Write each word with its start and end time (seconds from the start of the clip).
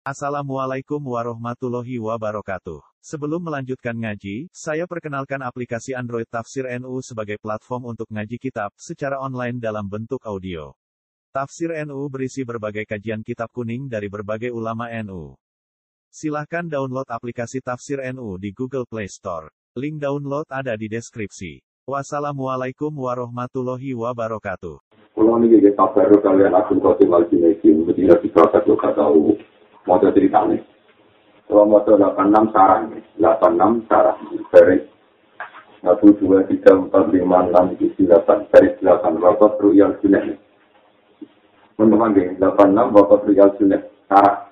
Assalamualaikum 0.00 0.96
warahmatullahi 0.96 2.00
wabarakatuh. 2.00 2.80
Sebelum 3.04 3.36
melanjutkan 3.36 3.92
ngaji, 3.92 4.48
saya 4.48 4.88
perkenalkan 4.88 5.36
aplikasi 5.44 5.92
Android 5.92 6.24
Tafsir 6.24 6.64
NU 6.80 7.04
sebagai 7.04 7.36
platform 7.36 7.92
untuk 7.92 8.08
ngaji 8.08 8.40
kitab 8.40 8.72
secara 8.80 9.20
online 9.20 9.60
dalam 9.60 9.84
bentuk 9.84 10.24
audio. 10.24 10.72
Tafsir 11.36 11.76
NU 11.84 12.00
berisi 12.08 12.48
berbagai 12.48 12.88
kajian 12.88 13.20
kitab 13.20 13.52
kuning 13.52 13.92
dari 13.92 14.08
berbagai 14.08 14.48
ulama 14.48 14.88
NU. 15.04 15.36
Silahkan 16.08 16.64
download 16.64 17.04
aplikasi 17.04 17.60
Tafsir 17.60 18.00
NU 18.16 18.40
di 18.40 18.56
Google 18.56 18.88
Play 18.88 19.12
Store. 19.12 19.52
Link 19.76 20.00
download 20.00 20.48
ada 20.48 20.80
di 20.80 20.88
deskripsi. 20.88 21.60
Wassalamualaikum 21.84 22.88
warahmatullahi 22.88 23.92
wabarakatuh. 23.92 24.80
Kalau 25.12 25.36
ini 25.44 25.60
jadi 25.60 25.76
kabar 25.76 26.08
kalian 26.08 26.56
akun 26.56 26.80
kotim 26.80 27.12
tidak 27.92 28.24
bisa 28.24 28.48
mau 29.84 30.00
ceritanya. 30.00 30.58
Kalau 31.50 31.66
mau 31.66 31.82
86 31.82 32.54
sarang, 32.54 32.94
86 33.18 33.90
sarang, 33.90 34.18
dari 34.54 34.86
1, 35.82 35.98
2, 35.98 36.46
3, 36.46 36.92
4, 36.92 37.10
5, 37.10 37.26
6, 37.26 37.74
7, 37.74 38.06
8, 38.06 38.52
dari 38.54 38.68
8, 38.78 39.18
Bapak 39.18 39.58
Ruyal 39.58 39.98
Sunnah. 39.98 40.22
Teman-teman, 41.74 42.14
86 42.38 42.94
Bapak 42.94 43.26
Ruyal 43.26 43.50
Sunnah, 43.58 43.82
sarang. 44.06 44.46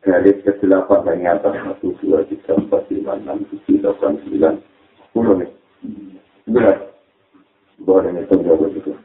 Dari 0.00 0.32
ke 0.40 0.56
8 0.56 1.04
dari 1.04 1.28
atas, 1.28 1.52
1, 1.52 1.84
2, 1.84 2.24
3, 2.24 2.56
4, 2.72 2.88
5, 2.88 3.20
6, 3.20 3.44
7, 3.68 3.84
8, 3.84 4.24
9, 4.24 4.56
10 5.12 5.36
nih. 5.36 5.50
Benar. 6.48 6.76
Boleh 7.84 8.08
nih, 8.12 8.24
tunggu 8.24 8.56
begitu. 8.56 8.96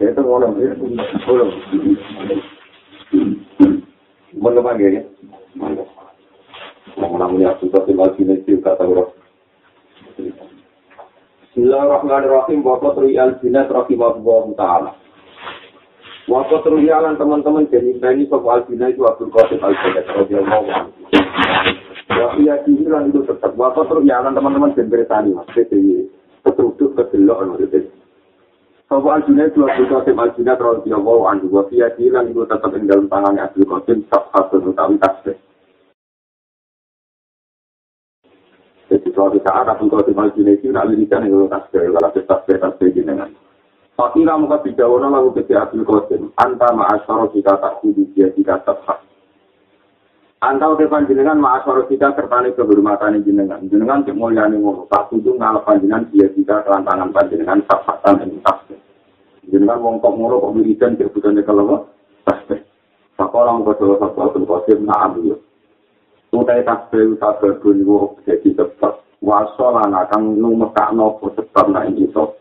Itu 0.00 0.22
orang 0.24 0.56
itu 0.56 0.86
Mana 4.36 4.60
lagi 4.62 4.86
ya? 4.86 5.02
Mana? 5.58 5.82
Namanya 6.96 7.58
sudah 7.58 7.82
tinggal 7.84 8.14
sini 8.14 8.40
sih 8.46 8.58
kata 8.62 8.86
orang. 8.86 9.10
Bismillahirrahmanirrahim. 11.50 12.62
Bapak 12.62 13.02
Riyal 13.02 13.42
Jinat 13.42 13.68
Rahimahullah 13.68 14.44
Ta'ala. 14.54 14.90
Bapak 16.30 16.62
Riyalan 16.70 17.18
teman-teman 17.18 17.66
jadi 17.66 17.98
ini 17.98 18.30
soal 18.30 18.62
Al 18.62 18.70
itu 18.70 19.02
Al-Jinat 19.02 20.06
Rahimahullah 20.06 20.86
Ta'ala. 20.86 21.70
Tapi 22.10 22.46
ya 22.46 22.58
dihilang 22.66 23.10
itu 23.10 23.26
tetap. 23.26 23.54
Bapak 23.58 23.90
Riyalan 23.90 24.34
teman-teman 24.34 24.74
jadi 24.78 24.90
bersani. 24.90 25.34
Jadi 25.54 26.06
ketruduk 26.46 26.94
kedelok. 26.94 27.44
Maksudnya. 27.50 27.99
Sopo 28.90 29.06
aljuna 29.14 29.46
itu 29.46 29.62
Abdul 29.62 29.86
Qasim 29.86 30.18
tidak 30.42 30.98
mau 30.98 31.22
andu 31.30 31.46
wa 31.46 31.62
fiya 31.70 31.94
hilang 31.94 32.26
itu 32.26 32.42
tetap 32.42 32.74
di 32.74 32.90
dalam 32.90 33.06
tangannya 33.06 33.46
Abdul 33.46 33.70
Qasim 33.70 34.02
tak 34.10 34.26
satu 34.34 34.58
utawi 34.66 34.98
tasbih. 34.98 35.38
Jadi 38.90 39.08
suatu 39.14 39.38
saat 39.46 39.70
Abdul 39.70 39.94
Qasim 39.94 40.18
aljuna 40.18 40.50
itu 40.58 40.74
nak 40.74 40.90
lirikan 40.90 41.22
yang 41.22 41.46
tasbih 41.46 41.86
kalau 41.86 42.10
tasbih 42.10 42.58
tasbih 42.58 42.90
jenengan. 42.90 43.30
Fakira 43.94 44.34
muka 44.34 44.58
bidawana 44.58 45.06
lalu 45.06 45.38
ketika 45.38 45.70
Abdul 45.70 45.86
Qasim 45.86 46.34
anta 46.34 46.74
ma'asyara 46.74 47.30
kita 47.30 47.62
tak 47.62 47.86
dia 47.86 48.26
jika 48.34 48.58
tetap. 48.66 49.06
Antau 50.40 50.72
ke 50.72 50.88
panjenengan 50.88 51.36
ma'asyara 51.36 51.84
kita 51.84 52.16
sertani 52.16 52.56
kehormatan 52.56 53.20
jenengan. 53.28 53.60
Jenengan 53.68 54.00
cek 54.08 54.16
mulyani 54.16 54.56
ngono. 54.56 54.88
Tak 54.88 55.12
kudu 55.12 55.36
ngalap 55.36 55.68
panjenengan 55.68 56.08
dia 56.08 56.32
jika 56.32 56.64
kelantangan 56.64 57.12
panjenengan 57.12 57.60
sabhatan 57.68 58.24
yang 58.24 58.40
tasbih. 58.40 58.80
jenengan 59.52 59.84
wong 59.84 60.00
kok 60.00 60.16
ngono 60.16 60.40
kok 60.40 60.52
wiridan 60.56 60.96
kebutuhane 60.96 61.44
kalau 61.44 61.84
tasbih. 62.24 62.56
Sakola 63.20 63.52
mung 63.52 63.68
kok 63.68 63.84
sapa 63.84 64.32
pun 64.32 64.48
kok 64.48 64.64
sing 64.64 64.80
nak 64.80 65.12
ambil. 65.12 65.36
Utai 66.32 66.64
tasbih 66.64 67.20
tasbih 67.20 67.60
niku 67.76 68.16
jadi 68.24 68.48
tetep 68.56 69.04
wasolan 69.20 69.92
akan 69.92 70.40
numekakno 70.40 71.20
tetep 71.36 71.68
nek 71.68 71.92
iso. 72.00 72.40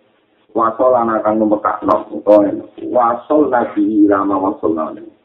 Wasolan 0.56 1.20
akan 1.20 1.36
numekakno 1.36 2.16
utawa 2.16 2.48
wasol 2.80 3.52
nabi 3.52 4.08
rama 4.08 4.40
wasolan. 4.40 5.19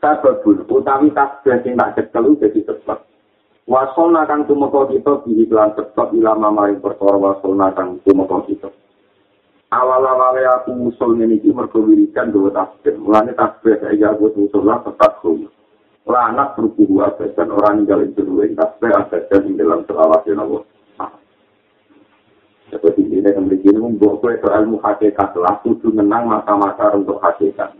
Sababun 0.00 0.64
utawi 0.64 1.12
tasbih 1.12 1.60
sing 1.60 1.76
tak 1.76 1.92
cekel 1.92 2.32
jadi 2.40 2.60
tetep. 2.64 2.98
Wasol 3.68 4.16
akan 4.16 4.48
tumeka 4.48 4.88
kita 4.88 5.12
di 5.28 5.44
iklan 5.44 5.76
tetep 5.76 6.08
ilama 6.16 6.48
maring 6.48 6.80
perkara 6.80 7.20
wasol 7.20 7.60
akan 7.60 8.00
tumeka 8.02 8.40
kita. 8.48 8.70
awal-awale 9.70 10.42
aku 10.50 10.90
usul 10.90 11.14
ngene 11.14 11.38
iki 11.38 11.54
mergo 11.54 11.78
wiridan 11.84 12.34
dhewe 12.34 12.50
tasbih. 12.50 12.98
Mulane 12.98 13.36
tasbih 13.38 13.78
saya 13.78 14.10
aku 14.16 14.34
usul 14.34 14.66
lah 14.66 14.82
tetap 14.82 15.22
kuwi. 15.22 15.46
Anak 16.10 16.58
berkuhu 16.58 17.06
apa 17.06 17.30
dan 17.38 17.54
orang 17.54 17.86
tinggal 17.86 18.02
itu 18.02 18.26
yang 18.26 18.58
tasbih 18.58 18.90
ada 18.90 19.36
di 19.46 19.52
dalam 19.54 19.86
selawat 19.86 20.26
yang 20.26 20.42
Allah. 20.42 20.66
Seperti 22.66 23.02
ini 23.06 23.22
yang 23.22 23.46
memiliki 23.46 23.70
membuat 23.74 24.18
kue 24.18 24.34
ilmu 24.34 24.82
hakikat 24.82 25.34
lah 25.38 25.58
kudu 25.62 25.90
menang 25.94 26.26
mata-mata 26.26 26.90
untuk 26.98 27.22
hakikat. 27.22 27.79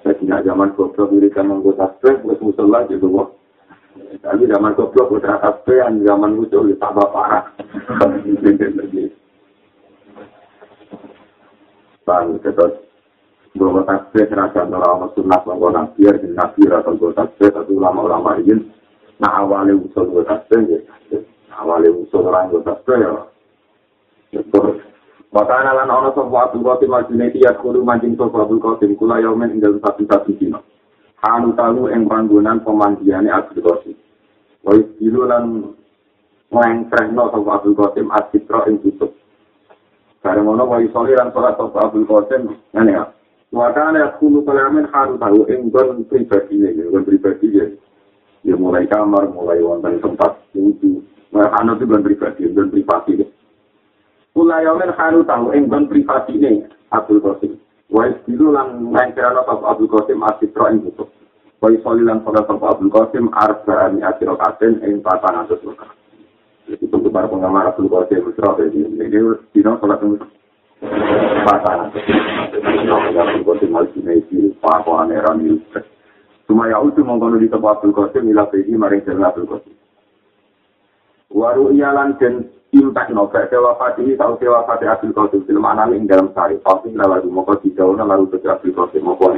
Jadi 0.00 0.24
zaman 0.26 0.72
goblok 0.72 1.12
wiridan 1.12 1.52
menggo 1.52 1.76
tasbih, 1.76 2.24
usul 2.24 2.72
lah 2.72 2.88
gitu 2.88 3.04
kok. 3.08 3.28
Tapi 4.24 4.48
zaman 4.48 4.72
goblok 4.72 5.20
udah 5.20 5.36
tasbih, 5.44 5.84
zaman 6.04 6.40
usul 6.40 6.72
tambah 6.80 7.08
parah. 7.12 7.44
Bang, 12.08 12.40
terus 12.42 12.90
bahwa 13.54 13.82
tasbih 13.82 14.30
serasa 14.30 14.62
ulama 14.62 15.10
sunnah 15.18 15.42
bahwa 15.42 15.74
nabi 15.74 16.06
ya 16.06 16.14
nabi 16.14 16.70
atau 16.70 16.94
bahwa 16.94 17.12
tasbih 17.18 17.50
atau 17.50 17.66
ulama-ulama 17.74 18.38
ini 18.38 18.62
nah 19.18 19.42
awalnya 19.42 19.74
usul 19.74 20.06
bahwa 20.06 20.22
tasbih 20.30 20.80
ya 21.10 21.18
awalnya 21.58 21.90
usul 21.90 22.30
orang 22.30 22.54
bahwa 22.54 22.62
tasbih 22.70 22.96
ya 24.30 24.40
terus 24.54 24.78
Maka 25.30 25.62
lan 25.62 25.86
ana 25.86 26.10
sapa 26.10 26.50
Abdul 26.50 26.66
Qasim 26.66 26.90
Al-Junaidi 26.90 27.46
ya 27.46 27.54
kudu 27.54 27.86
mancing 27.86 28.18
sapa 28.18 28.42
Abdul 28.42 28.58
Qasim 28.58 28.98
kula 28.98 29.22
yaumen 29.22 29.54
ing 29.54 29.62
dalem 29.62 29.78
satu-satu 29.78 30.34
dina. 30.34 30.58
Anu 31.22 31.54
talu 31.54 31.86
ing 31.86 32.10
panggonan 32.10 32.66
pemandiane 32.66 33.30
Abdul 33.30 33.62
Qasim. 33.62 33.94
Wa 34.66 34.74
istilu 34.74 35.30
lan 35.30 35.70
ngengkrehno 36.50 37.30
sapa 37.30 37.50
Abdul 37.62 37.78
Qasim 37.78 38.10
asitra 38.10 38.66
ing 38.66 38.82
tutup. 38.82 39.14
Bareng 40.18 40.50
ngono 40.50 40.66
wa 40.66 40.82
isoli 40.82 41.14
lan 41.14 41.30
salat 41.30 41.54
sapa 41.54 41.78
Abdul 41.78 42.10
Qasim 42.10 42.50
ngene 42.74 42.90
ya. 42.90 43.06
Wa 43.54 43.70
kana 43.70 44.10
yaqulu 44.10 44.42
kalamin 44.42 44.90
haru 44.90 45.14
tahu 45.14 45.46
ing 45.46 45.70
gon 45.70 46.10
pribadi 46.10 46.58
ne, 46.58 46.74
gon 46.90 47.06
pribadi 47.06 47.54
ya. 47.54 47.70
Ya 48.42 48.58
mulai 48.58 48.90
kamar, 48.90 49.30
mulai 49.30 49.62
wonten 49.62 50.02
tempat 50.02 50.42
wudu. 50.58 51.06
Nah, 51.30 51.54
anu 51.62 51.78
itu 51.78 51.86
gon 51.86 52.02
pribadi, 52.02 52.50
gon 52.50 52.74
privasi. 52.74 53.14
Kula 53.14 53.39
yamen 54.48 54.94
haru 54.96 55.20
tahu 55.28 55.52
ing 55.52 55.68
gon 55.68 55.90
privasi 55.90 56.40
ne 56.40 56.64
Abdul 56.94 57.20
Qasim. 57.20 57.60
Wa 57.90 58.08
isbilu 58.08 58.54
lan 58.54 58.88
ngangkara 58.88 59.44
sapa 59.44 59.76
Abdul 59.76 59.92
Qasim 59.92 60.22
asitra 60.24 60.72
ing 60.72 60.86
butuh. 60.86 61.08
Wa 61.60 61.68
isoli 61.68 62.06
lan 62.06 62.24
salat 62.24 62.48
sapa 62.48 62.78
Abdul 62.78 62.88
Qasim 62.88 63.28
arba'ani 63.34 64.00
asira 64.00 64.38
katen 64.40 64.80
ing 64.86 65.04
400 65.04 65.60
rakaat. 65.68 66.00
itu 66.70 66.86
untuk 66.94 67.10
para 67.10 67.26
pengamal 67.26 67.66
Abdul 67.66 67.90
Qadir 67.90 68.22
Busra 68.22 68.54
jadi 68.54 68.78
ini 68.86 69.10
dino 69.50 69.72
sholat 69.82 69.98
itu 69.98 70.22
pasangan 71.42 71.90
Abdul 71.90 73.42
Qadir 73.42 73.68
Malcina 73.74 74.12
itu 74.14 74.54
Papa 74.62 75.02
Aneran 75.02 75.42
itu 75.42 75.58
cuma 76.46 76.70
ya 76.70 76.78
itu 76.86 77.02
mengkono 77.02 77.42
di 77.42 77.50
tempat 77.50 77.82
Abdul 77.82 77.94
Qadir 77.96 78.22
mila 78.22 78.46
pergi 78.46 78.74
maring 78.78 79.02
jalan 79.02 79.26
Abdul 79.26 79.48
Qadir 79.50 79.74
waru 81.30 81.70
iyalan 81.72 82.18
dan 82.18 82.50
impact 82.74 83.10
novel 83.14 83.46
wafat 83.66 83.98
ini 84.02 84.18
tahu 84.18 84.38
wafat 84.38 84.82
Abdul 84.82 85.14
Qadir. 85.14 85.42
Film 85.46 85.64
anak 85.66 85.90
dalam 86.06 86.30
sehari 86.34 86.58
pasti 86.62 86.90
lalu 86.94 87.30
mau 87.30 87.46
kau 87.46 87.58
lalu 87.94 88.30
ke 88.30 88.46
Abdul 88.46 88.74
Qadir 88.74 89.02
mau 89.02 89.18
kau 89.18 89.34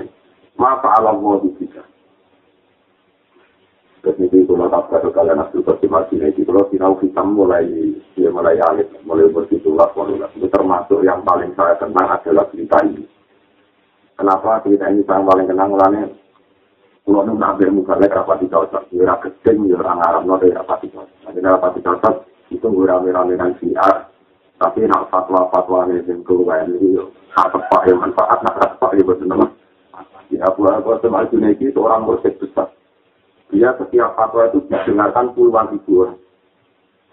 Maaf 0.53 0.85
alam 0.85 1.25
mau 1.25 1.41
bisa 1.41 1.81
Terus 4.03 4.19
itu 4.19 4.51
kalau 4.51 4.67
tak 4.67 4.99
ada 4.99 5.09
kalian 5.15 5.43
asli 5.47 5.63
konfirmasi 5.63 6.19
ini, 6.19 6.43
kalau 6.43 6.67
sinau 6.75 6.99
hitam 6.99 7.39
mulai 7.39 7.71
dia 8.19 8.35
mulai 8.35 8.59
alit, 8.59 8.91
mulai 9.07 9.31
bersitulah, 9.31 9.87
itu 10.35 10.51
termasuk 10.51 11.07
yang 11.07 11.23
paling 11.23 11.55
saya 11.55 11.79
kenang 11.79 12.11
adalah 12.11 12.51
cerita 12.51 12.83
ini. 12.83 13.07
Kenapa 14.19 14.59
cerita 14.67 14.91
ini 14.91 15.07
saya 15.07 15.23
paling 15.23 15.47
kenang 15.47 15.71
mulanya? 15.71 16.11
Kalau 17.03 17.27
nu 17.27 17.35
nabi 17.35 17.67
mukalnya 17.67 18.23
rapat 18.23 18.39
di 18.39 18.47
cocok, 18.47 18.95
wira 18.95 19.19
kecil, 19.19 19.67
ya 19.67 19.75
orang 19.75 20.07
Arab 20.07 20.23
dari 20.39 20.55
rapat 20.55 20.87
di 20.87 20.89
cocok. 20.95 21.19
Nanti 21.27 21.39
rapat 21.43 21.71
di 21.75 21.81
cocok 21.83 22.15
itu 22.55 22.69
rame-rame 22.71 23.35
dengan 23.35 23.51
siar, 23.59 24.07
tapi 24.63 24.87
nak 24.87 25.11
fatwa-fatwa 25.11 25.91
ini 25.91 26.07
yang 26.07 26.23
keluar 26.23 26.63
ini, 26.63 26.95
hak 27.35 27.51
tepat 27.51 27.91
yang 27.91 27.99
manfaat, 27.99 28.39
nak 28.47 28.55
tepat 28.55 28.95
ya 28.95 29.03
betul 29.03 29.27
nama. 29.27 29.47
Ya, 30.33 30.49
buat 30.57 30.81
aku 30.81 30.97
sama 31.05 31.29
itu 31.29 31.77
orang 31.77 32.09
bersek 32.09 32.41
besar. 32.41 32.73
dia 33.53 33.69
setiap 33.77 34.17
fatwa 34.17 34.49
itu 34.49 34.65
didengarkan 34.65 35.37
puluhan 35.37 35.77
ribu 35.77 36.09
orang. 36.09 36.17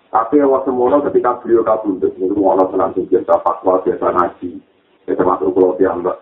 Tapi 0.08 0.40
awal 0.40 0.64
semula 0.64 1.04
ketika 1.12 1.36
beliau 1.44 1.68
kabundut, 1.68 2.16
itu 2.16 2.42
Allah 2.48 2.66
langsung 2.74 3.06
biasa 3.12 3.44
fatwa, 3.44 3.84
biasa 3.84 4.06
ngaji, 4.08 4.50
ya 5.06 5.14
termasuk 5.20 5.52
kalau 5.52 5.76
mbak. 5.76 6.18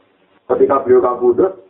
Ketika 0.49 0.75
beliau 0.81 1.05
kabundut, 1.05 1.66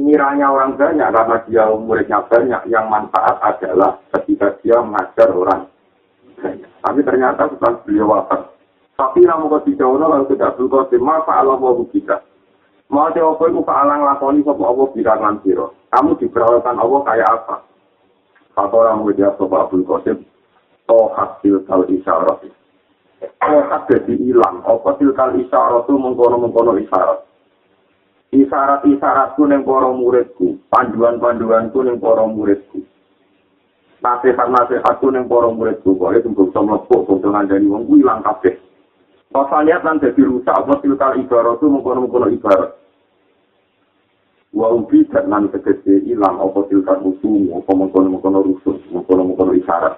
Ngiranya 0.00 0.48
orang 0.48 0.80
banyak 0.80 1.08
karena 1.12 1.36
dia 1.44 1.64
muridnya 1.76 2.24
banyak, 2.24 2.62
yang 2.72 2.88
manfaat 2.88 3.36
adalah 3.44 4.00
ketika 4.16 4.56
dia 4.64 4.80
mengajar 4.80 5.28
orang. 5.28 5.68
Tapi 6.80 7.00
ternyata 7.04 7.52
setelah 7.52 7.84
beliau 7.84 8.08
wafat, 8.08 8.48
tapi 8.96 9.28
namun 9.28 9.52
kau 9.52 9.60
tidak 9.68 9.84
lalu 9.84 10.24
tidak 10.32 10.56
berkata, 10.56 10.96
maka 10.96 11.44
Allah 11.44 11.60
mau 11.60 11.76
kita. 11.92 12.24
Mau 12.90 13.06
apa 13.06 13.44
itu 13.46 13.62
alang 13.70 14.02
lakoni 14.02 14.42
sopa 14.42 14.66
Allah 14.66 14.86
bilang 14.90 15.38
siro. 15.46 15.78
Kamu 15.94 16.18
diperlakukan 16.18 16.74
Allah 16.74 17.00
kayak 17.06 17.30
apa? 17.30 17.56
Kata 18.50 18.74
orang 18.74 19.06
menjawab 19.06 19.38
sopa 19.38 19.56
Abdul 19.62 19.86
Qasim, 19.86 20.18
tohat 20.90 21.38
tilkal 21.38 21.86
isyarat. 21.86 22.50
Tohat 23.22 23.82
jadi 23.86 24.14
hilang. 24.18 24.66
Apa 24.66 24.98
tilkal 24.98 25.38
isyarat 25.38 25.86
itu 25.86 25.94
mengkono-mengkono 25.94 26.82
isyarat. 26.82 27.29
Isyarat-isyaratku 28.30 29.42
yang 29.50 29.66
para 29.66 29.90
muridku. 29.90 30.58
Panduan-panduanku 30.70 31.78
yang 31.82 31.98
para 31.98 32.24
muridku. 32.26 32.82
Nasihat-nasihatku 34.00 35.10
yang 35.10 35.26
para 35.26 35.50
muridku. 35.50 35.98
Boleh 35.98 36.22
tunggu 36.22 36.50
bisa 36.50 36.62
melepuk, 36.62 37.10
bisa 37.10 37.26
ngandani 37.26 37.66
wong, 37.66 37.90
hilang 37.90 38.22
kabeh. 38.22 38.54
Pas 39.30 39.50
lihat 39.62 39.86
nanti 39.86 40.10
jadi 40.10 40.26
rusak, 40.26 40.50
apa 40.50 40.82
tilkal 40.82 41.14
ibarat 41.14 41.62
itu 41.62 41.70
mengkono-mengkono 41.70 42.34
ibarat. 42.34 42.80
wa 44.50 44.66
ubi 44.74 45.06
dan 45.14 45.30
nan 45.30 45.46
tegese 45.54 46.02
ilang 46.10 46.42
apa 46.42 46.66
tilkar 46.66 46.98
musuh 46.98 47.62
apa 47.62 47.70
mengkono-mengkono 47.70 48.42
rusun 48.42 48.82
mengkono-mengkono 48.90 49.54
isyarat 49.54 49.94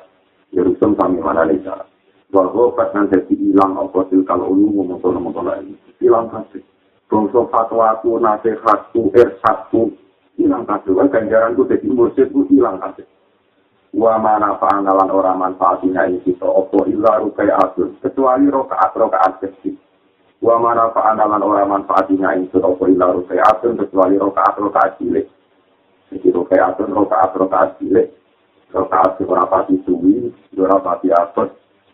ya 0.53 0.61
rusun 0.61 0.93
sami 1.01 1.25
mana 1.25 1.49
isyarat 1.49 1.89
wa 2.29 2.45
gobat 2.53 2.93
nan 2.93 3.09
jadi 3.09 3.33
ilang 3.33 3.81
apa 3.81 4.05
tilkar 4.13 4.37
ulu 4.37 4.85
mengkono-mengkono 4.85 5.57
ilang 6.05 6.29
kasih 6.29 6.61
bangsa 7.13 7.45
fatwaku 7.53 8.17
nasihatku 8.17 9.13
ersatku 9.13 9.93
ilang 10.41 10.65
kasih 10.65 10.97
wa 10.97 11.05
ganjaranku 11.13 11.69
jadi 11.69 11.85
mursidku 11.93 12.49
ilang 12.49 12.81
kasih 12.81 13.05
wa 13.93 14.17
mana 14.17 14.57
fa'analan 14.57 15.13
orang 15.13 15.37
manfaatinya 15.37 16.09
ini 16.09 16.25
kita 16.25 16.49
apa 16.49 16.89
illa 16.89 17.21
rukai 17.21 17.53
atur 17.53 17.93
kecuali 18.01 18.49
rokaat 18.49 18.97
rokaat 18.97 19.45
kecil. 19.45 19.77
Wa 20.43 20.59
mana 20.59 20.91
fa'analan 20.91 21.39
ora 21.39 21.63
manfaatinya 21.63 22.35
itu 22.35 22.59
apa 22.59 22.83
ila 22.91 23.15
rukaatun 23.15 23.79
kecuali 23.79 24.19
rokaat 24.19 24.59
rokaat 24.59 24.99
cilik. 24.99 25.29
Jadi 26.11 26.29
rokaatun 26.35 26.91
rokaat 26.91 27.31
rokaat 27.39 27.79
cilik. 27.79 28.11
Rokaat 28.75 29.23
ora 29.23 29.47
pati 29.47 29.79
suwi 29.87 30.33
ora 30.59 30.81
pati 30.81 31.13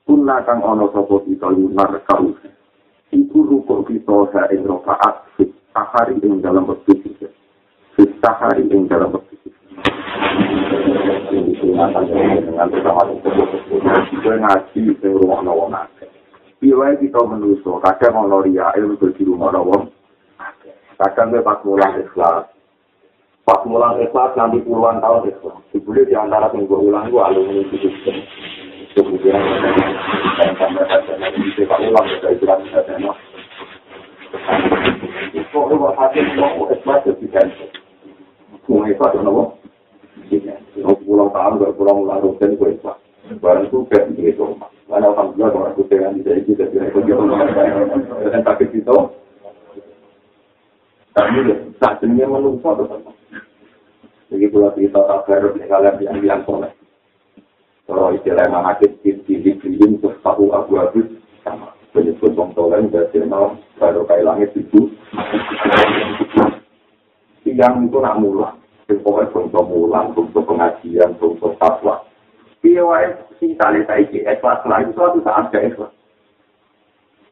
kunna 0.09 0.41
kang 0.49 0.65
ono 0.65 0.89
sapa 0.89 1.21
kita 1.29 1.53
lunar 1.53 1.93
kau 2.09 2.33
iku 3.13 3.39
ruko 3.45 3.85
kita 3.87 4.17
ha 4.35 4.43
ing 4.53 4.65
rokaat 4.67 5.25
sahari 5.73 6.17
ing 6.25 6.43
dalam 6.43 6.69
waktu 6.69 6.97
sahari 8.23 8.65
ing 8.69 8.89
dalam 8.91 9.15
waktu 9.15 9.29
bersama 12.69 13.03
dengan 14.19 14.39
ngaji 14.43 14.83
sing 14.99 15.13
rumah 15.15 15.41
wong 15.47 15.75
Piwai 16.59 16.99
kita 16.99 17.23
menuso, 17.23 17.79
kadang 17.79 18.27
ono 18.27 18.43
ria, 18.43 18.75
ilmu 18.75 18.99
di 19.15 19.23
rumah 19.23 19.55
wong. 19.55 19.95
Kadang 20.99 21.31
kita 21.31 21.47
pas 21.47 21.63
mulang 21.63 22.03
ikhlas. 22.03 22.51
Pas 23.47 23.63
mulang 23.63 24.03
ikhlas 24.03 24.35
nanti 24.35 24.59
puluhan 24.67 24.99
tahun 24.99 25.31
ikhlas. 25.31 25.63
Dibuli 25.71 26.03
di 26.11 26.19
antara 26.19 26.51
yang 26.51 26.67
gue 26.67 26.79
ulang 26.83 27.15
alumni 27.15 27.63
itu 27.63 27.79
juga. 27.79 28.11
Kemudian 28.99 29.39
dan 30.43 30.51
sampai 30.59 30.83
saja 30.91 31.15
nanti 31.23 31.39
bisa 31.39 31.71
pak 31.71 31.79
ulang 31.87 32.07
kita 32.19 32.51
saja 32.75 32.95
no. 32.99 33.15
Pokoknya 35.55 35.95
hati 35.95 36.19
mau 36.35 36.67
ikhlas 36.67 37.07
jadi 37.07 37.27
kan. 37.31 37.47
Mau 38.67 38.83
ikhlas 38.91 39.15
ya 39.15 39.23
no. 39.23 39.55
Pulang 41.07 41.31
tahun 41.31 41.63
berpulang 41.63 42.03
ulang 42.03 42.27
rutin 42.27 42.59
gue 42.59 42.75
ikhlas. 42.75 42.99
Barang 43.39 43.71
itu 43.71 43.87
kayak 43.87 44.19
gitu. 44.19 44.59
Mana 44.91 45.15
alhamdulillah 45.15 45.51
kalau 45.55 45.71
aku 45.71 45.87
dengan 45.87 46.19
di 46.19 46.27
sini 46.27 46.43
tidak 46.51 46.75
bisa 46.75 46.91
ikut 46.91 47.03
gitu 47.07 47.23
dengan 47.23 48.43
sakit 48.43 48.69
itu. 48.75 48.99
Tapi 51.15 51.39
saat 51.79 52.03
ini 52.03 52.27
menunggu 52.27 52.67
atau 52.67 52.83
apa? 52.83 53.11
Jadi 54.35 54.47
pula 54.51 54.75
kita 54.75 55.07
tak 55.07 55.31
harus 55.31 55.55
kalian 55.55 55.95
yang 56.03 56.19
yang 56.27 56.43
soleh. 56.43 56.78
Istilah 58.15 58.49
yang 58.49 58.65
sakit 58.65 58.91
di 59.05 59.37
tahu 60.25 60.55
aku 60.55 60.73
habis 60.81 61.07
sama 61.45 61.73
penyebut 61.93 62.33
bom 62.37 62.53
tolen 62.55 62.89
channel 63.13 63.57
baru 63.77 64.07
kayak 64.07 64.27
langit 64.27 64.51
itu. 64.55 64.93
Yang 67.49 67.91
itu 67.91 67.99
nak 67.99 68.19
mulai. 68.23 68.55
Pokoknya 68.89 69.53
untuk 69.53 69.69
mulang, 69.69 70.17
untuk 70.17 70.49
pengajian, 70.49 71.13
untuk 71.21 71.53
fatwa. 71.61 72.01
Piye 72.65 72.81
wae 72.81 73.05
sing 73.37 73.53
sale 73.61 73.85
saiki 73.85 74.25
ikhlas 74.25 74.65
lah 74.65 74.81
itu 74.81 74.97
suatu 74.97 75.21
saat 75.21 75.53
gak 75.53 75.69
ikhlas. 75.69 75.93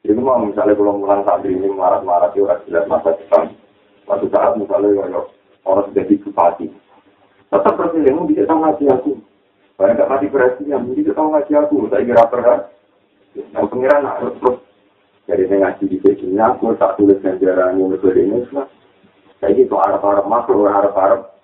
Jadi 0.05 0.21
mau 0.21 0.39
misalnya 0.39 0.77
kalau 0.79 1.01
ngulang 1.01 1.25
santri 1.27 1.57
ini 1.57 1.67
marah-marah 1.67 2.31
di 2.31 2.45
orang 2.45 2.63
jelas 2.69 2.85
masa 2.87 3.17
depan. 3.19 3.51
Suatu 4.07 4.31
saat 4.31 4.55
misalnya 4.55 5.03
ya, 5.03 5.21
orang 5.67 5.85
sudah 5.91 6.05
bupati. 6.07 6.67
Tetap 7.51 7.75
berpilih, 7.75 8.15
bisa 8.31 8.47
tahu 8.47 8.59
ngaji 8.63 8.85
aku. 8.93 9.13
Banyak 9.77 9.97
gak 10.01 10.09
mati 10.09 10.27
perhatian, 10.33 10.89
bisa 10.97 11.13
tahu 11.13 11.29
ngaji 11.37 11.53
aku. 11.53 11.77
Saya 11.93 12.03
kira 12.05 12.25
perhatian. 12.33 12.73
Yang 13.53 13.67
pengiran 13.69 14.09
harus 14.09 14.35
terus. 14.41 14.59
Jadi 15.27 15.43
saya 15.51 15.59
ngaji 15.69 15.85
di 15.91 15.99
sini, 16.01 16.41
aku 16.41 16.73
tak 16.81 16.97
tulis 16.97 17.21
ganjaran 17.21 17.77
yang 17.77 17.93
berbeda 17.93 18.21
ini. 18.25 18.39
Saya 19.37 19.53
gitu, 19.53 19.77
harap-harap 19.77 20.25
makro, 20.25 20.65
harap-harap 20.65 21.37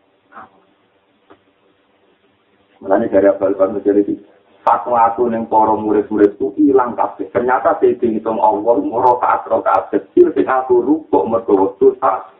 Mulanya 2.83 3.15
dari 3.15 3.31
abal-abal 3.31 3.79
menjadi 3.79 4.19
fatwa 4.67 5.07
aku 5.07 5.31
yang 5.31 5.47
para 5.47 5.71
murid-murid 5.79 6.35
itu 6.35 6.51
hilang 6.59 6.99
kabeh. 6.99 7.31
Ternyata 7.31 7.79
saya 7.79 7.95
hitung 7.95 8.43
Allah 8.43 8.75
rokaat 8.83 9.47
rokaat 9.47 9.95
kecil 9.95 10.35
sing 10.35 10.51
aku 10.51 10.83
rukuk 10.83 11.23
mergo 11.31 11.55
wektu 11.63 11.95
tak. 12.03 12.35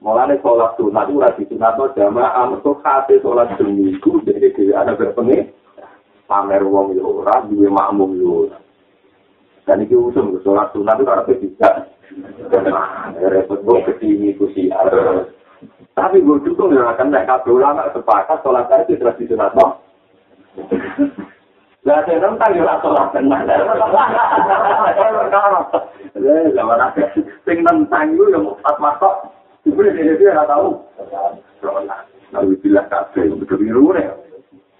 Mulane 0.00 0.40
sholat 0.40 0.80
sunat 0.80 1.12
itu 1.12 1.20
lagi 1.20 1.42
sunat 1.44 1.76
no 1.76 1.92
jamaah 1.92 2.48
mergo 2.48 2.80
kate 2.80 3.20
sholat 3.20 3.52
seminggu 3.60 4.24
jadi 4.24 4.48
dia 4.56 4.80
ada 4.80 4.96
berpengi 4.96 5.52
pamer 6.24 6.64
yo 6.64 7.20
ora 7.20 7.44
duwe 7.44 7.68
makmum 7.68 8.16
yo. 8.16 8.48
Dan 9.68 9.84
iki 9.84 9.92
usum 9.92 10.40
sholat 10.40 10.72
sunat 10.72 10.96
itu 10.96 11.04
karena 11.04 11.32
bisa. 11.36 11.70
Repot 13.20 13.60
gue 13.60 13.78
kesini 13.92 14.32
kusiar. 14.40 14.88
Tapi 15.92 16.24
gue 16.24 16.42
dukung 16.48 16.72
ya, 16.72 16.96
kan 16.96 17.12
naik 17.12 17.28
kabel 17.28 17.60
ulama 17.60 17.92
sepakat 17.92 18.40
sholat 18.40 18.72
itu 18.88 18.96
terus 18.96 19.20
disunat 19.20 19.52
no. 19.52 19.84
Lah 21.84 22.00
saya 22.08 22.24
nentang 22.24 22.56
ya 22.56 22.72
sholat 22.80 23.12
tenang. 23.12 23.44
Eh, 26.16 26.48
zaman 26.56 26.80
ada 26.88 27.04
sing 27.44 27.58
nentang 27.60 28.16
itu 28.16 28.32
yang 28.32 28.48
empat 28.48 28.80
masuk. 28.80 29.39
Ibu 29.68 29.80
dia 29.82 30.14
dia 30.16 30.32
nggak 30.32 30.48
tahu. 30.48 30.68
Lalu 32.30 32.54
bilang 32.62 32.88
kabel 32.88 33.36
betul 33.36 33.58
biru 33.60 33.92
nih. 33.92 34.08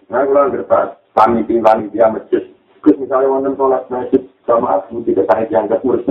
Nah 0.08 0.24
kalau 0.24 0.48
ngerti 0.48 0.64
panitia 1.12 1.60
panitia 1.60 2.06
masjid. 2.08 2.42
Terus 2.80 2.96
misalnya 2.96 3.28
wonten 3.28 3.52
sholat 3.60 3.84
masjid 3.92 4.22
sama 4.48 4.80
aku 4.80 5.04
tidak 5.04 5.28
tahu 5.28 5.44
yang 5.52 5.68
kekurus. 5.68 6.06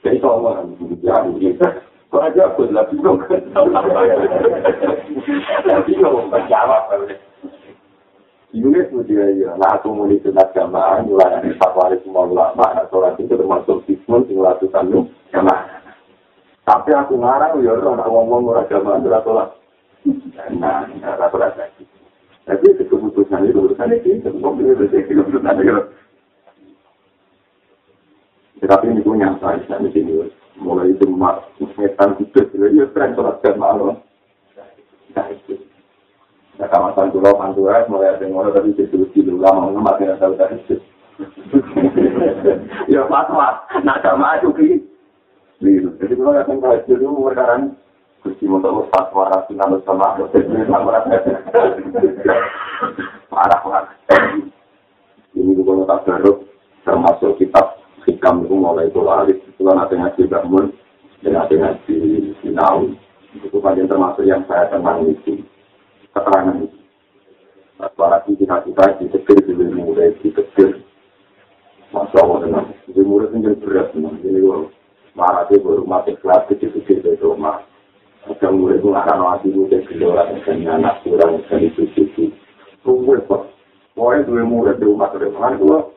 Jadi 0.00 0.16
kalau 0.20 0.40
mau 0.40 0.64
ya 1.04 1.20
Kok 2.14 2.22
aja 2.22 2.46
aku 2.46 2.70
lah 2.70 2.86
bingung. 2.88 3.18
Lah 5.66 5.78
bingung 5.82 6.30
menjawab. 6.30 7.10
Yunus 8.54 8.86
dia 9.10 9.34
ya, 9.34 9.50
nah 9.58 9.74
aku 9.74 9.90
mulai 9.90 10.14
sunat 10.22 10.54
jamaah, 10.54 11.02
mulai 11.02 11.42
dari 11.42 11.58
fatwari 11.58 11.98
semua 12.06 12.30
ulama, 12.30 12.70
nah 12.70 12.86
sholat 12.86 13.18
itu 13.18 13.34
termasuk 13.34 13.82
sismun, 13.82 14.22
tinggal 14.30 14.54
lu, 14.86 15.10
jamaah. 15.34 15.83
Tapi 16.64 16.90
aku 16.96 17.20
ngarang, 17.20 17.60
ya 17.60 17.76
orang 17.76 18.00
ngomong 18.08 18.48
orang 18.48 18.68
jamaah, 18.72 19.04
ora 19.04 19.20
sholat. 19.20 19.48
Nah, 20.56 20.88
sholat 21.28 21.52
lagi. 21.60 21.84
Tapi 22.44 22.64
itu 22.72 22.84
keputusan 22.88 23.44
itu, 23.44 23.56
keputusan 23.56 23.92
itu, 23.92 24.32
mobil 24.40 24.72
itu, 24.72 24.88
keputusan 24.88 25.60
itu. 25.60 25.82
Tetapi 28.64 28.84
ini 28.88 29.04
punya, 29.04 29.36
saya 29.44 29.60
di 29.60 29.92
sini, 29.92 30.24
mulai 30.58 30.94
itu 30.94 31.06
setan 31.74 32.14
jadi 32.30 32.66
ya 32.78 32.86
keren 32.94 33.14
sholat 33.18 33.42
jamaah 33.42 33.98
nah 35.14 35.26
itu 35.30 35.58
nah 36.58 36.66
kawasan 36.70 37.10
pulau 37.10 37.34
pantura 37.34 37.86
mulai 37.90 38.14
ada 38.14 38.26
ngono 38.26 38.54
tapi 38.54 38.74
jadi 38.78 38.94
lucu 38.94 39.22
dulu 39.22 39.42
lama 39.42 39.74
mati 39.78 40.06
nggak 40.06 40.18
tahu 40.22 40.34
dari 40.38 40.58
itu 40.62 40.76
ya 42.94 43.06
fatwa 43.10 43.66
nah 43.82 43.98
jamaah 44.02 44.38
juga 44.42 44.62
liru 45.64 45.90
jadi 45.96 46.12
kalau 46.20 46.36
datang 46.36 46.60
ke 46.60 46.66
haji 46.68 46.92
dulu 47.00 47.32
sekarang 47.32 47.62
Gusti 48.24 48.44
mau 48.48 48.60
tahu 48.60 48.88
fatwa 48.92 49.32
rasional 49.32 49.80
sama 49.88 50.16
marah 53.32 53.60
marah 53.64 53.84
ini 55.34 55.50
juga 55.56 55.88
tak 55.88 56.00
baru 56.04 56.32
termasuk 56.84 57.40
kitab 57.40 57.80
hikam 58.04 58.44
itu 58.44 58.54
mulai 58.54 58.92
itu 58.92 59.00
laris 59.00 59.40
itu 59.48 59.60
kan 59.64 59.80
ada 59.80 59.94
ngaji 59.96 60.22
bangun 60.28 60.68
dan 61.24 61.40
ada 61.40 61.54
ngaji 61.56 61.96
sinau 62.44 62.92
Itu 63.34 63.58
bagian 63.58 63.90
termasuk 63.90 64.22
yang 64.28 64.46
saya 64.46 64.70
tenang 64.70 65.10
itu. 65.10 65.42
Keterangan 66.14 66.62
itu. 66.62 66.78
Apalagi 67.82 68.38
kita 68.38 68.62
kita 68.62 68.84
ditegur 69.02 69.42
di 69.42 69.74
murid, 69.74 70.22
ditegur. 70.22 70.78
Masya 71.90 72.18
Allah. 72.22 72.70
Di 72.86 73.02
murid 73.02 73.34
ini 73.34 73.58
berat 73.58 73.90
tenang. 73.90 74.14
Marah 75.14 75.46
dia 75.46 75.62
baru 75.62 75.86
mati 75.86 76.10
kelas 76.18 76.50
kecil-kecil 76.50 77.06
dari 77.06 77.22
rumah. 77.22 77.62
Ada 78.26 78.50
murid 78.50 78.82
itu 78.82 78.90
nggak 78.90 79.04
akan 79.06 79.18
mati 79.22 79.46
murid 79.54 79.86
gelora 79.86 80.26
dan 80.26 80.66
anak 80.66 81.06
kurang 81.06 81.38
dan 81.46 81.62
itu 81.62 81.86
itu. 81.94 82.34
Tunggu 82.82 83.22
kok. 83.30 83.46
Pokoknya 83.94 84.26
dua 84.26 84.42
murid 84.42 84.82
di 84.82 84.90
rumah 84.90 85.14
terus. 85.14 85.30
Kan 85.38 85.54
kalau 85.54 85.94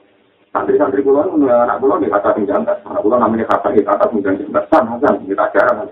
santri-santri 0.53 1.01
itu 1.01 1.09
anak 1.17 1.81
pulau 1.81 1.97
di 1.97 2.13
kata 2.13 2.29
tinggal 2.37 2.61
Anak 2.61 3.01
pulau 3.01 3.17
namanya 3.17 3.49
kata 3.49 3.73
kita 3.73 3.89
atas 3.89 4.13
tinggal 4.13 4.37
jantan. 4.37 4.63
Sama 4.69 5.01
kan 5.01 5.13
kita 5.25 5.43
ajaran. 5.49 5.89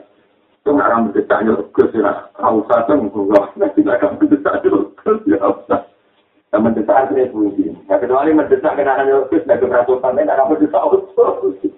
Itu 0.62 0.70
nggak 0.70 0.86
akan 0.86 1.02
berdecaknya 1.10 1.52
terus 1.74 1.92
ya. 1.98 2.12
Kau 2.38 2.62
saja 2.70 2.94
mengkulah. 2.94 3.46
Tidak 3.58 3.96
akan 3.98 4.22
berdecaknya 4.22 4.70
terus 5.02 5.22
ya. 5.26 5.50
Dan 6.54 6.60
mendesak 6.62 6.94
akhirnya 6.94 7.34
bunyi. 7.34 7.74
Ya 7.90 7.98
kecuali 7.98 8.38
mendesak 8.38 8.78
kenangan 8.78 9.10
terus 9.34 9.44
dan 9.50 9.58
keberaturan 9.58 10.14
lain 10.14 10.30
akan 10.30 10.46
mendesak 10.54 10.84
terus. 10.94 11.74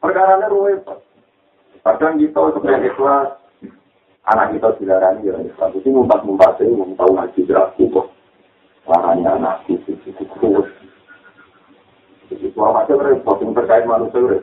Perkara 0.00 0.48
rumit. 0.48 0.80
Kadang 1.84 2.16
kita 2.16 2.40
sebagai 2.56 2.88
ikhlas, 2.88 3.36
anak 4.32 4.56
kita 4.56 4.68
dilarang 4.80 5.20
ya 5.20 5.36
ikhlas. 5.44 5.76
Itu 5.76 5.92
mumpat-mumpat 5.92 6.60
itu, 6.64 6.72
mau 6.72 7.08
ngaji 7.12 7.40
beraku 7.44 7.84
kok. 7.92 8.08
Larangnya 8.88 9.36
anak 9.36 9.68
itu, 9.68 9.92
itu 10.08 10.24
terus. 10.40 10.68
Jadi 12.32 12.48
semua 12.52 12.80
macam 12.80 12.96
repot 13.04 13.44
yang 13.44 13.52
terkait 13.52 13.84
manusia. 13.84 14.40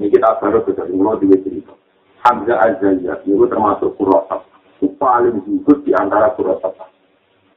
Ini 0.00 0.08
kita 0.08 0.40
baru 0.40 0.64
bisa 0.64 0.88
dimulai 0.88 1.20
di 1.20 1.36
cerita. 1.44 1.76
Hamzah 2.24 2.56
Azzaiyah, 2.64 3.20
itu 3.24 3.44
termasuk 3.44 3.96
kurosat. 4.00 4.40
Itu 4.80 4.92
paling 4.96 5.44
jujur 5.44 5.84
di 5.84 5.92
antara 5.92 6.32
kurosat. 6.36 6.72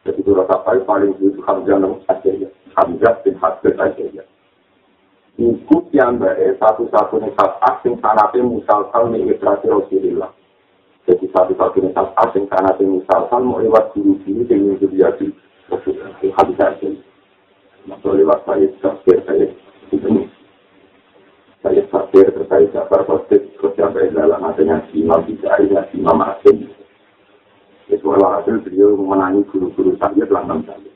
Jadi 0.04 0.20
kurosat 0.24 0.68
paling 0.68 1.16
jujur 1.20 1.40
Hamzah 1.48 1.80
Azzaiyah. 2.12 2.52
Hamzah 2.76 3.14
bin 3.24 3.40
Hasbih 3.40 3.76
Azzaiyah. 3.80 4.28
Iku 5.34 5.90
yang 5.90 6.22
baik 6.22 6.62
satu-satunya 6.62 7.34
saat 7.34 7.58
asing 7.66 7.98
sanate 7.98 8.38
musalsal 8.38 9.10
mengikrasi 9.10 9.66
Rasulullah. 9.66 10.30
Jadi 11.10 11.26
satu-satunya 11.34 11.90
saat 11.98 12.14
asing 12.30 12.46
sanate 12.54 12.86
musalsal 12.86 13.42
mau 13.42 13.58
lewat 13.58 13.98
guru-guru 13.98 14.46
dengan 14.46 14.78
jadi 14.78 15.28
Rasulullah. 15.74 16.14
Habis 16.22 16.58
saja. 16.62 16.90
Maka 17.90 18.08
lewat 18.14 18.46
saya 18.46 18.70
tafsir 18.78 19.18
saya 19.26 19.50
ini. 19.90 20.30
Saya 21.66 21.82
tafsir 21.90 22.30
terkait 22.30 22.70
Jafar 22.70 23.02
Khosib 23.10 23.42
terus 23.58 23.74
sampai 23.74 24.14
dalam 24.14 24.38
adanya 24.46 24.86
Imam 24.94 25.26
Bidari 25.26 25.66
dan 25.66 25.90
Imam 25.98 26.22
Asim. 26.30 26.70
Itu 27.90 28.06
hasil 28.14 28.62
beliau 28.64 28.96
menangi 29.02 29.44
guru-guru 29.50 29.98
saya 29.98 30.24
enam 30.30 30.62
kali. 30.62 30.92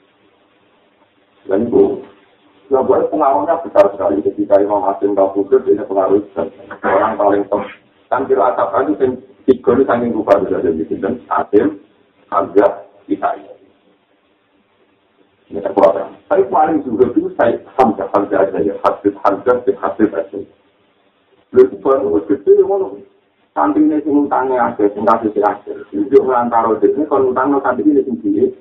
Dan 1.47 1.67
itu 1.67 2.03
Ya 2.67 2.83
pengaruhnya 2.83 3.63
besar 3.63 3.87
sekali 3.95 4.19
ketika 4.19 4.59
Imam 4.59 4.83
Hasim 4.83 5.15
Kabudur 5.15 5.63
ini 5.63 5.79
pengaruh 5.87 6.19
besar. 6.19 6.51
Orang 6.83 7.15
paling 7.15 7.43
top. 7.47 7.63
Kan 8.11 8.27
kira 8.27 8.51
atap 8.51 8.75
lagi 8.75 8.95
yang 8.99 9.19
tiga 9.47 9.71
ini 9.75 9.83
saking 9.87 10.11
rupa 10.11 10.39
bisa 10.43 10.59
jadi 10.59 10.83
dan 10.99 11.15
Hasim, 11.31 11.79
Hamzah, 12.27 12.83
kita 13.07 13.29
ini. 13.39 13.51
Ini 15.47 15.59
terkuat. 15.63 15.95
Tapi 16.27 16.43
paling 16.51 16.83
juga 16.83 17.07
itu 17.07 17.31
saya 17.39 17.55
Hamzah, 17.79 18.07
Hamzah 18.11 18.43
aja 18.43 18.59
ya. 18.59 18.75
Hasim, 18.83 19.15
Hamzah, 19.23 19.63
Hasim 19.63 20.11
aja. 20.11 20.39
Lalu 21.55 21.75
baru 21.79 22.19
gede, 22.27 22.51
ngono. 22.67 22.99
Sampingnya 23.55 23.97
sing 24.05 24.27
utangnya 24.27 24.69
ada, 24.69 24.85
sing 24.91 25.01
kasih 25.01 25.33
sih 25.33 25.41
ada. 25.41 25.73
Jadi 25.89 26.15
antara 26.29 26.77
ini 26.77 27.09
kalau 27.09 27.33
utang 27.33 27.49
no 27.49 27.63
samping 27.63 27.89
ini 27.89 28.05
sendiri. 28.05 28.53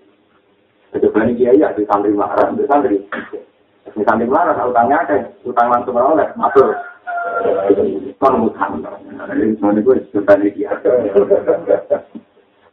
Jadi 0.94 1.06
berani 1.12 1.36
kiai 1.36 1.60
ada 1.60 1.82
santri 1.84 2.16
marah, 2.16 2.48
ada 2.48 2.64
santri. 2.64 3.04
Misalnya 3.96 4.28
melarang, 4.28 4.68
utangnya 4.68 4.96
ada, 5.08 5.16
utang 5.40 5.72
langsung 5.72 5.96
oleh, 5.96 6.28
masuk. 6.36 6.76
Kon 8.20 8.52
utang. 8.52 8.84
Ini 9.32 9.56
semuanya 9.56 9.80
gue 9.80 10.04
sudah 10.12 10.36
ini 10.36 10.68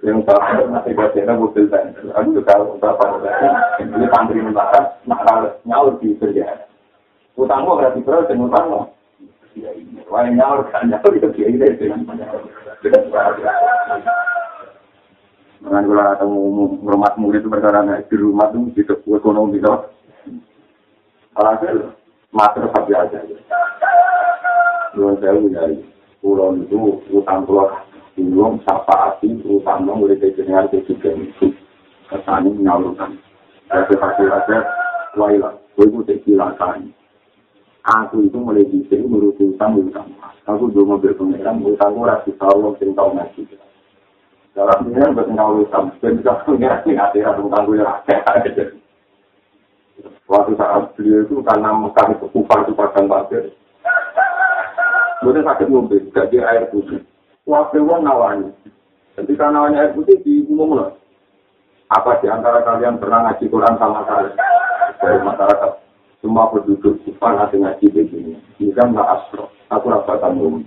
Yang 0.03 0.20
tahu 0.27 0.68
masih 0.68 0.94
bacaannya 1.00 1.39
mobil 1.39 1.63
dan 1.72 1.96
aku 2.12 2.36
juga 2.36 2.60
berapa 2.75 3.06
ini 3.80 4.06
santri 4.12 4.44
melarang, 4.44 5.00
nakal 5.08 5.48
nyaur 5.63 5.96
di 6.03 6.12
kerja. 6.20 6.68
Utangmu 7.39 7.80
berarti 7.80 8.03
berapa 8.03 8.27
dan 8.27 8.44
utangmu? 8.44 8.82
Wah 10.12 10.27
nyaur 10.27 10.68
kan 10.75 10.92
nyaur 10.92 11.12
itu 11.15 11.32
dia 11.39 11.48
ini. 11.48 11.72
Dengan 15.63 15.88
kalau 15.88 16.03
ada 16.03 16.27
rumah 16.27 17.15
murid 17.15 17.48
itu 17.48 17.48
di 18.12 18.15
rumah 18.20 18.51
itu 18.51 18.75
di 18.75 18.84
ekonomi 19.15 19.63
itu 19.63 19.72
Alhasil, 21.34 21.98
mater 22.30 22.70
sapi 22.70 22.94
aja. 22.94 23.18
Dua 24.94 25.18
saya 25.18 25.34
punya 25.34 25.66
pulau 26.22 26.54
itu 26.54 27.02
utang 27.10 27.50
pulau 27.50 27.74
belum 28.13 28.62
sapa 28.62 29.18
api 29.18 29.42
utang 29.42 29.90
dong 29.90 30.06
udah 30.06 30.13
dengan 30.22 30.70
ketiga 30.70 31.10
itu 31.18 31.50
kesani 32.06 32.54
menyalurkan. 32.54 33.18
Saya 33.66 33.90
kasih 33.90 34.30
aja, 34.30 34.58
wailah, 35.18 35.58
gue 35.74 35.90
itu 35.90 36.13
silakan. 36.22 36.94
Aku 37.82 38.30
itu 38.30 38.38
mulai 38.38 38.70
bisa 38.70 39.02
menurut 39.02 39.34
utang 39.42 39.82
utang. 39.82 40.13
Aku 40.46 40.70
dulu 40.70 40.94
mobil 40.94 41.18
pengeran, 41.18 41.66
utang 41.66 41.98
gue 41.98 42.06
rasa 42.06 42.30
tahu 42.38 42.78
yang 42.78 42.94
tahu 42.94 43.10
ngasih. 43.18 43.46
Dalam 44.54 44.86
ini 44.86 45.02
kan 45.02 45.18
berkenal 45.18 45.66
utang, 45.66 45.90
dan 45.98 46.22
bisa 46.22 46.46
pengeran 46.46 46.86
yang 46.86 47.02
ada 47.02 47.42
utang 47.42 47.66
gue 47.66 47.82
rasa. 47.82 48.78
Waktu 50.26 50.58
saat 50.58 50.98
beliau 50.98 51.28
itu 51.28 51.44
karena 51.46 51.70
Mekah 51.76 52.16
itu 52.16 52.26
kupar 52.34 52.66
itu 52.66 52.74
padang 52.74 53.06
pasir. 53.06 53.54
Kemudian 55.22 55.46
sakit 55.48 55.68
mobil, 55.72 56.04
gak 56.12 56.34
air 56.34 56.68
putih. 56.74 57.00
Waktu 57.48 57.80
itu 57.80 57.96
nawani. 58.02 58.50
Ketika 59.14 59.54
nawani 59.54 59.78
air 59.80 59.92
putih 59.94 60.20
di 60.26 60.44
umum 60.50 60.80
loh. 60.80 60.92
Apa 61.94 62.18
di 62.24 62.28
antara 62.32 62.66
kalian 62.66 62.98
pernah 62.98 63.30
ngaji 63.30 63.46
Quran 63.52 63.78
sama 63.78 64.02
saya? 64.10 64.34
Dari 64.98 65.20
masyarakat. 65.22 65.72
Semua 66.24 66.50
penduduk 66.50 67.04
kupar 67.04 67.36
nanti 67.36 67.60
ngaji 67.60 67.86
begini. 67.92 68.34
Jika 68.58 68.88
nggak 68.88 69.10
astro, 69.12 69.52
aku 69.68 69.92
gak 69.92 70.08
bakal 70.08 70.32
ngomong. 70.34 70.64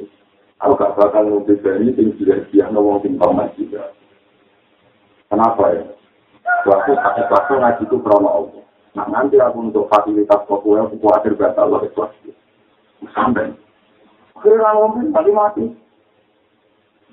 Aku 0.60 0.72
gak 0.76 0.94
bakal 0.94 1.24
ngomong 1.24 1.48
dari 1.48 1.90
yang 1.96 2.12
sudah 2.20 2.38
dia 2.52 2.64
ngomong 2.68 3.00
tentang 3.00 3.32
ngaji. 3.34 3.72
Kenapa 5.26 5.64
ya? 5.74 5.84
Waktu 6.68 6.92
sakit 6.94 7.26
waktu 7.32 7.52
ngaji 7.56 7.82
itu 7.88 7.96
krono 8.04 8.28
Allah. 8.30 8.65
Nah 8.96 9.04
nanti 9.12 9.36
aku 9.36 9.68
untuk 9.68 9.92
fasilitas 9.92 10.40
populer, 10.48 10.88
aku 10.88 10.96
khawatir 11.04 11.36
batal 11.36 11.68
Allah 11.68 11.84
ikhlas. 11.84 12.16
Sampai. 13.12 13.52
Kira 14.40 14.72
ngomong 14.72 15.12
tadi 15.12 15.30
mati. 15.36 15.64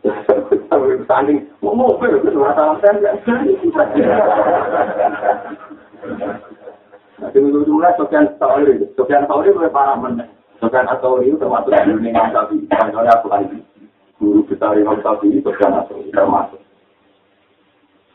Tanding, 1.07 1.47
mau 1.63 1.75
mobil, 1.75 2.19
itu 2.23 2.39
masalah 2.39 2.79
saya. 2.79 3.19
Nanti 7.19 7.37
dulu 7.39 7.79
mulai 7.79 7.95
Sofian 7.95 8.31
Tauri, 8.35 8.83
Sofian 8.99 9.27
Tauri 9.27 9.55
boleh 9.55 9.71
parah 9.71 9.95
mana? 9.95 10.27
Sofian 10.59 10.87
Tauri 10.87 11.31
itu 11.31 11.39
termasuk 11.39 11.71
di 11.71 11.87
dunia 11.87 12.31
tapi 12.35 12.67
Soalnya 12.67 13.15
aku 13.15 13.27
lagi 13.31 13.59
guru 14.19 14.43
besar 14.47 14.75
Imam 14.75 14.99
Tauri, 15.03 15.39
Sofian 15.39 15.71
Tauri 15.87 16.11
termasuk. 16.11 16.59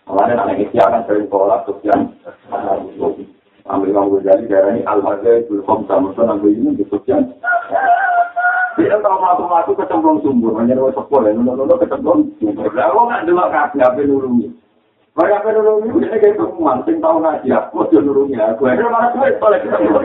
Makanya 0.08 0.44
anak 0.44 0.60
istiakan 0.60 1.04
sering 1.08 1.28
pola 1.32 1.64
Sofian 1.64 2.12
Tauri. 2.52 3.37
Ambil 3.68 3.92
Imam 3.92 4.08
Ghazali 4.16 4.48
darah 4.48 4.72
ini 4.72 4.80
al-hazai 4.88 5.44
bil-khom 5.44 5.84
sama 5.84 6.16
so 6.16 6.24
nanggu 6.24 6.48
ini 6.48 6.72
disebutkan. 6.80 7.36
Dia 8.80 8.96
kalau 9.02 9.20
matu-matu 9.20 9.76
kecemplung 9.76 10.22
sumber, 10.24 10.54
hanya 10.56 10.78
lewat 10.78 10.96
sepul 10.96 11.26
ya, 11.26 11.34
nulu-nulu 11.36 11.76
kecemplung 11.76 12.32
sumber. 12.40 12.72
Lah, 12.72 12.94
kok 12.94 13.04
nggak 13.10 13.24
delok 13.28 13.50
kasih 13.52 13.82
apa 13.84 14.00
nulungi? 14.06 14.48
Mereka 15.18 15.34
apa 15.34 15.48
nulungi, 15.50 15.98
dia 15.98 16.16
kayak 16.16 16.38
kemuan, 16.38 16.78
sing 16.86 16.96
tau 17.02 17.18
ngaji, 17.18 17.48
aku 17.50 17.76
aja 17.84 17.98
nulungi 17.98 18.38
aku. 18.38 18.70
Akhirnya 18.70 18.88
malah 18.88 19.10
duit, 19.12 19.34
boleh 19.42 19.58
ketemu. 19.66 19.98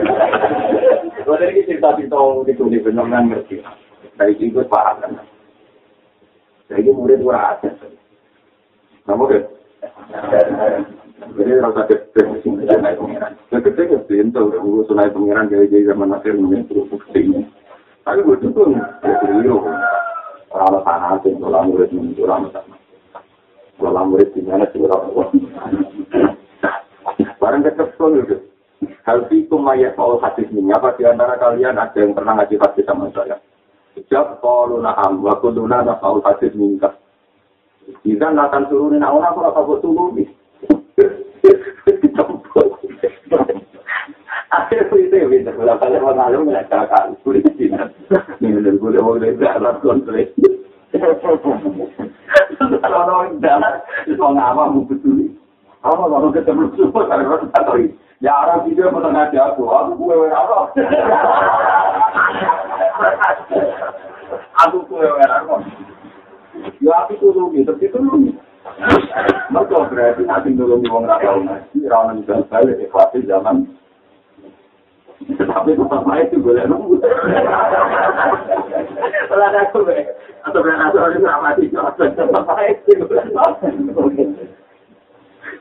Gue 1.24 1.36
dari 1.38 1.64
cerita 1.64 1.94
cerita 1.96 2.18
itu 2.50 2.64
di 2.68 2.78
benar 2.82 3.06
ngerti. 3.08 3.62
Dari 4.18 4.34
itu 4.36 4.60
paham 4.66 5.00
kan. 5.00 5.22
Jadi 6.68 6.90
murid 6.90 7.22
gue 7.22 7.32
ada. 7.32 7.70
Kamu 9.06 9.24
deh. 9.30 9.42
Jadi 11.14 11.50
rasa 11.62 11.86
sini 12.42 12.66
ya 12.66 12.74
naik 12.82 12.98
pengiran. 12.98 13.32
Ke 13.46 13.70
pintu, 14.10 14.50
udah 14.50 14.82
sunai 14.90 15.14
pengiran 15.14 15.46
gaya 15.46 15.70
gaya 15.70 15.94
zaman 15.94 16.10
akhir 16.10 16.34
mungkin 16.34 16.66
terus 16.66 16.90
ke 16.90 17.06
sini. 17.14 17.46
Tapi 18.02 18.26
gue 18.26 18.36
tuh 18.50 18.74
ya 18.74 19.14
keliru. 19.22 19.62
Orang 20.54 20.86
tanah 20.86 21.18
sih, 21.22 21.34
kalau 21.38 21.66
murid 21.66 21.90
muncul 21.90 22.30
orang 22.30 22.46
sama. 22.54 22.76
Kalau 23.78 24.06
murid 24.06 24.30
di 24.34 24.40
mana 24.46 24.66
sih 24.70 24.78
orang 24.82 25.02
tua? 25.10 25.26
Barang 27.42 27.66
kecil 27.66 28.22
gitu. 28.22 28.36
Hal 29.02 29.26
itu 29.34 29.56
mayat 29.58 29.98
kalau 29.98 30.22
hadis 30.22 30.46
ini, 30.54 30.70
apa 30.70 30.94
di 30.94 31.02
antara 31.02 31.34
kalian 31.38 31.74
ada 31.74 31.98
yang 31.98 32.14
pernah 32.14 32.38
ngaji 32.38 32.54
hadis 32.56 32.86
sama 32.86 33.10
saya? 33.10 33.36
Sejak 33.98 34.38
kalau 34.38 34.78
naham, 34.78 35.22
waktu 35.26 35.50
dulu 35.50 35.66
naham 35.66 36.22
hadis 36.22 36.54
minta. 36.54 36.94
Kita 38.00 38.30
nggak 38.30 38.70
turunin 38.70 39.04
orang 39.04 39.28
aku 39.28 39.40
apa 39.44 39.60
buat 39.66 39.80
turun 39.82 40.24
Aku? 59.44 60.06
Aku 64.54 64.78
gue 64.86 65.06
apa? 65.20 65.56
Ya 66.80 66.94
aku 67.04 67.18
tuh 67.18 67.50
gitu, 67.52 67.72
tuh 67.90 68.43
Mereka 68.64 69.76
berarti 69.92 70.22
nanti 70.24 70.48
nulungi 70.56 70.88
wong 70.88 71.04
ra 71.04 71.20
tau 71.20 71.36
ngaji, 71.44 71.84
ra 71.84 71.96
ono 72.00 72.12
bisa 72.24 72.40
balik 72.48 72.80
ikhlas 72.80 73.12
zaman. 73.28 73.68
Tapi 75.24 75.76
tetap 75.76 76.02
baik 76.04 76.32
itu 76.32 76.42
boleh 76.42 76.64
nunggu. 76.68 76.96
Kalau 79.30 79.44
ada 79.44 79.60
aku, 79.68 79.88
atau 80.44 80.60
berarti 80.60 80.84
aku 80.84 80.96
harus 81.00 81.24
ramati, 81.24 81.64
tetap 81.70 82.44
baik 82.44 82.76
itu 82.88 83.04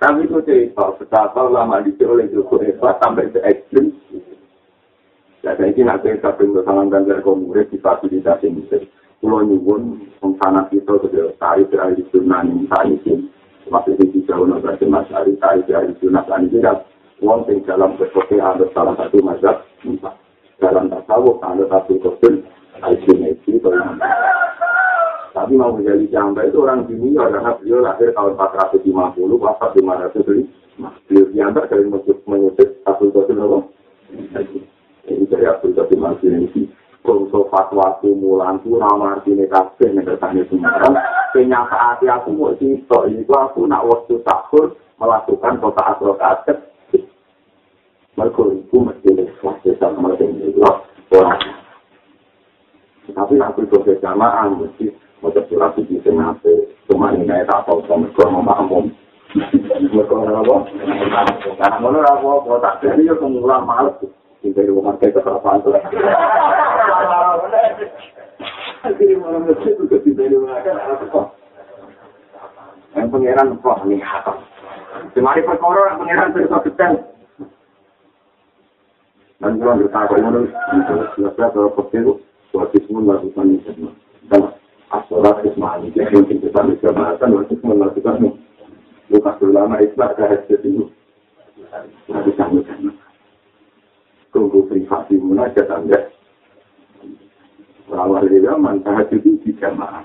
Tapi 0.03 0.19
itu 0.27 0.38
cerita, 0.43 0.95
betapa 1.00 1.48
lama 1.48 1.79
oleh 1.79 2.27
Joko 2.27 2.60
Eva 2.60 3.00
sampai 3.00 3.31
ke 3.31 3.39
ekstrim. 3.39 3.95
Ya, 5.43 5.55
saya 5.60 5.72
ingin 5.75 5.91
aku 5.91 6.07
yang 6.07 6.19
sampai 6.24 6.48
bersama 6.51 6.88
dengan 6.88 7.19
murid 7.24 7.67
di 7.67 7.79
fasilitasi 7.79 8.48
musik. 8.51 8.83
Kulo 9.24 9.39
nyuwun 9.39 10.03
wong 10.20 10.36
sana 10.36 10.68
kita 10.68 11.00
sudah 11.00 11.32
tari 11.39 11.63
tari 11.72 11.96
di 11.96 12.03
sunan 12.12 12.44
ini 12.44 12.68
tari 12.68 13.00
sing 13.08 13.32
masih 13.72 13.96
di 13.96 14.20
jauh 14.27 14.44
nang 14.44 14.60
berarti 14.60 14.84
mas 14.84 15.08
tari 15.08 15.32
tari 15.39 15.63
tari 15.63 15.96
sunan 16.03 16.27
ini 16.44 16.60
tidak 16.60 16.84
wong 17.24 17.48
sing 17.48 17.63
dalam 17.63 17.96
berkote 17.96 18.36
ada 18.36 18.68
salah 18.75 18.92
satu 19.00 19.24
mazhab 19.24 19.63
dalam 20.60 20.92
tasawuf 20.92 21.39
ada 21.39 21.63
satu 21.72 22.03
kosil 22.03 22.44
al-Junaidi 22.84 23.63
tapi 25.32 25.51
mau 25.56 25.72
menjadi 25.72 26.03
jamba 26.12 26.44
itu 26.44 26.60
orang 26.60 26.84
dunia 26.84 27.24
karena 27.24 27.56
beliau 27.63 27.80
lahir 27.80 28.12
tahun 28.12 28.36
450 28.36 28.92
wafat 29.39 29.72
500 29.72 30.20
beli 30.27 30.44
beliau 31.08 31.32
diantar 31.32 31.72
dari 31.72 31.88
menyebut 32.27 32.68
Abdul 32.84 33.15
Qasim 33.15 33.39
apa? 33.39 33.58
Ini 35.08 35.24
dari 35.32 35.46
Abdul 35.48 35.80
Qasim 35.80 36.03
al-Junaidi 36.03 36.83
bangsa 37.03 37.39
fatwa 37.51 38.00
kumulan 38.00 38.63
ku 38.63 38.79
nama 38.79 39.19
artine 39.19 39.43
kabeh 39.51 39.91
nek 39.91 40.07
kersane 40.07 40.48
sumaran 40.48 40.95
penyapa 41.36 41.75
ati 41.93 42.07
aku 42.07 42.31
mau 42.31 42.55
cito 42.55 43.05
iku 43.12 43.33
aku 43.36 43.67
nak 43.67 43.83
waktu 43.83 44.24
tahun 44.24 44.72
melakukan 44.98 45.60
kota 45.60 45.83
asro 45.83 46.15
kaset 46.15 46.57
mergo 48.15 48.55
iku 48.55 48.88
mesti 48.88 49.27
fase 49.43 49.75
sama 49.77 50.15
dengan 50.15 50.48
itu 50.48 50.63
orang 51.12 51.43
tapi 53.12 53.36
aku 53.38 53.67
itu 53.67 54.00
sama 54.00 54.48
mesti 54.48 54.88
mau 55.19 55.29
surat 55.29 55.75
di 55.75 56.00
sana 56.07 56.31
cuma 56.88 57.12
ini 57.12 57.27
kayak 57.27 57.51
tak 57.51 57.67
tahu 57.67 57.83
sama 57.86 58.07
kalau 58.15 58.39
mau 58.39 58.48
paham 58.48 58.91
mereka 59.33 60.13
apa? 60.13 60.55
Karena 61.57 61.77
menurut 61.81 62.05
aku, 62.05 62.27
kalau 62.45 62.60
tak 62.62 62.75
jadi, 62.86 63.10
ya 63.10 63.13
kemulan 63.17 63.65
males. 63.65 63.98
Tidak 64.43 64.60
ada 64.60 64.72
rumah 64.75 64.93
kayak 65.00 65.15
kesalahan 65.17 65.63
tuh. 65.63 65.74
Akhirnya 68.84 69.16
malam 69.16 69.48
itu 69.48 69.80
juga 69.80 69.96
tidak 70.04 70.28
ada 70.28 70.36
rumah 70.36 70.60
kan 70.60 70.75
apa 70.75 71.22
Yang 73.00 73.08
pengiran 73.16 73.48
kok 73.63 73.80
lihat. 73.88 74.25
Semari 75.16 75.42
perkara 75.48 75.82
yang 75.88 75.98
pengiran 76.04 76.34
berita 76.36 76.58
detail. 76.68 76.94
Dan 79.40 79.60
kalau 79.60 79.79
berkata 79.79 80.16
menurut 80.20 80.51
jelas 81.16 81.36
kalau 81.36 81.72
kecil 81.79 82.20
suatu 82.51 82.77
semua 82.84 83.01
melakukan 83.07 83.55
itu. 83.55 83.72
Dan 84.27 84.51
asolat 84.92 85.40
ismani 85.48 85.90
jadi 85.96 86.20
yang 86.20 86.27
kita 86.27 86.60
bisa 86.68 86.92
bahasa 86.92 87.24
waktu 87.31 87.55
melakukan 87.64 88.36
Lukas 89.12 89.38
ulama 89.44 89.79
isbat 89.79 90.16
karet 90.16 90.48
itu. 90.48 90.92
Nah, 92.12 92.20
bisa 92.24 92.44
tunggu 94.34 94.66
privasi 94.68 95.16
munajat 95.22 95.70
anda. 95.70 96.10
Rawar 97.94 98.25
di 98.25 98.42
zaman 98.42 98.82
tahajud 98.82 99.22
di 99.22 99.51
jamaah. 99.62 100.01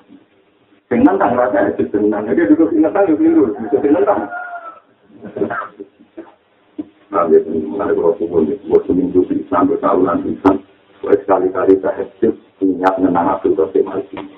Dengan 0.92 1.16
tang 1.16 1.32
rasa 1.40 1.72
itu 1.72 1.88
tenang. 1.88 2.28
Jadi 2.28 2.52
duduk 2.52 2.72
ingat 2.76 2.92
tang 2.92 3.08
itu 3.08 3.48
bisa 3.64 3.78
tenang. 3.80 4.28
Nah, 7.08 7.24
dia 7.32 7.40
mulai 7.48 7.96
berhubung 7.96 8.44
di 8.44 8.60
sebuah 8.60 8.84
seminggu 8.84 9.24
di 9.32 9.40
sampai 9.48 9.80
tahunan 9.80 10.20
bisa. 10.20 10.52
Sekali-kali 11.00 11.80
tahajud 11.80 12.34
ingat 12.60 12.94
menang 13.00 13.40
Abdul 13.40 13.56
Qasim 13.56 13.88
Al-Jin. 13.88 14.28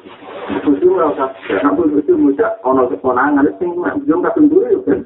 Itu 0.50 0.78
itu 0.78 0.86
merasa, 0.86 1.34
Abdul 1.66 1.98
itu 1.98 2.14
muda, 2.14 2.54
ono 2.62 2.86
keponangan, 2.86 3.50
itu 3.50 3.66
yang 3.66 3.98
belum 4.06 4.22
kasih 4.30 4.46
dulu 4.46 4.78
kan. 4.86 5.00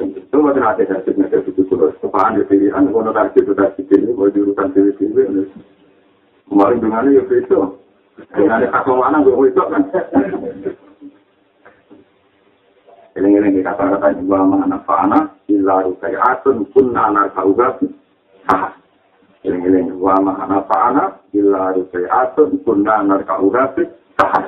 Itu 0.00 0.36
mboten 0.40 0.64
ate 0.64 0.88
dasar 0.88 1.12
nek 1.12 1.34
itu 1.44 1.60
kulo 1.68 1.92
sepaan 2.00 2.40
di 2.40 2.48
pilihan 2.48 2.88
ono 2.88 3.12
target 3.12 3.44
itu 3.44 3.52
tadi 3.52 3.84
ini 3.84 4.16
mau 4.16 4.32
dewi-dewi 4.32 5.20
ini. 5.28 5.44
Kemarin 6.50 6.82
dengan 6.82 7.06
ya 7.14 7.22
itu. 7.22 7.58
Dengan 8.34 8.66
kakak 8.66 8.96
mana 8.98 9.22
gue 9.22 9.46
itu 9.46 9.62
kan. 9.62 9.82
Eling-eling 13.14 13.58
di 13.58 13.62
kata-kata 13.62 14.18
juga 14.18 14.38
mana 14.42 14.78
fana 14.82 15.30
illa 15.46 15.86
rukai'atun 15.86 16.66
kunna 16.74 17.10
narkauga 17.14 17.78
ha. 18.50 18.74
Eling-eling 19.46 19.94
wa 19.98 20.18
mana 20.18 20.62
fana 20.66 21.22
illa 21.30 21.74
rukai'atun 21.74 22.58
kunna 22.66 23.06
narkauga 23.06 23.70
ha. 24.18 24.40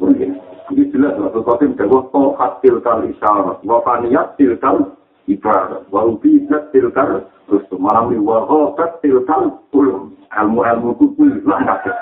Mungkin 0.00 0.38
Ini 0.70 0.86
jelas 0.94 1.18
Rasul 1.18 1.42
Qasim 1.42 1.74
bahwa 1.74 2.06
tohat 2.14 2.62
tilkal 2.62 3.02
isyarat, 3.10 3.58
wa 3.66 3.82
faniyat 3.82 4.38
tilkal 4.38 4.94
ibarat, 5.28 5.84
wa 5.92 6.06
ubidat 6.08 6.72
tilkal 6.72 7.26
rusum, 7.50 7.80
malam 7.82 8.14
ini 8.14 8.22
wa 8.22 8.46
ghabat 8.46 9.02
tilkal 9.04 9.60
ulum, 9.74 10.14
ilmu-ilmu 10.30 10.96
itu 10.96 11.06
pulang 11.18 11.64
kabeh. 11.66 11.94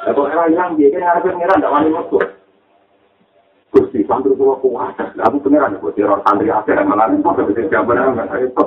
Kalau 0.00 0.28
era 0.28 0.46
yang 0.52 0.78
dia 0.78 0.92
kan 0.94 1.02
harus 1.04 1.24
pengiran, 1.26 1.58
tidak 1.60 1.72
wani 1.74 1.88
waktu. 1.92 2.18
Gusti, 3.70 4.02
santri 4.02 4.34
kuwa 4.34 4.58
kuasa, 4.58 5.14
aku 5.22 5.36
pengiran, 5.46 5.78
aku 5.78 5.94
teror 5.94 6.18
santri 6.26 6.50
akhir, 6.50 6.82
malah 6.82 7.06
ini 7.10 7.22
kok 7.22 7.38
bisa 7.46 7.70
jawaban, 7.70 8.18
enggak 8.18 8.28
saya 8.30 8.46
itu. 8.46 8.64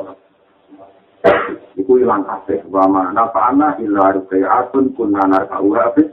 Iku 1.73 1.91
hilang 1.99 2.23
kabeh, 2.23 2.63
wa 2.69 2.85
mana 2.85 3.27
fa'ana 3.33 3.79
illa 3.81 4.13
rukai'atun 4.13 4.93
kunna 4.93 5.25
narka'uha 5.25 5.95
bis 5.97 6.07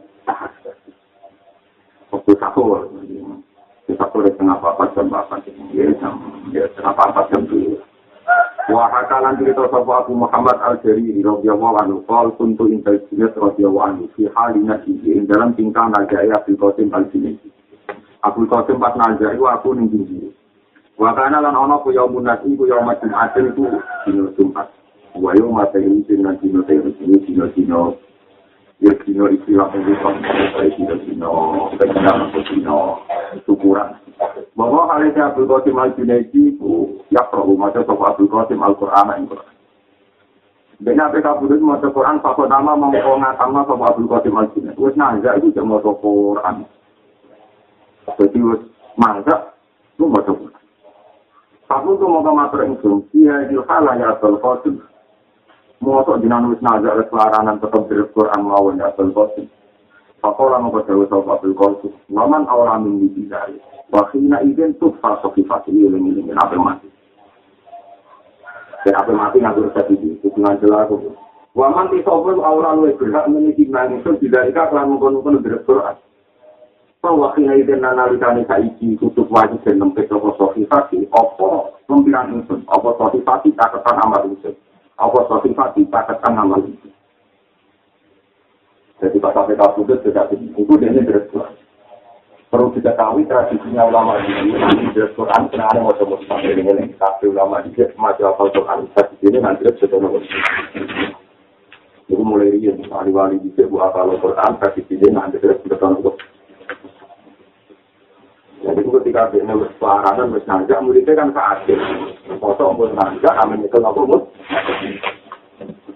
waktu 2.11 2.33
sahur. 2.41 2.91
Sahur 3.97 4.27
di 4.27 4.33
tengah 4.37 4.59
papat 4.61 4.93
jam. 4.95 5.09
Ya, 5.73 5.91
jam 5.99 6.15
ya, 6.53 6.67
tengah 6.77 6.95
papat 6.95 7.25
jam 7.33 7.47
dulu. 7.47 7.79
Wa 8.71 8.87
hakalan 8.87 9.35
cerita 9.43 9.67
sapa 9.67 10.07
Abu 10.07 10.15
Muhammad 10.15 10.55
Al-Jariri 10.63 11.27
radhiyallahu 11.27 11.77
anhu 11.83 11.99
qal 12.07 12.31
kuntu 12.39 12.71
inta 12.71 12.95
jinnat 13.11 13.35
radhiyallahu 13.35 13.83
anhu 13.83 14.05
fi 14.15 14.31
halina 14.31 14.79
ing 14.87 15.27
dalam 15.27 15.59
tingkah 15.59 15.91
najai 15.91 16.31
Abdul 16.31 16.55
Qasim 16.55 16.87
Al-Jinni. 16.95 17.35
Abdul 18.23 18.47
Qasim 18.47 18.79
pas 18.79 18.95
najai 18.95 19.35
aku 19.35 19.75
ning 19.75 19.91
tinggi. 19.91 20.31
Wa 20.95 21.17
kana 21.19 21.43
lan 21.43 21.57
ana 21.57 21.83
ku 21.83 21.91
yaumun 21.91 22.29
nasi 22.29 22.53
ku 22.55 22.69
yaum 22.69 22.87
Jumat 23.01 23.35
itu 23.35 23.65
dino 24.07 24.31
Jumat. 24.39 24.69
Wa 25.19 25.35
yaum 25.35 25.57
materi 25.57 26.05
dino 26.07 26.31
dino 26.39 26.61
dino 26.63 26.93
dino 26.95 27.45
dino 27.57 27.81
ya 28.81 28.93
dino 29.05 29.29
istilah 29.29 29.69
itu 29.77 29.93
sampai 30.01 30.73
dino 30.73 30.95
dino 31.05 31.33
dino 31.77 32.13
dino 32.49 32.79
syukuran 33.45 33.93
bahwa 34.57 34.89
hal 34.89 35.05
ini 35.05 35.21
Abdul 35.21 35.45
Qasim 35.45 35.77
al 35.77 35.93
Junaidi 35.93 36.57
itu 36.57 36.97
ya 37.13 37.21
perlu 37.29 37.61
macam 37.61 37.85
soal 37.85 38.17
Abdul 38.17 38.33
Qasim 38.33 38.61
al 38.65 38.73
Quran 38.81 39.13
yang 39.13 39.29
Quran 39.29 39.53
Bina 40.81 41.13
PK 41.13 41.27
Budut 41.45 41.61
mau 41.61 41.77
Quran 41.77 42.25
satu 42.25 42.49
nama 42.49 42.73
mau 42.73 42.89
ngatama 42.89 43.69
sama 43.69 43.93
Abdul 43.93 44.09
Qasim 44.09 44.33
al 44.33 44.49
Junaidi 44.57 44.81
wes 44.81 44.97
nazar 44.97 45.37
itu 45.37 45.53
cuma 45.53 45.77
mau 45.77 45.93
Quran 46.01 46.65
jadi 48.17 48.39
wes 48.41 48.63
mazhab 48.97 49.53
itu 49.93 50.05
mau 50.09 50.25
Quran 50.25 50.57
Aku 51.71 51.95
tuh 52.03 52.11
mau 52.11 52.19
ke 52.19 52.35
matur 52.35 52.67
ingsun, 52.67 53.07
iya 53.15 53.47
ilhalah 53.47 53.95
ya 53.95 54.19
Abdul 54.19 54.41
Qasim 54.41 54.83
Mosok 55.81 56.21
jinan 56.21 56.53
wis 56.53 56.61
nazar 56.61 57.01
kelaranan 57.09 57.57
tetap 57.57 57.89
dari 57.89 58.05
Quran 58.13 58.45
mawon 58.45 58.77
ya 58.77 58.93
Abdul 58.93 59.17
Qasim. 59.17 59.49
Pakola 60.21 60.61
mau 60.61 60.77
berdewa 60.77 61.09
sama 61.09 61.41
Abdul 61.41 61.57
Qasim. 61.57 61.93
Waman 62.13 62.45
awal 62.53 62.69
amin 62.69 63.01
di 63.01 63.09
bidari. 63.09 63.57
Wakina 63.89 64.45
izin 64.45 64.77
tuh 64.77 64.93
fasoki 65.01 65.41
fasili 65.49 65.89
yang 65.89 65.97
ini 65.97 66.21
dengan 66.21 66.45
apa 66.45 66.53
mati. 66.61 66.89
Dan 68.85 68.93
apa 68.93 69.09
mati 69.09 69.41
ngatur 69.41 69.73
ini. 69.73 70.21
Itu 70.21 70.29
ngajar 70.37 70.85
aku. 70.85 71.17
Waman 71.57 71.89
tisobel 71.97 72.45
awal 72.45 72.85
lu 72.85 72.93
berhak 73.01 73.33
memiliki 73.33 73.65
manusia 73.65 74.13
tidak 74.21 74.53
ikat 74.53 74.77
lah 74.77 74.85
mengkonon-konon 74.85 75.41
dari 75.41 75.65
Quran. 75.65 75.97
bahwa 77.01 77.33
kina 77.33 77.57
iden 77.57 77.81
analikani 77.81 78.45
saiki 78.45 78.93
kutub 79.01 79.25
wajib 79.33 79.57
dan 79.65 79.81
nempet 79.81 80.13
apa 80.13 80.37
sofifati, 80.37 81.09
apa 81.09 81.73
lempiran 81.89 82.37
insun, 82.37 82.61
apa 82.69 82.93
sofifati 83.01 83.57
caketan 83.57 84.05
amal 84.05 84.21
insun, 84.29 84.53
apa 85.01 85.19
sofifati 85.25 85.89
caketan 85.89 86.37
amal 86.37 86.61
insun. 86.61 86.93
Jadi 89.01 89.17
pas 89.17 89.33
sampai 89.33 89.57
kau 89.57 89.81
sudah 89.81 89.97
itu 89.97 90.13
dia 90.13 90.93
ini 90.93 91.01
direktur. 91.01 91.49
Perlu 92.53 92.75
diketahui 92.77 93.25
tradisinya 93.25 93.89
ulama 93.89 94.21
ini 94.21 94.53
nanti 94.61 94.93
direktur 94.93 95.25
Quran 95.25 95.49
karena 95.49 95.73
ada 95.73 96.05
sampai 96.29 96.53
dengan 96.53 96.85
ini 96.85 96.93
kafe 97.01 97.33
ulama 97.33 97.65
ini 97.65 97.81
maju 97.97 98.23
apa 98.29 98.43
Quran 98.53 98.79
tradisi 98.93 99.25
ini 99.25 99.39
nanti 99.41 99.65
sudah 99.81 99.97
nomor. 99.97 100.21
Itu 102.11 102.21
mulai 102.21 102.53
rian, 102.59 102.85
wali-wali 102.91 103.41
bisa 103.41 103.71
buat 103.71 103.97
kalau 103.97 104.21
Quran 104.21 104.59
tradisi 104.61 105.01
ini 105.01 105.09
nanti 105.17 105.41
sudah 105.41 105.81
nomor. 105.81 106.21
Jadi 108.61 108.81
ketika 108.85 109.33
dia 109.33 109.41
nulis 109.49 109.73
pelajaran, 109.81 110.37
nulis 110.37 110.45
nanja, 110.45 110.77
muridnya 110.85 111.17
kan 111.17 111.33
keadil. 111.33 111.81
Foto 112.37 112.77
pun 112.77 112.93
nanja, 112.93 113.33
amin 113.41 113.65
itu 113.65 113.77
nggak 113.81 113.97
pun. 113.97 114.21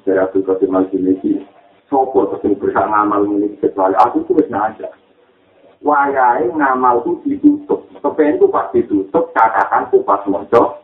Dari 0.05 0.21
aku 0.21 0.45
ke 0.45 0.65
timah 0.65 0.85
sini, 0.89 1.41
sopo 1.89 2.29
kesini 2.33 2.57
berusaha 2.57 2.89
ngamal 2.89 3.25
ini 3.29 3.57
kecuali 3.61 3.97
aku 4.01 4.25
itu 4.25 4.33
nulis 4.33 4.49
nanja. 4.49 4.89
Wayai 5.85 6.49
ngamal 6.49 7.05
itu 7.05 7.13
ditutup. 7.29 7.85
Kepen 8.01 8.41
itu 8.41 8.49
pas 8.49 8.73
ditutup, 8.73 9.33
catatan 9.37 9.89
itu 9.93 10.01
pas 10.05 10.25
mojo. 10.25 10.81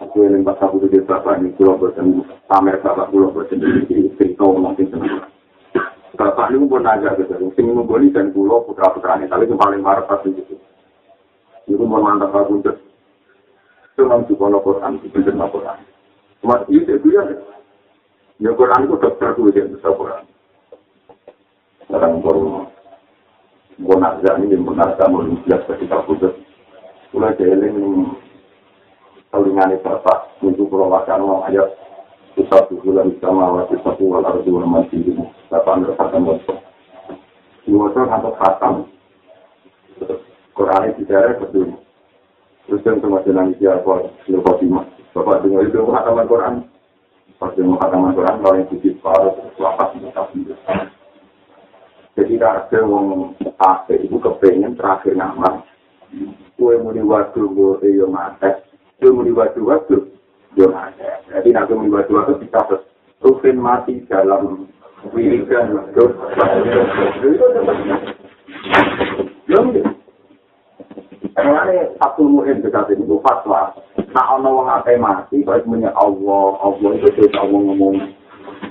Aku 0.00 0.24
yang 0.24 0.40
pas 0.40 0.56
aku 0.58 0.88
di 0.88 0.96
bapak 1.04 1.38
ini, 1.44 1.52
pulau 1.54 1.76
bertemu, 1.76 2.24
pamer 2.48 2.80
bapak 2.80 3.12
pulau 3.12 3.28
bertemu, 3.36 3.84
cerita 4.16 4.48
senang. 4.88 5.29
Bapak 6.20 6.52
ini 6.52 6.68
pun 6.68 6.84
nanya 6.84 7.16
gitu, 7.16 7.32
sing 7.56 7.72
ngumpuli 7.72 8.12
dan 8.12 8.28
pulau 8.36 8.60
putra 8.68 8.92
putranya, 8.92 9.24
tapi 9.24 9.48
yang 9.48 9.56
paling 9.56 9.80
marah 9.80 10.04
pasti 10.04 10.36
gitu. 10.36 10.52
Itu 11.64 11.80
pun 11.80 11.88
mantap 11.96 12.36
aku 12.36 12.60
untuk 12.60 12.76
cuma 13.96 14.20
di 14.28 14.36
kono 14.36 14.60
Quran, 14.60 15.00
di 15.00 15.08
bener 15.08 15.48
Quran. 15.48 15.80
Cuma 16.44 16.60
itu 16.68 16.92
itu 16.92 17.08
ya, 17.08 17.24
ya 18.36 18.52
Quran 18.52 18.84
itu 18.84 19.00
dokter 19.00 19.32
tuh 19.32 19.48
yang 19.48 19.72
bisa 19.72 19.88
Quran. 19.96 20.28
Sekarang 21.88 22.20
baru 22.20 22.68
Bonarza 23.80 24.36
ini 24.44 24.52
yang 24.52 24.68
Bonarza 24.68 25.08
mau 25.08 25.24
jelas 25.24 25.64
ketika 25.72 26.04
putus. 26.04 26.36
Mulai 27.16 27.32
jeeling 27.40 28.12
Salingannya 29.32 29.80
Bapak, 29.80 30.36
untuk 30.44 30.68
pulau 30.68 30.92
wacana 30.92 31.48
ayat 31.48 31.79
satu 32.36 32.78
bulan 32.82 33.14
sama 33.18 33.62
waktu 33.62 33.78
satu 33.82 34.02
walar 34.06 34.38
dua 34.46 34.62
masih 34.66 35.02
ini 35.02 35.24
delapan 35.50 35.86
waktu 35.86 36.54
dua 37.66 37.86
tahun 37.94 38.08
atau 38.10 38.32
khatam 38.38 38.74
Quran 40.54 40.92
itu 40.92 41.02
tidak 41.08 41.40
betul. 41.40 41.68
Terus 42.68 42.84
yang 42.84 43.00
sama 43.00 43.18
dengan 43.24 43.50
siapa 43.56 43.94
lupa 44.28 44.52
lima 44.60 44.82
bapak 45.16 45.42
dengar 45.42 45.64
itu 45.66 45.80
khataman 45.88 46.28
Quran. 46.28 46.54
Pas 47.40 47.50
dengar 47.56 47.76
khataman 47.80 48.14
Quran 48.14 48.36
kalau 48.44 48.56
yang 48.60 48.66
sedikit 48.68 48.94
baru 49.00 49.30
lapas 49.56 49.90
tapi 49.96 50.38
jadi 52.18 52.36
ada 52.36 52.68
yang 52.68 53.32
apa 53.56 53.96
ibu 53.96 54.20
kepengen 54.20 54.76
terakhir 54.76 55.16
nama. 55.16 55.64
Kue 56.58 56.76
mau 56.76 56.92
diwadu 56.92 57.48
gue 57.48 57.88
yang 57.96 58.12
mati. 58.12 58.50
Kue 59.00 59.08
mau 59.08 59.24
diwadu 59.24 59.80
waktu 60.58 61.06
Jadi 61.30 61.48
nanti 61.54 61.72
membuat 61.74 62.10
dua 62.10 62.26
itu 62.26 62.42
bisa 62.42 62.82
rutin 63.22 63.56
mati 63.60 64.02
dalam 64.10 64.66
wiridan 65.14 65.78
terus. 65.94 66.14
Karena 71.30 71.72
satu 72.02 72.22
muhim 72.26 72.60
dekat 72.60 72.92
ini 72.92 73.06
fatwa. 73.22 73.72
Nah, 74.10 74.26
ono 74.36 74.48
wong 74.58 74.68
akeh 74.68 74.98
mati, 74.98 75.46
baik 75.46 75.62
punya 75.62 75.94
Allah, 75.94 76.58
Allah 76.58 76.90
itu 76.98 77.08
bisa 77.14 77.40
ngomong 77.46 77.78
ngomong. 77.78 77.94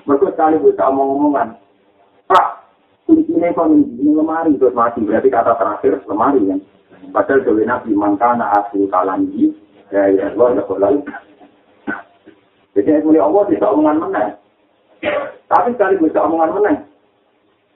Mereka 0.04 0.36
sekali 0.36 0.60
bisa 0.60 0.92
ngomong 0.92 1.08
ngomongan. 1.16 1.50
Pak, 2.28 2.48
kuncinya 3.08 3.50
kan 3.56 3.72
ini 3.72 4.12
lemari 4.12 4.60
terus 4.60 4.76
mati. 4.76 5.00
Berarti 5.00 5.32
kata 5.32 5.56
terakhir 5.56 6.04
lemari 6.06 6.44
kan. 6.44 6.60
Padahal 7.10 7.42
dewi 7.42 7.64
nabi 7.66 7.96
mangkana 7.96 8.52
asli 8.54 8.86
kalangi, 8.92 9.56
ya 9.90 10.12
ya 10.14 10.36
Allah, 10.36 10.60
ya 10.60 10.64
Allah. 10.68 11.29
Jadi 12.80 13.04
mulai 13.04 13.20
Allah 13.20 13.44
tidak 13.52 13.72
omongan 13.76 13.98
meneng. 14.00 14.30
Tapi 15.52 15.70
sekali 15.76 16.00
bisa 16.00 16.24
omongan 16.24 16.52
meneng. 16.56 16.78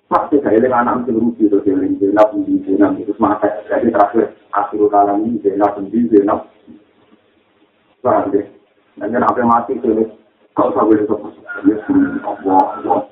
Pasti 0.07 0.37
saya 0.45 0.61
dengan 0.61 0.85
anak 0.85 1.03
mesti 1.03 1.11
rugi 1.17 1.43
terus 1.49 1.65
yang 1.65 1.81
lain 1.81 1.97
jenap 1.97 2.29
di 2.37 2.53
jenap 2.63 2.93
itu 3.01 3.11
semata. 3.17 3.49
Jadi 3.65 3.89
terakhir 3.89 4.31
akhir 4.53 4.81
kalam 4.87 5.25
ini 5.25 5.41
jenap 5.41 5.75
di 5.81 5.99
jenap. 6.07 6.47
Paham 7.99 8.31
deh. 8.31 8.45
Dan 9.01 9.09
jangan 9.09 9.33
apa 9.33 9.41
mati 9.43 9.73
tulis. 9.81 10.07
Kau 10.53 10.69
sabar 10.71 11.01
itu 11.01 11.15
Allah. 12.21 13.09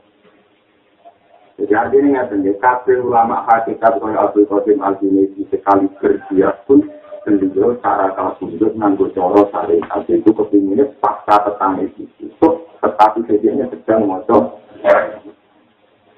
Jadi 1.58 1.74
artinya 1.78 2.26
nggak 2.26 2.58
Kafir 2.58 3.02
ulama 3.02 3.46
hakikat 3.46 4.02
kaya 4.02 4.18
Abdul 4.18 4.50
Qasim 4.50 4.82
Al-Junaidi 4.82 5.46
sekali 5.50 5.90
kerja 6.02 6.58
pun 6.66 6.86
beliau 7.26 7.78
cara 7.86 8.10
kalau 8.18 8.34
sudut 8.42 8.74
nganggo 8.74 9.14
coro 9.14 9.46
syariat 9.54 10.02
itu 10.10 10.30
kepinginnya 10.34 10.90
pasca 10.98 11.46
tetangga 11.46 11.86
itu 11.86 12.50
tetapi 12.82 13.20
sedianya 13.30 13.70
sedang 13.70 14.10
moco 14.10 14.58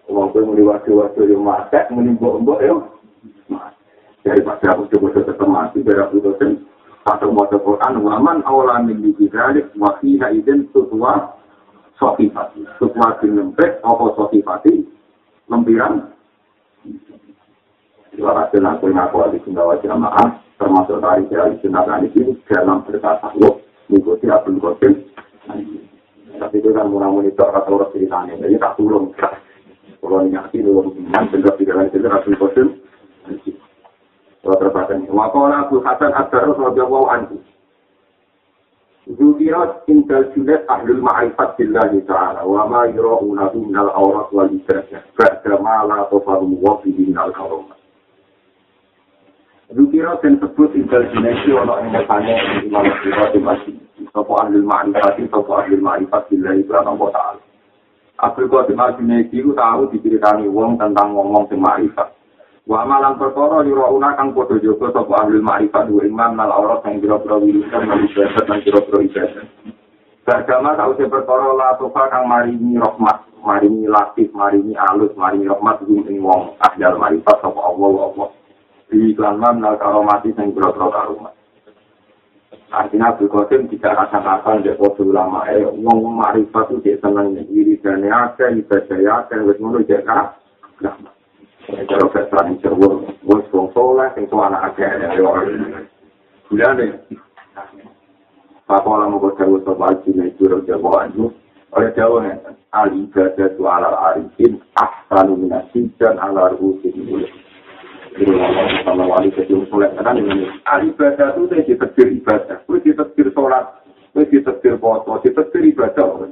Walaupun 0.03 0.51
mulai 0.51 0.67
waktu-waktu 0.67 1.31
yang 1.31 1.47
mati, 1.47 1.79
menimbuk-embuk 1.95 2.59
ya. 2.59 2.75
Daripada 4.23 4.75
aku 4.75 4.91
coba 4.91 5.07
tetap 5.15 5.47
mati, 5.47 5.79
biar 5.79 6.07
aku 6.07 6.19
dosen. 6.19 6.67
Satu 7.03 7.31
moco 7.31 7.55
Quran, 7.59 8.03
waman 8.03 8.43
awalan 8.47 8.87
min 8.87 8.99
dijidalik, 8.99 9.71
wakiha 9.75 10.31
izin 10.35 10.71
tutwa 10.71 11.39
sofifati. 11.99 12.63
Tutwa 12.79 13.15
dinempek, 13.19 13.79
apa 13.83 14.05
sofifati, 14.15 14.87
lempiran. 15.47 16.11
Dua 18.13 18.29
hasil 18.37 18.61
aku 18.61 18.93
ngaku 18.93 19.17
adi 19.25 19.41
sundawa 19.41 19.73
jamaah, 19.81 20.37
termasuk 20.61 21.01
dari 21.01 21.25
dari 21.33 21.57
sunatan 21.65 22.05
ini 22.13 22.37
dalam 22.45 22.85
berkata 22.85 23.33
lo 23.41 23.65
mengikuti 23.89 24.29
Abdul 24.29 24.61
Qasim. 24.61 24.93
Tapi 26.37 26.55
itu 26.61 26.69
kan 26.77 26.93
murah 26.93 27.09
monitor 27.09 27.49
atau 27.49 27.81
orang 27.81 27.89
ceritanya. 27.89 28.37
Jadi 28.37 28.61
tak 28.61 28.77
turun. 28.77 29.17
Kalau 29.17 30.29
nyati 30.29 30.61
lo 30.61 30.93
dengan 30.93 31.25
benar 31.25 31.57
tidak 31.57 31.73
lain 31.73 31.89
itu 31.89 32.05
Abdul 32.05 32.37
Qasim. 32.37 32.67
Kalau 34.45 34.57
terbatas 34.61 35.01
wakola 35.09 35.65
Abu 35.65 35.81
Hasan 35.81 36.13
Abdul 36.13 36.53
Radiyallahu 36.53 37.07
Anhu. 37.09 37.37
Zukirat 39.03 39.83
indal 39.91 40.31
junet 40.31 40.63
ahlul 40.71 41.03
ma'rifat 41.03 41.59
billahi 41.59 42.07
ta'ala 42.07 42.47
wa 42.47 42.63
ma 42.71 42.87
yura'unahu 42.87 43.67
minal 43.67 43.91
awrat 43.91 44.31
wal 44.31 44.47
ibadah 44.47 45.03
ba'da 45.19 45.59
ma 45.59 45.83
la 45.83 46.07
tofaru 46.07 46.55
wafihi 46.63 47.11
minal 47.11 47.35
karomat 47.35 47.82
Zukira 49.73 50.13
dan 50.21 50.37
sebut 50.37 50.69
intel 50.77 51.09
jinesi 51.09 51.49
yang 51.49 51.65
bertanya 51.65 52.61
di 52.61 52.69
mana 52.69 52.93
kita 53.01 53.33
di 53.33 53.39
masjid. 53.41 53.75
Sopo 54.13 54.37
ahli 54.37 54.61
ma'rifat, 54.61 55.17
sopo 55.33 55.57
ahli 55.57 55.81
ma'rifat 55.81 56.29
bila 56.29 56.53
itu 56.53 56.69
Allah 56.77 56.93
Ta'ala. 56.93 57.41
Abdul 58.21 58.53
Qadim 58.53 58.77
Al-Junaidi 58.77 59.41
itu 59.41 59.57
tahu 59.57 59.89
diceritani 59.89 60.45
wong 60.45 60.77
tentang 60.77 61.17
ngomong 61.17 61.49
di 61.49 61.57
ma'rifat. 61.57 62.05
Wa 62.69 62.85
malang 62.85 63.17
perkara 63.17 63.65
yura 63.65 64.13
kang 64.13 64.37
padha 64.37 64.61
jaga 64.61 64.93
sapa 64.93 65.13
ahli 65.25 65.41
ma'rifat 65.41 65.89
wa 65.89 66.01
imam 66.05 66.31
nal 66.37 66.53
aurat 66.53 66.85
sing 66.85 67.01
biro-biro 67.01 67.41
wiridan 67.41 67.89
lan 67.89 68.05
ibadat 68.05 68.45
lan 68.45 68.61
biro-biro 68.61 68.99
ibadat. 69.09 69.45
Beragama 70.21 70.77
tahu 70.77 70.91
se 71.01 71.09
perkara 71.09 71.49
la 71.57 71.73
tofa 71.81 72.13
kang 72.13 72.29
maringi 72.29 72.77
rahmat, 72.77 73.25
maringi 73.41 73.89
latif, 73.89 74.29
maringi 74.37 74.77
alus, 74.77 75.11
maringi 75.17 75.49
rahmat 75.49 75.81
ing 75.89 76.21
wong 76.21 76.53
ahli 76.61 76.85
ma'rifat 76.85 77.41
sapa 77.41 77.57
Allah 77.57 78.13
Allah. 78.13 78.29
Di 78.93 79.17
iklan 79.17 79.41
mana 79.41 79.73
kalau 79.81 80.05
mati 80.05 80.29
yang 80.37 80.53
berotro 80.53 80.93
karumat. 80.93 81.33
Artinya 82.69 83.13
Abdul 83.13 83.29
Qasim 83.33 83.65
tidak 83.73 83.97
rasa 83.97 84.21
apa 84.21 84.61
dia 84.61 84.77
foto 84.77 85.01
ulama. 85.01 85.49
Eh 85.49 85.65
ngomong 85.65 86.13
marifat 86.13 86.69
itu 86.69 86.85
dia 86.85 87.01
senang 87.01 87.33
diri 87.33 87.77
dan 87.81 88.05
ya 88.05 88.29
ada 88.29 88.53
ibadah 88.53 88.97
ya 89.01 89.25
ada 89.25 89.35
wes 89.45 89.57
ngono 89.57 89.81
dia 89.81 90.01
kan 90.05 90.33
nah 90.81 90.95
kalau 91.85 92.07
veteran 92.09 92.57
cerwo 92.63 93.05
wes 93.27 93.45
wong 93.53 93.69
soleh 93.75 94.09
sing 94.15 94.25
tua 94.25 94.49
anak 94.49 94.73
aja 94.73 94.99
ya 94.99 95.07
sudah 96.49 96.71
deh 96.79 96.91
Papa 98.63 98.89
lama 98.95 99.19
kau 99.19 99.35
tahu 99.35 99.59
soal 99.67 99.99
cina 100.07 100.23
itu 100.23 100.47
jawab 100.63 101.11
oleh 101.75 101.89
jawab 101.99 102.25
al 102.71 102.89
ibadah 102.89 103.47
tu 103.59 103.63
ala 103.67 103.91
arifin 104.11 104.57
ahsanu 104.79 105.35
minasib 105.35 105.91
dan 105.99 106.15
ala 106.15 106.55
rusin 106.55 107.27
ibadah 115.73 116.29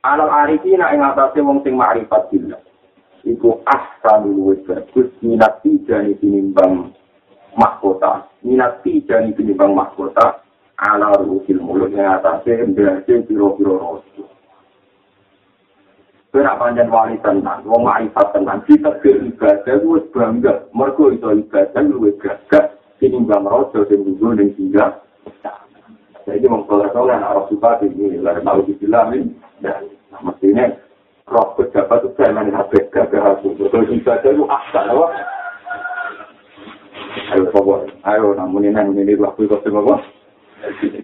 alal 0.00 0.30
arifina 0.32 0.88
yang 0.96 1.12
atasnya 1.12 1.44
wong 1.44 1.60
sing 1.60 1.76
ma'rifat 1.76 2.32
billah 2.32 2.60
iku 3.28 3.60
ahsan 3.68 4.32
luwih 4.32 4.56
bagus 4.64 5.12
minat 5.20 5.60
tijani 5.60 6.16
tinimbang 6.16 6.96
mahkota 7.52 8.24
minat 8.40 8.80
tijani 8.80 9.36
tinimbang 9.36 9.76
mahkota 9.76 10.40
ala 10.80 11.12
ruhil 11.20 11.60
mulut 11.60 11.92
yang 11.92 12.16
atasnya 12.16 12.64
berarti 12.72 13.20
biro-biro 13.28 14.00
rosu 16.30 16.38
Berak 16.38 16.58
panjang 16.62 16.90
wali 16.94 17.18
tenang, 17.26 17.66
wong 17.66 17.82
ma'rifat 17.82 18.26
tenang, 18.30 18.62
kita 18.62 18.94
beribadah, 19.02 19.74
gue 19.82 20.00
bangga, 20.14 20.62
mereka 20.70 21.04
itu 21.10 21.26
ibadah, 21.42 21.82
gue 21.82 22.12
gagah, 22.22 22.64
tinimbang 23.02 23.50
rojo, 23.50 23.82
dan 23.82 24.06
dulu, 24.06 24.38
dan 24.38 24.54
singgah, 24.54 24.90
jadi 26.30 26.46
mengkolektor 26.46 27.10
yang 27.10 27.26
harus 27.26 27.50
suka 27.50 27.82
ini, 27.82 28.22
lah 28.22 28.38
mau 28.46 28.62
dibilangin, 28.62 29.34
dan 29.58 29.90
mestinya 30.22 30.70
roh 31.26 31.58
pejabat 31.58 32.06
itu 32.06 32.14
saya 32.14 32.30
main 32.30 32.54
HP 32.54 32.94
gagah 32.94 33.34
aku. 33.34 33.58
Betul 33.58 33.90
ibadah 33.90 34.30
itu 34.30 34.44
asal 34.46 34.86
apa? 34.86 35.06
Ayo 37.34 37.44
sobo, 37.50 37.86
ayo 38.06 38.34
namun 38.38 38.66
ini 38.66 38.74
namun 38.74 39.02
ini 39.02 39.18
waktu 39.18 39.46
itu 39.46 39.58
semua. 39.66 39.98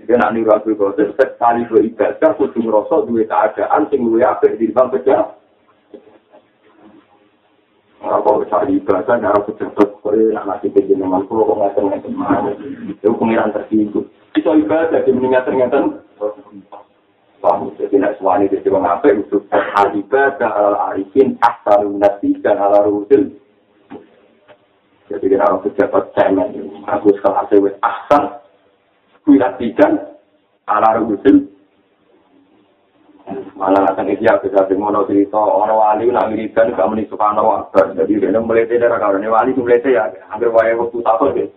Dia 0.07 0.17
nak 0.21 0.37
niru 0.37 0.53
aku 0.53 0.77
itu 0.77 1.17
sekali 1.17 1.65
beribadah, 1.67 2.37
kudu 2.37 2.61
merosot 2.61 3.09
dua 3.09 3.25
keadaan, 3.25 3.89
sing 3.89 4.05
luwe 4.05 4.23
apik 4.23 4.61
di 4.61 4.71
bang 4.71 4.93
pejabat. 4.93 5.35
Apa 8.07 8.47
cari 8.47 8.79
ibadah, 8.79 9.17
nggak 9.19 9.45
pejabat, 9.51 9.89
kore 10.05 10.31
nak 10.31 10.47
ngasih 10.47 10.71
kejenengan, 10.77 11.27
kalau 11.27 11.49
kok 11.49 11.57
nggak 11.59 11.73
ternyata 11.75 12.09
mana, 12.13 12.53
itu 12.87 13.09
pengiran 13.17 13.51
tersinggung. 13.51 14.07
Itu 14.37 14.51
ibadah, 14.53 15.01
dia 15.03 15.11
meninggal 15.11 15.43
ternyata, 15.49 15.77
paham 17.41 17.71
jadi 17.77 18.01
nak 18.01 18.17
suami 18.19 18.49
jadi 18.49 18.69
orang 18.73 18.99
apa 18.99 19.13
itu 19.13 19.39
al-ibadah 19.53 20.51
al-arifin 20.51 21.37
asal 21.45 21.95
nasi 21.95 22.35
dan 22.41 22.59
ala 22.59 22.89
rusil 22.89 23.29
jadi 25.07 25.23
kita 25.31 25.47
orang 25.47 25.63
pejabat 25.63 26.05
cemen. 26.19 26.51
Aku 26.91 27.15
sekolah 27.15 27.47
sewet 27.47 27.79
asal 29.27 29.59
kuilatikan 29.59 29.93
ala 30.71 31.03
rusil 31.03 31.51
malah 33.59 33.83
akan 33.91 34.15
dia 34.15 34.39
bisa 34.39 34.63
dengono 34.71 35.03
cerita 35.11 35.35
orang 35.35 35.75
wali 35.75 36.07
nak 36.15 36.31
wiridan 36.31 36.71
gak 36.79 36.87
meni 36.87 37.11
subhanahu 37.11 37.51
wa 37.51 37.67
jadi 37.75 38.31
dia 38.31 38.39
mulai 38.39 38.71
tidak 38.71 38.95
ada 38.95 39.11
wali 39.11 39.51
itu 39.51 39.67
mulai 39.67 39.83
ya. 39.83 40.07
Hampir 40.31 40.47
wae 40.55 40.79
waktu 40.79 41.03
tahun 41.03 41.35
deh 41.35 41.49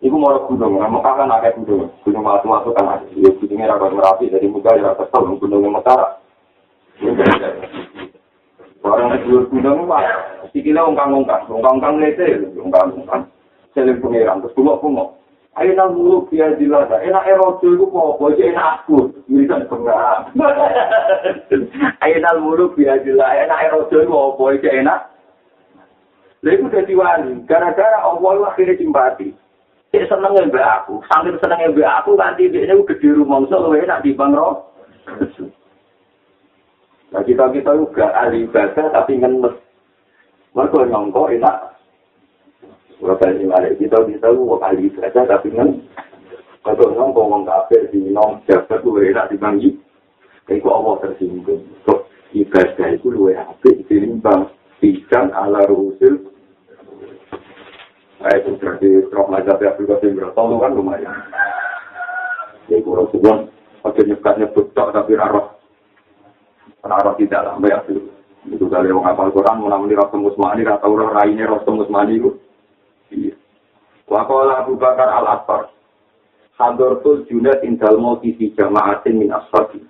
Iku 0.00 0.16
mau 0.16 0.32
gunung, 0.48 0.80
Mekah 0.80 1.12
kan 1.12 1.28
ada 1.28 1.52
gunung, 1.52 1.92
gunung 2.08 2.24
waktu-waktu 2.24 2.72
kan 2.72 2.88
ada. 2.88 3.04
Ya 3.12 3.36
gunungnya 3.36 3.68
rapat 3.68 3.92
merapi, 3.92 4.32
dari 4.32 4.48
muka 4.48 4.72
rapat 4.72 5.12
tahu, 5.12 5.36
gunungnya 5.36 5.76
Metara. 5.76 6.16
Orang 8.80 9.12
dua 9.28 9.44
gunung 9.52 9.84
mah, 9.84 10.00
sikilnya 10.56 10.88
ungkang-ungkang, 10.88 11.44
ungkang-ungkang 11.52 12.00
lete, 12.00 12.48
ungkang-ungkang. 12.56 13.28
Selim 13.76 14.00
pengiran, 14.00 14.40
terus 14.40 14.56
kumok-kumok. 14.56 15.19
Ayo 15.58 15.74
nang 15.74 15.98
mulu 15.98 16.30
biar 16.30 16.54
dilada, 16.54 17.02
enak 17.02 17.26
erojo 17.26 17.74
itu 17.74 17.86
mau, 17.90 18.14
boleh 18.14 18.38
enak 18.38 18.86
aku, 18.86 19.10
wiridan 19.26 19.66
penggak. 19.66 20.30
Ayo 22.06 22.16
nang 22.22 22.38
mulu 22.46 22.70
biar 22.78 23.02
dilada, 23.02 23.34
enak 23.34 23.62
erojo 23.66 23.96
itu 23.98 24.08
mau, 24.08 24.38
boleh 24.38 24.62
enak. 24.62 25.10
Lalu 26.46 26.72
jadi 26.72 26.94
wali, 26.96 27.32
gara-gara 27.44 27.98
Allah 28.00 28.48
akhirnya 28.48 28.78
simpati. 28.78 29.34
Dia 29.90 30.06
seneng 30.06 30.38
mbak 30.38 30.86
aku, 30.86 31.02
sambil 31.10 31.34
seneng 31.42 31.74
mbak 31.74 31.90
aku 31.98 32.14
nanti 32.14 32.46
dia 32.46 32.62
ini 32.62 32.86
gede 32.86 33.10
rumah 33.10 33.42
so 33.50 33.58
lu 33.58 33.74
enak 33.74 34.06
di 34.06 34.14
bang 34.14 34.38
roh. 34.38 34.70
Nah 37.10 37.22
kita 37.26 37.50
kita 37.50 37.74
juga 37.74 38.14
ahli 38.14 38.46
ibadah 38.46 38.86
tapi 38.94 39.18
ngenes. 39.18 39.58
Mereka 40.54 40.86
nyongko 40.94 41.34
enak. 41.34 41.69
Berapa 43.00 43.32
ini 43.32 43.48
balik 43.48 43.80
kita 43.80 43.96
kita 44.04 44.28
juga 44.36 44.68
ahli 44.68 44.92
ibadah 44.92 45.24
tapi 45.24 45.48
ngenes. 45.56 45.80
Mereka 46.60 46.84
nyongko 46.92 47.20
ngomong 47.24 47.42
kafir 47.48 47.88
di 47.88 48.12
nom 48.12 48.44
jabat 48.44 48.84
lu 48.84 49.00
enak 49.00 49.32
di 49.32 49.36
bang 49.40 49.56
Itu 50.50 50.68
Allah 50.68 51.00
tersinggung. 51.00 51.64
So, 51.88 52.04
ibadah 52.36 52.88
itu 52.92 53.08
lu 53.08 53.32
enak 53.32 53.56
di 53.64 54.04
bang. 54.20 54.44
Tidak 54.80 55.28
ala 55.32 55.64
rusil 55.68 56.30
Nah, 58.20 58.36
itu 58.36 58.52
berarti 58.60 58.88
roh 59.08 59.26
mazhab 59.32 59.56
Abdul 59.64 59.88
Qasim 59.88 60.12
Bertolu 60.12 60.60
kan 60.60 60.76
lumayan. 60.76 61.24
Ya, 62.68 62.76
kurang 62.84 63.08
sebuah, 63.16 63.48
oke 63.80 64.00
nyebut 64.04 64.34
nyebut 64.36 64.66
tok 64.76 64.92
tapi 64.92 65.16
roh. 65.16 65.56
Roh 66.84 67.14
tidak 67.16 67.48
lah, 67.48 67.56
ya. 67.64 67.80
Itu 68.44 68.68
kali 68.68 68.92
orang 68.92 69.16
apal 69.16 69.32
Quran, 69.32 69.64
mau 69.64 69.72
namanya 69.72 70.04
roh 70.04 70.08
semusmani, 70.12 70.68
kata 70.68 70.84
orang 70.84 71.16
raine 71.16 71.48
roh 71.48 71.64
semusmani 71.64 72.20
itu. 72.20 72.30
Wakola 74.10 74.66
Abu 74.66 74.74
Bakar 74.74 75.06
al-Asfar. 75.06 75.70
Hadortul 76.58 77.24
Junaid 77.30 77.62
indal 77.62 77.96
mauti 77.96 78.34
fi 78.34 78.50
jama'atin 78.58 79.16
min 79.16 79.30
asfabi. 79.30 79.80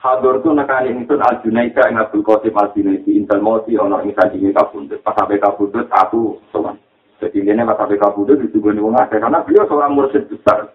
Hador 0.00 0.40
tu 0.40 0.48
nekani 0.56 0.96
itu 0.96 1.14
al 1.20 1.44
Junaida 1.44 1.84
yang 1.84 2.00
Abdul 2.00 2.24
Qasim 2.24 2.56
al 2.56 2.72
Junaidi 2.72 3.20
indal 3.20 3.44
mauti 3.44 3.76
ono 3.76 4.00
ing 4.00 4.16
sajine 4.16 4.56
kabundut. 4.56 5.04
Pas 5.04 5.12
sampai 5.12 5.36
kabundut 5.36 5.86
aku 5.92 6.40
sowan. 6.48 6.80
Jadi 7.20 7.44
ini 7.44 7.60
kabudo 8.00 8.32
di 8.32 8.48
tubuh 8.48 8.72
nih 8.72 8.80
ada 8.96 9.12
karena 9.20 9.44
beliau 9.44 9.68
seorang 9.68 9.92
mursyid 9.92 10.24
besar. 10.24 10.72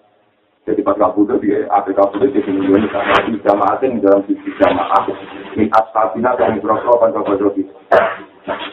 Jadi 0.65 0.81
pas 0.81 0.97
kabudo 0.97 1.37
dia 1.37 1.69
apa 1.69 1.93
kabudo 1.93 2.25
di 2.25 2.41
sini 2.41 2.65
gue 2.65 2.89
karena 2.89 3.21
di 3.29 3.37
jamaah 3.45 3.77
di 3.77 4.01
dalam 4.01 4.25
sisi 4.25 4.49
jamaah 4.57 5.05
min 5.53 5.69
ashabina 5.69 6.33
dan 6.41 6.57
berokok 6.57 7.05
kan 7.05 7.13
kabudo 7.13 7.53
itu. 7.53 7.69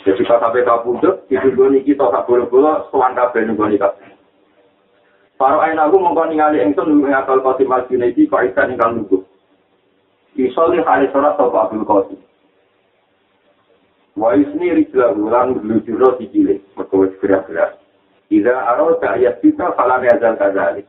Jadi 0.08 0.22
pas 0.24 0.40
sampai 0.40 0.64
kabudo 0.64 1.20
di 1.28 1.36
tubuh 1.36 1.68
nih 1.68 1.84
kita 1.84 2.08
tak 2.08 2.24
boleh 2.24 2.48
boleh 2.48 2.88
sewan 2.88 3.12
kafe 3.12 3.44
nih 3.44 3.52
gue. 3.52 3.76
Para 5.36 5.58
ayah 5.66 5.90
aku 5.90 5.98
mengkau 5.98 6.30
ningali 6.30 6.62
engson 6.62 7.02
mengatal 7.02 7.42
qasim 7.42 7.68
al 7.68 7.82
junaidi 7.90 8.30
kau 8.30 8.38
ikan 8.40 8.72
ingkang 8.72 8.94
nunggu. 8.94 9.26
Isoli 10.38 10.78
hari 10.86 11.10
sholat 11.10 11.34
sopa 11.34 11.66
abdul 11.66 11.82
qasim. 11.82 12.20
Wa 14.14 14.38
isni 14.38 14.70
rijla 14.70 15.10
ulang 15.12 15.58
lujuro 15.66 16.14
sikile, 16.20 16.62
merkawis 16.78 17.10
gerak-gerak. 17.18 17.74
Ida 18.30 18.54
aro 18.54 18.96
ayat 19.02 19.42
kita 19.42 19.74
falam 19.74 20.06
yazal 20.06 20.38
kadzalik. 20.38 20.86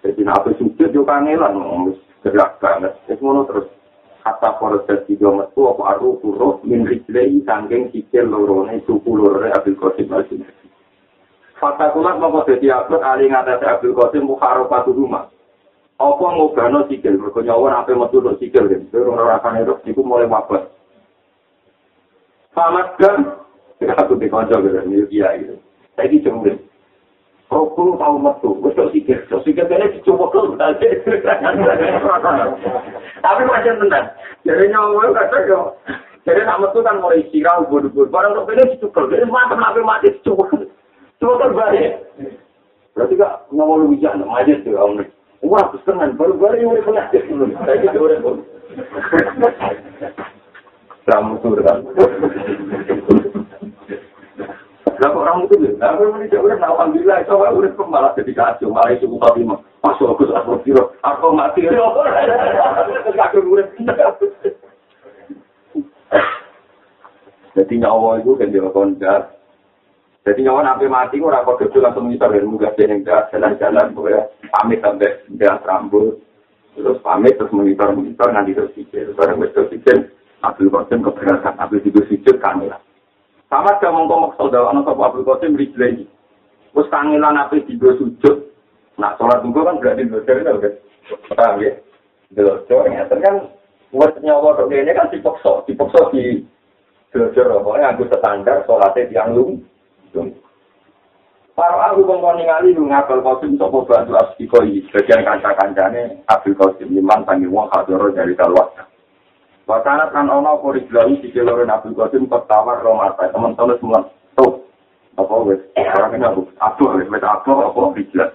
Jadi 0.00 0.20
nak 0.24 0.48
sujud 0.56 0.90
yo 0.90 1.02
kangelan 1.04 1.92
gerak 2.24 2.56
banget. 2.60 2.92
Wis 3.08 3.20
ngono 3.20 3.44
terus 3.48 3.68
kata 4.20 4.56
proses 4.60 5.00
tiga 5.08 5.32
metu 5.32 5.68
apa 5.68 5.96
aru 5.96 6.20
kuro 6.20 6.60
min 6.64 6.84
rijlai 6.84 7.40
sangking 7.44 7.88
sikil 7.92 8.28
lorone 8.28 8.80
suku 8.84 9.10
lorone 9.12 9.52
Abdul 9.52 9.76
Qasim 9.80 10.12
al 10.12 10.24
Fakta 11.60 11.92
kulat 11.92 12.16
mau 12.16 12.40
upload 12.40 13.02
ali 13.04 13.28
ngatasi 13.28 13.64
Abdul 13.68 13.96
Qasim 13.96 14.24
mukharofatu 14.24 14.96
rumah. 14.96 15.28
Apa 16.00 16.26
ngobano 16.32 16.88
sikil, 16.88 17.20
mereka 17.20 17.44
nyawa 17.44 17.84
apa 17.84 17.92
metu 17.92 18.24
sikil, 18.40 18.72
itu 18.72 18.96
orang-orang 18.96 19.68
itu 19.84 20.00
mulai 20.00 20.24
wabah. 20.24 20.64
Pamat 22.56 22.96
kan? 22.96 23.36
Aku 23.84 24.16
di 24.16 24.32
konco 24.32 24.64
gitu, 24.64 24.80
ini 24.80 25.04
dia. 25.12 25.28
Saya 25.96 26.08
ini 26.08 26.24
cemburin. 26.24 26.56
Rokul 27.50 27.98
tahu 27.98 28.16
metu, 28.22 28.54
gue 28.62 28.70
sok 28.78 28.94
sikir, 28.94 29.18
sok 29.26 29.42
sikir 29.42 29.66
kayaknya 29.66 29.90
dicoba 29.98 30.30
Tapi 33.18 33.42
macam 33.42 33.74
tenang. 33.82 34.06
Jadi 34.46 34.70
nyawa 34.70 35.10
kata 35.10 35.50
yo. 35.50 35.74
Jadi 36.22 36.46
nak 36.46 36.62
metu 36.62 36.78
kan 36.86 37.02
mulai 37.02 37.26
sirah, 37.34 37.66
ubur-ubur. 37.66 38.06
Barang 38.06 38.38
untuk 38.38 38.54
ini 38.54 38.78
dicukur, 38.78 39.10
jadi 39.10 39.26
mati 39.26 39.58
mati 39.58 39.82
mati 39.82 40.14
dicukur. 40.14 40.70
Coba 41.18 41.42
terbalik. 41.42 41.98
Berarti 42.94 43.14
kak 43.18 43.50
nyawa 43.50 43.82
lu 43.82 43.98
bijak, 43.98 44.14
majid 44.22 44.62
tuh 44.62 44.78
om. 44.78 45.02
Wah, 45.42 45.74
kesenangan, 45.74 46.20
baru-baru 46.20 46.62
yang 46.62 46.70
udah 46.76 46.84
penyakit 46.86 47.22
dulu. 47.26 47.48
Saya 47.64 47.80
gitu 47.80 47.98
udah 47.98 48.18
kamu 51.10 51.34
kan. 51.66 51.78
Lah 55.00 55.08
kok 55.08 55.24
orang 55.24 55.48
itu 55.48 55.56
ya? 55.64 55.72
Lah 55.80 55.96
kok 55.96 56.12
ini 56.12 56.28
udah 56.28 56.60
alhamdulillah 56.60 57.16
itu 57.24 57.32
udah 57.32 57.88
malah 57.88 58.12
jadi 58.12 58.32
kacau, 58.36 58.68
malah 58.68 58.92
itu 58.92 59.08
buka 59.08 59.32
lima. 59.32 59.56
Masuk 59.80 60.12
aku 60.12 60.28
aku 60.28 60.60
kira 60.60 60.84
aku 61.00 61.32
mati. 61.32 61.64
Aku 61.64 63.38
udah 63.48 63.66
Jadi 67.56 67.74
nyawa 67.80 68.20
itu 68.20 68.36
kan 68.36 68.52
dia 68.52 68.68
koncar. 68.68 69.20
Jadi 70.20 70.40
nyawa 70.44 70.60
nabi 70.68 70.84
mati 70.84 71.16
orang 71.24 71.48
kok 71.48 71.64
kecil 71.64 71.80
langsung 71.80 72.12
ngisar 72.12 72.28
dan 72.36 72.44
muka 72.44 72.76
jeneng 72.76 73.00
jalan-jalan 73.04 73.96
boleh 73.96 74.20
pamit 74.52 74.84
sampai 74.84 75.16
dia 75.32 75.56
rambut 75.64 76.20
terus 76.76 77.00
pamit 77.00 77.34
terus 77.40 77.50
monitor 77.56 77.90
monitor 77.96 78.28
nanti 78.30 78.52
terus 78.52 78.70
pikir 78.76 79.16
barang 79.16 79.40
terus 79.50 79.72
pikir 79.72 80.12
Abdul 80.40 80.72
Qasim 80.72 81.04
keberatan, 81.04 81.56
Abdul 81.60 81.84
Tidur 81.84 82.04
Sijud 82.08 82.36
kangelan. 82.40 82.80
Sama 83.50 83.74
dia 83.82 83.90
ngomong 83.90 84.30
maksud 84.30 84.54
dalam 84.54 84.78
anak 84.78 84.94
Abdul 84.94 85.26
Qasim 85.26 85.58
rijlai. 85.58 86.06
Terus 86.70 86.86
kangelan 86.86 87.34
Abdul 87.34 87.66
Tidur 87.66 87.98
Sujud. 87.98 88.36
Nah, 88.94 89.18
sholat 89.18 89.42
tunggu 89.42 89.66
kan 89.66 89.82
berarti 89.82 90.06
belajar 90.06 90.38
itu 90.38 90.50
kan. 90.62 90.72
Paham 91.34 91.58
ya? 91.58 91.72
Belajar, 92.30 92.82
ya. 92.86 93.02
kan 93.10 93.36
buat 93.90 94.14
nyawa 94.22 94.54
ke 94.54 94.70
ini 94.70 94.94
kan 94.94 95.10
dipokso, 95.10 95.66
dipokso 95.66 96.14
di 96.14 96.46
Jujur, 97.10 97.42
pokoknya 97.42 97.90
aku 97.90 98.06
standar 98.06 98.62
sholatnya 98.70 99.10
tiang 99.10 99.34
lung. 99.34 99.66
Para 101.58 101.90
aku 101.90 102.06
kongkong 102.06 102.38
ningali 102.38 102.70
lu 102.72 102.86
ngapel 102.86 103.18
kosim 103.20 103.58
sopo 103.58 103.82
bantu 103.82 104.14
asbiko 104.14 104.62
ini. 104.62 104.86
Bagian 104.94 105.26
kanca-kancane 105.26 106.22
Abdul 106.30 106.56
Qasim 106.56 106.88
Iman 106.94 107.26
panggil 107.26 107.50
wong 107.50 107.68
hadoro 107.74 108.14
dari 108.14 108.32
Dalwat. 108.32 108.78
Wakana 109.70 110.10
kan 110.10 110.26
ono 110.26 110.58
kori 110.58 110.82
gelau 110.90 111.14
di 111.14 111.30
jalur 111.30 111.62
Abdul 111.62 111.94
Qasim 111.94 112.26
pertawar 112.26 112.82
romata. 112.82 113.30
Teman-teman 113.30 113.78
semua 113.78 114.02
tuh. 114.34 114.66
Apa 115.14 115.46
wes? 115.46 115.62
Orang 115.78 116.18
ini 116.18 116.26
aku 116.26 116.42
aduh, 116.58 116.98
wes 116.98 117.06
wes 117.06 117.22
aduh 117.22 117.70
apa 117.70 117.94
hijrah. 117.94 118.34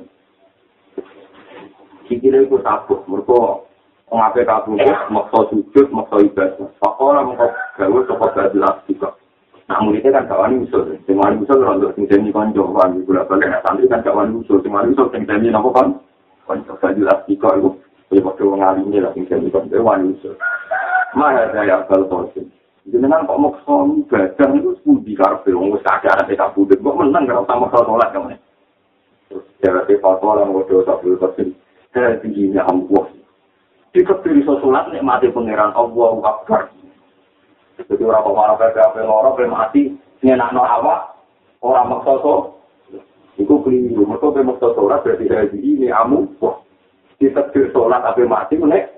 Sikile 2.07 2.47
iku 2.47 2.63
tabuh, 2.63 3.03
mergo 3.03 3.67
ngape 4.07 4.47
kabung 4.47 4.79
maksa 5.11 5.51
sujud, 5.51 5.91
maksa 5.91 6.23
ibadah. 6.23 6.71
Pakola 6.79 7.27
mengko 7.27 7.51
gawe 7.51 7.99
sapa 8.07 8.25
badhe 8.31 8.59
asbiko. 8.63 9.09
Nah, 9.65 9.81
muridnya 9.81 10.15
kan 10.15 10.29
gak 10.29 10.39
wani 10.39 10.63
usul. 10.63 10.93
Sing 11.03 11.17
wani 11.17 11.41
usul 11.41 11.65
kalau 11.65 11.89
sing 11.97 12.05
deni 12.05 12.29
konco, 12.29 12.69
wani 12.69 13.01
gula 13.03 13.25
balik 13.25 13.49
nah 13.49 13.59
santri 13.65 13.89
kan 13.89 14.05
gak 14.05 14.13
wani 14.13 14.39
usul. 14.39 14.61
Sing 14.61 14.69
wani 14.71 14.93
usul 14.93 15.09
sing 15.09 15.25
deni 15.25 15.49
nopo 15.49 15.73
kan? 15.73 15.99
Konco 16.45 16.77
iko 17.27 17.49
itu. 17.57 17.69
Ya 18.13 18.21
waktu 18.21 18.45
mengalami 18.45 19.01
lah 19.01 19.11
sing 19.17 19.25
deni 19.25 19.49
konco 19.49 19.73
wani 19.81 20.13
usul. 20.13 20.37
Mana 21.15 21.47
saya 21.55 21.79
akal 21.79 22.11
kosin. 22.11 22.51
Jenengan 22.91 23.23
kok 23.23 23.39
mau 23.39 23.55
kesong 23.55 24.03
badan 24.11 24.59
itu 24.59 24.75
sepudi 24.77 25.15
karpe. 25.15 25.55
Wong 25.55 25.71
wis 25.71 25.81
kakek 25.87 26.11
anak 26.11 26.27
kita 26.27 26.51
budek. 26.51 26.83
Kok 26.83 26.99
menang 26.99 27.23
kalau 27.23 27.47
sama 27.47 27.65
kalau 27.71 27.95
sholat 27.95 28.11
kamu 28.11 28.35
Terus 29.25 29.45
jaraknya 29.63 30.03
fatwa 30.03 30.37
lah 30.37 30.45
ngodo 30.45 30.83
sabul 30.83 31.15
kosin. 31.15 31.55
Saya 31.95 32.19
tingginya 32.19 32.67
Allah. 32.67 33.07
Jika 33.95 34.19
pilih 34.21 34.43
sholat 34.43 34.91
nikmati 34.91 35.31
pangeran 35.31 35.71
Allah 35.71 36.13
Akbar. 36.19 36.67
Jadi 37.75 38.03
orang 38.07 38.23
pemarah 38.23 38.55
PPAP 38.55 39.03
loro, 39.03 39.35
mati, 39.51 39.91
nyenakno 40.23 40.63
awak, 40.63 41.19
orang 41.59 41.91
maksa 41.91 42.23
so, 42.23 42.55
itu 43.35 43.51
keliru. 43.51 44.07
Mereka 44.07 44.31
pe 44.31 44.47
maksa 44.47 44.71
sholat 44.79 45.03
berarti 45.03 45.27
dari 45.27 45.59
ini 45.59 45.91
amu, 45.91 46.23
wah, 46.39 46.55
ditekdir 47.19 47.75
sholat 47.75 47.99
tapi 47.99 48.23
mati, 48.23 48.55
menek. 48.55 48.95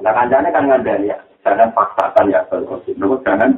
Nah 0.00 0.16
kancane 0.16 0.48
kan 0.48 0.64
ngandani 0.64 1.12
ya, 1.12 1.16
jangan 1.42 1.70
paksakan 1.72 2.32
ya, 2.32 2.40
kalau 2.48 2.80
Namun 2.96 3.22
jangan 3.24 3.50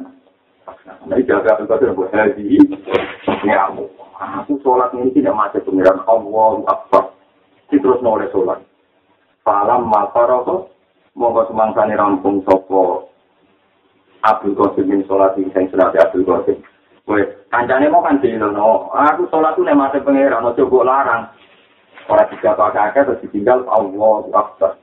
paksakan. 0.67 1.05
Nah, 1.09 1.19
jaga 1.23 1.59
apa-apa, 1.59 1.95
buat 1.95 2.11
hari 2.15 2.61
ini 2.63 3.51
amu. 3.51 3.87
Aku 4.23 4.55
sholat 4.63 4.95
ini 4.95 5.11
tidak 5.11 5.35
mati 5.35 5.59
pengiran 5.59 5.99
Allah 6.07 6.63
Akbar. 6.69 7.11
Terus 7.67 7.99
oleh 7.99 8.29
sholat. 8.29 8.61
Falam 9.43 9.89
mafaroto, 9.91 10.71
monggo 11.17 11.43
semangsani 11.51 11.97
rampung 11.99 12.45
sopo 12.47 13.11
Abdul 14.23 14.55
Qasim 14.55 14.87
bin 14.87 15.03
sholat 15.03 15.35
sing 15.35 15.51
sing 15.51 15.67
sunat 15.67 15.91
Abdul 15.91 16.23
Qasim. 16.23 16.63
Wes, 17.03 17.27
kancane 17.51 17.91
mau 17.91 17.99
kan 17.99 18.23
dino, 18.23 18.47
aku 18.95 19.27
sholat 19.27 19.59
tuh 19.59 19.67
nek 19.67 19.75
mate 19.75 19.99
pangeran 19.99 20.47
ojo 20.47 20.63
mbok 20.63 20.87
larang. 20.87 21.27
Ora 22.07 22.23
tiga 22.31 22.55
pakai 22.55 22.95
terus 22.95 23.19
ditinggal 23.19 23.67
Allah 23.67 24.23
Akbar. 24.31 24.79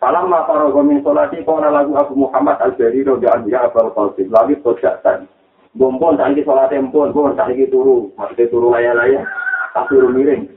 Salam 0.00 0.32
ma 0.32 0.48
para 0.48 0.72
gomin 0.72 1.04
sholati 1.04 1.44
kona 1.44 1.68
lagu 1.68 1.92
Abu 1.92 2.16
Muhammad 2.16 2.56
Al-Bari 2.56 3.04
roja 3.04 3.36
anbiya 3.36 3.68
Abdul 3.68 3.92
Qasim. 3.92 4.32
Lagi 4.32 4.56
tojatan. 4.64 5.28
Bompon 5.76 6.16
tak 6.16 6.32
iki 6.32 6.42
sholat 6.42 6.72
empon, 6.72 7.12
bon 7.12 7.36
tak 7.36 7.52
iki 7.52 7.68
turu, 7.68 8.08
maksudnya 8.18 8.50
turu 8.50 8.74
laya-laya, 8.74 9.22
tak 9.70 9.86
turu 9.86 10.08
miring. 10.08 10.48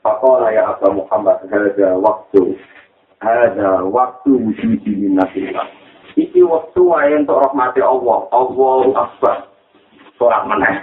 Pakola 0.00 0.54
ya 0.54 0.72
Abu 0.72 1.04
Muhammad, 1.04 1.42
ada 1.50 1.98
waktu, 1.98 2.54
ada 3.18 3.82
waktu 3.82 4.32
di 4.80 5.10
nasillah. 5.10 5.66
iki 6.14 6.40
waktu 6.46 6.80
wae 6.86 7.18
untuk 7.18 7.42
rahmati 7.42 7.82
Allah. 7.82 8.30
Allah 8.30 8.84
Akbar. 8.94 9.36
Surat 10.14 10.46
meneh. 10.46 10.74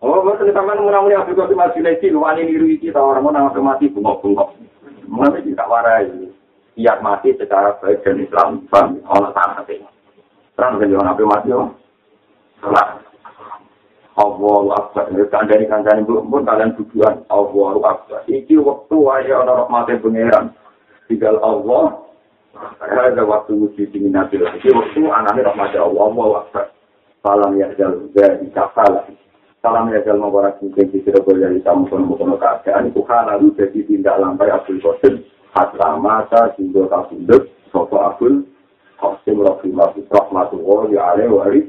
Oh, 0.00 0.24
betul 0.24 0.50
teman 0.56 0.80
murah-murah 0.80 1.28
Abdul 1.28 1.36
Qasim 1.36 1.60
Al-Julaisi, 1.60 2.10
wani 2.16 2.48
niru 2.48 2.64
iki 2.64 2.90
ta 2.90 3.04
orang 3.04 3.28
mau 3.28 3.60
mati 3.60 3.92
bungok-bungok. 3.92 4.71
Mulai 5.12 5.44
tidak 5.44 5.68
warai. 5.68 6.08
Siap 6.72 7.04
mati 7.04 7.36
secara 7.36 7.76
baik 7.84 8.00
dan 8.00 8.24
Islam, 8.24 8.64
bang, 8.72 8.96
Allah 9.04 9.30
tak 9.36 9.60
mati. 9.60 9.76
Terang 10.56 10.80
kan 10.80 10.88
jangan 10.88 11.12
apa 11.12 11.22
mati, 11.28 11.48
oh. 11.52 11.68
Salah. 12.64 12.96
Allah 14.16 14.64
Akbar. 14.80 15.08
Kandani 15.28 16.04
belum 16.04 16.32
pun 16.32 16.48
kalian 16.48 16.72
tujuan 16.80 17.28
Allah 17.28 17.72
Akbar. 17.84 18.24
Iki 18.24 18.56
waktu 18.64 18.94
wae 18.96 19.28
orang 19.28 19.68
rahmati 19.68 20.00
pangeran. 20.00 20.56
Tinggal 21.12 21.36
Allah, 21.44 22.00
ada 22.80 23.22
waktu 23.24 23.52
wujud 23.56 23.88
di 23.92 23.98
minatil. 24.00 24.44
Jadi 24.44 24.68
waktu 24.72 25.00
anaknya 25.08 25.52
rahmat 25.52 25.76
Allah, 25.76 26.04
Allah 26.08 26.26
wakbar. 26.40 26.64
Salam 27.22 27.52
ya 27.54 27.68
jal, 27.78 28.10
dari 28.16 28.50
kafala. 28.50 29.06
Salam 29.62 29.94
ya 29.94 30.02
jal, 30.02 30.18
mabarak 30.18 30.58
mungkin 30.58 30.90
di 30.90 30.98
sini 31.06 31.22
dari 31.22 31.62
kamu 31.62 31.86
pun 31.86 32.02
mau 32.02 32.18
keadaan. 32.18 32.90
Itu 32.90 33.06
lalu 33.06 33.54
jadi 33.54 33.78
tindak 33.86 34.18
lampai 34.18 34.50
Abdul 34.50 34.82
Qasim. 34.82 35.22
Hatta 35.54 36.02
mata, 36.02 36.50
simbol 36.58 36.90
kabundut, 36.90 37.46
sopo 37.70 37.94
Abdul 37.94 38.42
Qasim 38.98 39.38
Rahimah 39.38 39.94
Rahmatullah, 40.10 40.90
ya 40.90 41.00
alaih 41.14 41.30
waris. 41.30 41.66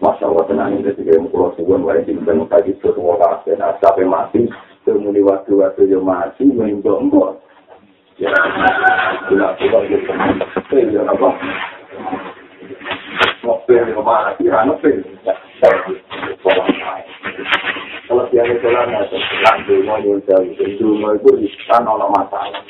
Masya 0.00 0.32
Allah 0.32 0.44
tenang 0.48 0.80
ini 0.80 0.88
ketika 0.88 1.12
yang 1.12 1.28
pulau 1.28 1.52
suwun 1.60 1.84
wae 1.84 2.00
di 2.08 2.16
bidang 2.16 2.48
tadi 2.48 2.72
suatu 2.80 3.04
waktu 3.04 3.52
nah 3.60 3.76
sampai 3.84 4.08
mati 4.08 4.48
kemudian 4.88 5.28
waktu-waktu 5.28 5.92
yang 5.92 6.08
mati 6.08 6.48
menjongkok 6.48 7.36
ya 8.16 8.32
gula 9.28 9.52
gula 9.60 9.78
gitu 9.92 10.08
ya 10.72 11.04
apa 11.04 11.28
mobil 13.44 13.80
di 13.84 13.92
rumah 13.92 14.32
lagi 14.32 14.48
anu 14.48 14.80
kalau 18.08 18.24
dia 18.32 18.42
itu 18.48 18.68
lah 18.72 18.84
nggak 18.88 19.12
lanjut 19.44 19.78
mau 19.84 20.00
nyusul 20.00 20.42
itu 20.56 20.88
mau 20.96 21.12
itu 21.12 21.48
kan 21.68 21.84
ono 21.84 22.08
masalah 22.08 22.64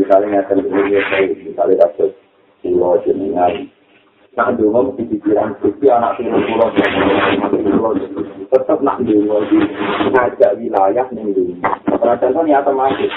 misalnya 0.00 0.40
nggak 0.40 0.46
terjadi 0.48 0.98
kayak 1.12 1.36
misalnya 1.44 1.84
dapat 1.84 2.10
pulau 2.64 2.96
jenengan 3.04 3.68
Nah, 4.30 4.46
dulu 4.54 4.94
di 4.94 5.10
pikiran 5.10 5.58
Gusti 5.58 5.90
anak 5.90 6.14
turun 6.14 6.46
pulau 6.46 6.70
tetap 8.46 8.78
nak 8.78 9.02
dulu 9.02 9.42
di 9.50 9.58
ngajak 10.14 10.54
wilayah 10.54 11.06
nih 11.10 11.34
dulu. 11.34 11.58
Padahal 11.98 12.46
niatan 12.46 12.78
masuk 12.78 13.10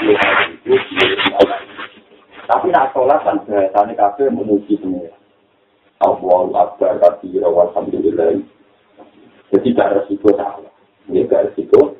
Tapi 2.50 2.68
nak 2.74 2.90
sholat 2.98 3.22
kan 3.22 3.38
biasanya 3.46 3.94
kafe 3.94 4.26
memuji 4.34 4.74
semua. 4.82 5.23
Allah 6.04 6.68
Akbar 6.68 7.00
kabir 7.00 7.40
alhamdulillah. 7.40 8.44
Jadi 9.54 9.68
gak 9.72 9.94
resiko 10.04 10.30
salah. 10.36 10.74
Ini 11.08 11.24
gak 11.32 11.54
resiko. 11.54 11.96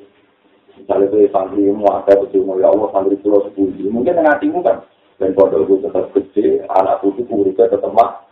Misalnya 0.76 1.06
itu 1.08 1.32
santri 1.32 1.70
mu 1.70 1.88
ada 1.88 2.12
betul 2.18 2.44
ya 2.60 2.68
Allah 2.68 2.88
santri 2.92 3.16
pulau 3.22 3.46
sepuluh. 3.48 3.88
Mungkin 3.88 4.18
dengan 4.18 4.36
hatimu 4.36 4.60
kan. 4.60 4.84
Dan 5.14 5.30
bodoh 5.38 5.62
itu 5.62 5.78
tetap 5.78 6.10
gede, 6.10 6.66
anak 6.66 6.98
putih 6.98 7.22
muridnya 7.30 7.70
tetap 7.70 7.86
mah. 7.94 8.26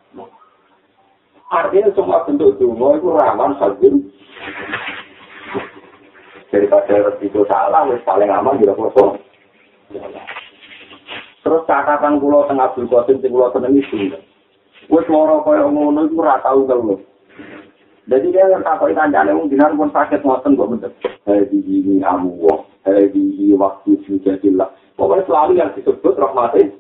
Artinya 1.47 1.95
semua 1.95 2.27
bentuk 2.27 2.59
dungo 2.59 2.99
itu 2.99 3.09
rawan 3.13 3.55
sajin. 3.63 4.03
Daripada 6.51 7.13
resiko 7.13 7.47
salah, 7.47 7.87
wis 7.87 8.03
paling 8.03 8.29
aman 8.29 8.59
juga 8.59 8.75
kosong. 8.75 9.23
Terus 11.43 11.67
catatan 11.67 12.19
pulau 12.19 12.47
tengah 12.51 12.71
Abdul 12.71 12.91
Qasim 12.91 13.23
sing 13.23 13.31
pulau 13.31 13.55
seneng 13.55 13.79
itu. 13.79 14.19
Wis 14.93 15.09
loro 15.09 15.41
kaya 15.41 15.65
ngono 15.65 16.05
iku 16.05 16.21
ora 16.21 16.37
tau 16.45 16.69
telu. 16.69 17.01
Jadi 18.05 18.29
dia 18.29 18.45
ikan 18.45 19.09
jalan 19.09 19.41
yang 19.41 19.49
dinar 19.49 19.73
pun 19.73 19.89
sakit 19.89 20.21
ngoten 20.21 20.53
kok 20.53 20.69
bener. 20.69 20.93
Hadi 21.25 21.59
ini 21.65 22.05
amu 22.05 22.37
wong, 22.45 22.69
hadi 22.85 23.57
waktu 23.57 23.97
sujadilah. 24.05 24.69
Pokoknya 24.93 25.25
selalu 25.25 25.53
yang 25.57 25.73
disebut 25.73 26.13
rahmatin 26.13 26.77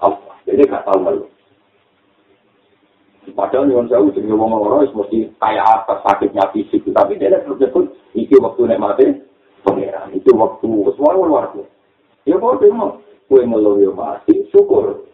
Allah. 0.00 0.32
Jadi 0.48 0.64
gak 0.64 0.88
tahu 0.88 0.98
malu. 1.04 1.28
Padahal 3.36 3.68
nyuwun 3.68 3.86
sewu 3.92 4.08
jenenge 4.16 4.32
wong 4.32 4.50
loro 4.56 4.80
wis 4.80 4.96
mesti 4.96 5.28
kaya 5.36 5.60
apa 5.60 6.00
sakitnya 6.08 6.48
fisik, 6.56 6.88
tapi 6.90 7.20
dia 7.20 7.36
terus 7.36 7.60
disebut 7.60 7.92
iki 8.16 8.34
waktu 8.40 8.64
nek 8.64 8.80
mati 8.80 9.04
pangeran. 9.60 10.08
Itu 10.16 10.32
waktu 10.40 10.66
wis 10.66 10.96
luar 10.96 11.20
luar 11.20 11.44
Ya 12.24 12.40
kok 12.40 12.64
demo 12.64 13.02
kue 13.28 13.44
melu 13.44 13.76
yo 13.82 13.92
mati 13.92 14.48
syukur. 14.48 15.11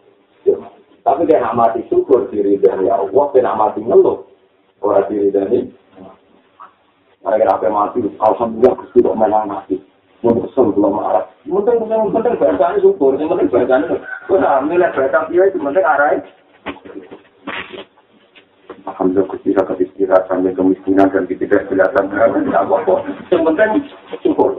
Tapi 1.09 1.25
dia 1.25 1.41
nak 1.41 1.57
mati 1.57 1.81
syukur 1.89 2.29
diri 2.29 2.61
dari 2.61 2.85
Allah, 2.85 3.25
dia 3.33 3.41
nak 3.41 3.57
mati 3.57 3.81
ngeluh 3.81 4.29
orang 4.85 5.09
diri 5.09 5.33
dari 5.33 5.65
mereka 7.25 7.57
apa 7.57 7.65
mati, 7.65 8.05
alhamdulillah 8.21 8.77
Gusti 8.77 9.01
kok 9.01 9.17
malah 9.17 9.41
mati. 9.41 9.81
Mau 10.21 10.37
kesel 10.37 10.69
belum 10.69 11.01
marah. 11.01 11.25
Mungkin 11.49 11.81
mungkin 11.81 12.13
mungkin 12.13 12.37
bahasanya 12.37 12.77
syukur, 12.77 13.17
penting 13.17 13.49
bahasanya. 13.49 13.97
Kau 14.29 14.37
nak 14.37 14.69
milih 14.69 14.85
bahasa 14.93 15.25
dia 15.33 15.49
itu 15.49 15.57
penting 15.57 15.81
arahnya. 15.81 16.29
Alhamdulillah 18.85 19.25
Gusti 19.33 19.57
rasa 19.57 19.73
istirahat 19.81 20.29
sampai 20.29 20.53
kemiskinan 20.53 21.09
dan 21.09 21.25
ketidakjelasan 21.25 22.05
tidak 22.13 22.61
apa-apa. 22.69 22.95
Yang 23.33 23.41
penting 23.49 23.71
syukur. 24.21 24.51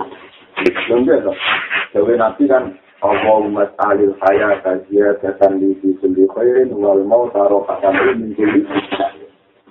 Yang 0.91 1.01
biasa. 1.07 1.31
Jadi 1.95 2.15
nanti 2.19 2.45
kan 2.51 2.75
Allahumma 3.01 3.65
salil 3.81 4.13
kaya 4.21 4.61
kajia 4.61 5.17
datan 5.25 5.57
di 5.57 5.73
sisi 5.81 6.25
khairin 6.37 6.77
wal 6.77 7.01
mau 7.09 7.33
taro 7.33 7.65
kata 7.65 7.89
min 8.17 8.37
kulli 8.37 8.69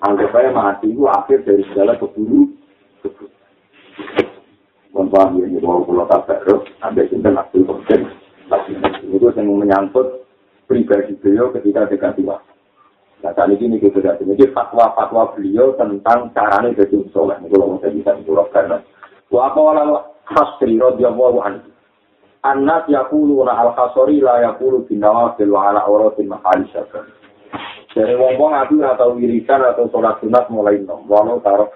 anggap 0.01 0.34
saya 0.34 0.49
mati 0.49 0.89
itu 0.89 1.05
akhir 1.05 1.45
dari 1.45 1.61
segala 1.69 1.93
keburu 2.01 2.49
Paham 5.09 5.41
ya, 5.41 5.49
ini 5.49 5.57
mau 5.65 5.82
pulau 5.82 6.05
tabak 6.05 6.45
ada 6.86 7.01
cinta 7.09 7.34
naksil 7.34 7.65
konsen. 7.65 8.05
Itu 9.09 9.25
yang 9.34 9.57
menyangkut 9.57 10.21
pribadi 10.69 11.17
beliau 11.17 11.49
ketika 11.49 11.89
dekat 11.89 12.13
tua. 12.13 12.38
Nah, 13.25 13.34
saat 13.34 13.51
ini 13.51 13.82
kita 13.82 13.99
sudah 13.99 14.15
ini 14.21 14.38
fatwa-fatwa 14.53 15.34
beliau 15.34 15.73
tentang 15.75 16.30
caranya 16.32 16.71
jadi 16.77 17.03
soleh. 17.09 17.36
Ini 17.41 17.49
kalau 17.51 17.82
saya 17.82 17.91
bisa 17.91 18.15
dikurang 18.21 18.53
karena. 18.53 18.77
Wa 19.34 19.49
apa 19.49 19.59
walau 19.59 19.97
khasri 20.30 20.77
radiyallahu 20.77 21.38
anhu. 21.41 21.67
Anas 22.39 22.87
yaquluna 22.87 23.51
al-khasri 23.51 24.23
la 24.23 24.39
yaqulu 24.47 24.87
bin 24.87 25.03
wa 25.03 25.35
ala 25.67 25.83
auratin 25.83 26.31
mahali 26.31 26.63
syakar. 26.71 27.03
Dari 27.91 28.15
wong-wong 28.15 28.53
aku 28.55 28.79
atau 28.79 29.11
wirikan 29.17 29.59
atau 29.59 29.91
sholat 29.91 30.23
sunat 30.23 30.47
mulai 30.47 30.79
nom. 30.79 31.03
Walau 31.03 31.43
taruh 31.43 31.67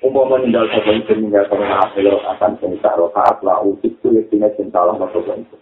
umpama 0.00 0.40
meninggal 0.40 0.72
sapa 0.72 0.96
itu 0.96 1.12
meninggal 1.20 1.44
karena 1.52 1.84
hasil 1.84 2.06
akan 2.16 2.52
cinta 2.64 2.96
rokaat 2.96 3.44
lah 3.44 3.60
usik 3.60 3.92
itu 4.00 4.08
ya 4.16 4.22
tina 4.32 4.48
cinta 4.56 4.80
Allah 4.80 5.04
sapa 5.04 5.36
itu. 5.36 5.56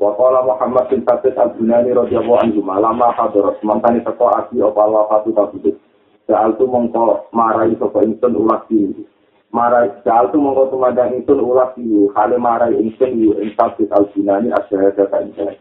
Wa 0.00 0.16
qala 0.16 0.40
Muhammad 0.40 0.88
bin 0.88 1.04
Sabit 1.04 1.36
al-Bunani 1.36 1.92
radhiyallahu 1.92 2.40
anhu 2.40 2.64
malama 2.64 3.12
hadirat 3.12 3.60
mantani 3.60 4.00
teko 4.00 4.32
aki 4.32 4.56
apa 4.64 4.80
Allah 4.80 5.04
fatu 5.12 5.36
kabudut. 5.36 5.76
Soal 6.24 6.56
tu 6.56 6.64
mongko 6.64 7.28
marai 7.36 7.76
sapa 7.76 8.00
insun 8.08 8.40
ulas 8.40 8.64
ini. 8.72 9.04
Marai 9.50 9.90
soal 10.06 10.30
tu 10.30 10.38
mongko 10.38 10.70
tumadang 10.70 11.10
insun 11.10 11.42
ulas 11.42 11.74
ini. 11.74 12.06
Hale 12.14 12.38
marai 12.38 12.78
insun 12.78 13.18
yu 13.18 13.34
insabit 13.42 13.90
al-Bunani 13.90 14.54
asyhadu 14.54 15.10
ka 15.10 15.18
insun. 15.26 15.58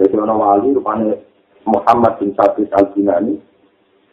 Jadi 0.00 0.16
ono 0.16 0.34
wali 0.40 0.72
rupane 0.72 1.20
Muhammad 1.68 2.16
bin 2.16 2.32
Sabit 2.32 2.72
al-Bunani 2.72 3.36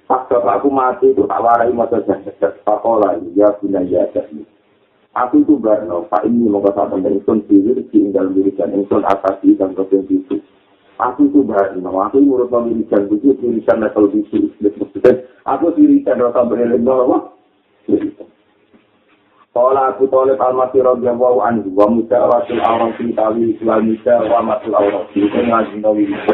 Pas 0.09 0.25
aku 0.25 0.73
mati 0.73 1.13
itu 1.13 1.21
tak 1.29 1.37
warai 1.37 1.69
masa 1.69 2.01
jahat. 2.01 2.33
Pakola 2.65 3.13
ya 3.37 3.53
guna 3.61 3.85
ya 3.85 4.09
jadi. 4.09 4.41
Aku 5.13 5.45
itu 5.45 5.53
barno, 5.61 6.09
Pak 6.09 6.25
ini 6.25 6.49
mau 6.49 6.65
kata 6.65 6.89
tentang 6.89 7.13
insun 7.13 7.45
diri, 7.45 7.81
tinggal 7.93 8.29
wiridan 8.33 8.73
insun 8.73 9.05
asasi 9.05 9.53
dan 9.57 9.77
kebun 9.77 10.05
itu. 10.09 10.41
Aku 10.97 11.29
itu 11.29 11.45
barno, 11.45 11.93
aku 12.01 12.21
menurut 12.25 12.49
wiridan 12.49 13.05
itu 13.05 13.37
wiridan 13.37 13.85
level 13.85 14.09
itu. 14.17 14.49
Aku 15.45 15.65
wiridan 15.77 16.25
rasa 16.25 16.41
berelim 16.45 16.85
bahwa 16.85 17.37
Kala 19.59 19.91
aku 19.91 20.07
tolip 20.07 20.39
al-masih 20.39 20.79
radiyallahu 20.87 21.43
anhu 21.43 21.67
wa 21.75 21.91
mudawatul 21.91 22.63
awrati 22.63 23.11
tawi 23.11 23.59
wa 23.59 23.83
mudawatul 23.83 24.71
awrati. 24.71 25.19
Itu 25.19 25.35
ngaji 25.35 25.75
nawi 25.83 26.07
itu 26.07 26.31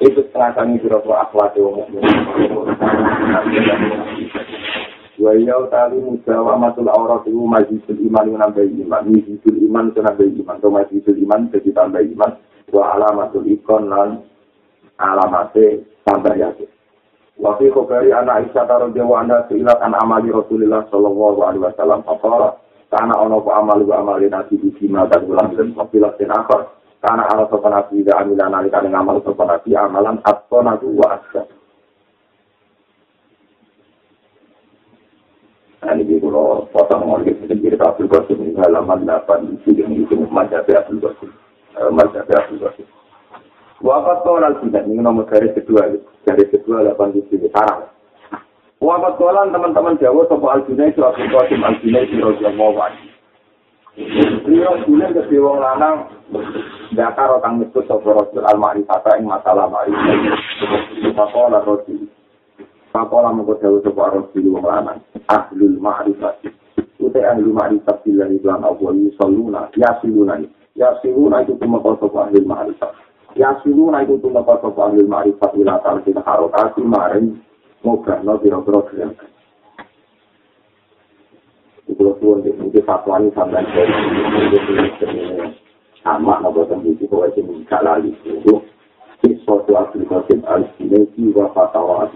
itu 0.00 0.20
setengah 0.32 0.50
kami 0.56 0.80
berapa 0.80 1.12
akhlak 1.28 1.52
yang 1.60 1.76
Wa 5.22 5.30
iya 5.36 5.54
utawi 5.60 6.00
mudawa 6.00 6.56
matul 6.56 6.88
aurat 6.88 7.22
itu 7.28 7.36
majlisul 7.36 8.00
iman 8.10 8.32
yang 8.32 8.40
nambah 8.42 8.64
iman. 8.66 9.04
Majlisul 9.12 9.56
iman 9.68 9.92
itu 9.92 10.00
nambah 10.00 10.26
iman. 10.40 10.56
Atau 10.56 10.72
majlisul 10.72 11.20
iman 11.28 11.52
jadi 11.52 11.70
tambah 11.76 12.02
iman. 12.16 12.32
Wa 12.72 12.96
alamatul 12.96 13.44
ikon 13.44 13.92
lan 13.92 14.24
alamatnya 14.96 15.84
tambah 16.08 16.34
yakin. 16.34 16.70
Wa 17.40 17.56
fi 17.56 17.72
khobari 17.72 18.12
anak 18.12 18.44
Aisyah 18.44 18.64
taruh 18.68 18.92
jawa 18.92 19.24
anda 19.24 19.48
seilat 19.48 19.80
an 19.80 19.96
amali 19.96 20.28
Rasulullah 20.28 20.84
sallallahu 20.92 21.38
alaihi 21.46 21.64
wasallam. 21.64 22.04
Apa 22.04 22.60
karena 22.92 23.16
ono 23.16 23.40
pa 23.40 23.64
amal 23.64 23.80
wa 23.88 24.04
amali 24.04 24.28
nasi 24.28 24.60
di 24.60 24.68
sima 24.76 25.08
dan 25.08 25.24
ulang 25.24 25.56
dan 25.56 25.72
kafilah 25.72 26.12
dan 26.20 26.28
akhir. 26.28 26.60
Karena 27.00 27.24
ala 27.24 27.48
sopan 27.48 27.72
nabi 27.72 28.04
tidak 28.04 28.20
amilan 28.20 28.52
nalikan 28.52 28.84
ngamal 28.84 29.18
sopan 29.24 29.48
nabi 29.48 29.72
amalan 29.72 30.20
nabi 30.20 30.86
wa 30.92 31.06
asya. 31.16 31.42
Nah, 35.82 35.98
ini 35.98 36.22
kalau 36.22 36.62
potong 36.70 37.02
ngomongin 37.02 37.42
sedikit 37.42 37.82
Abdul 37.82 38.06
Qasim 38.06 38.38
ini 38.38 38.54
halaman 38.54 39.02
8 39.02 39.50
isi 39.50 39.82
yang 39.82 39.90
itu 39.90 40.14
Mazhabi 40.30 40.78
Abdul 40.78 41.02
Qasim. 41.02 41.30
Mazhabi 41.90 42.32
Abdul 42.38 42.62
Qasim. 42.62 42.86
Wafat 43.82 44.22
kolan 44.22 44.54
tidak, 44.62 44.86
ini 44.86 45.02
nomor 45.02 45.26
garis 45.26 45.50
kedua. 45.58 45.90
Garis 46.22 46.50
kedua 46.54 46.86
8 46.86 47.18
isi 47.18 47.34
ini, 47.34 47.50
sarang. 47.50 47.90
Wafat 48.78 49.18
kolan 49.18 49.50
teman-teman 49.50 49.98
Jawa, 49.98 50.22
Sopo 50.30 50.46
Al-Junai, 50.46 50.94
Abdul 50.94 51.30
Qasim 51.34 51.60
Al-Junai, 51.66 52.06
Rasulullah 52.14 52.70
Wajib. 52.78 53.12
Beliau 54.48 54.80
bulan 54.88 55.12
ke 55.12 55.36
wong 55.36 55.60
lanang 55.60 56.08
dakar 56.96 57.28
otang 57.36 57.60
nyebut 57.60 57.84
sapa 57.84 58.08
Rasul 58.08 58.40
al-ma'rifata 58.40 59.20
ing 59.20 59.28
masalah 59.28 59.68
ma'rifat. 59.68 60.16
Pakola 61.12 61.60
Rasul. 61.60 62.08
Pakola 62.88 63.36
mengko 63.36 63.60
dawuh 63.60 63.84
sapa 63.84 64.16
Rasul 64.16 64.48
wong 64.48 64.64
lanang 64.64 65.04
ahlul 65.28 65.76
ma'rifat. 65.76 66.40
Ute 67.04 67.20
ahli 67.20 67.44
ma'rifat 67.52 68.00
billahi 68.00 68.40
lan 68.40 68.64
Allah 68.64 68.96
yusalluna 68.96 69.68
yasiluna. 69.76 70.40
Yasiluna 70.72 71.44
itu 71.44 71.52
sapa 71.60 72.18
ahli 72.32 72.40
ma'rifat. 72.48 72.96
Yasiluna 73.32 74.04
itu 74.04 74.20
cuma 74.20 74.44
sapa 74.44 74.68
ahli 74.76 75.08
ma'rifat 75.08 75.56
ila 75.56 75.80
ta'ala 75.80 76.04
kita 76.04 76.20
harokasi 76.20 76.84
maring 76.84 77.40
ngobrol 77.80 78.38
biro-biro 78.44 78.80
Kalau 81.92 82.16
tuan 82.18 82.40
di 82.40 82.50
sini 82.56 82.80
fatwa 82.82 83.20
ini 83.20 83.28
sampai 83.36 83.62
dari 83.68 83.94
ini 84.72 85.52
sama 86.00 86.40
nopo 86.40 86.64
tembiki 86.66 87.04
bahwa 87.06 87.28
itu 87.30 87.42
tidak 87.62 87.82
lali 87.84 88.10
itu 88.26 88.54
di 89.22 89.36
suatu 89.44 89.76
aplikasi 89.76 90.40
al-sini 90.42 91.04
jiwa 91.14 91.52
fatwa. 91.52 92.08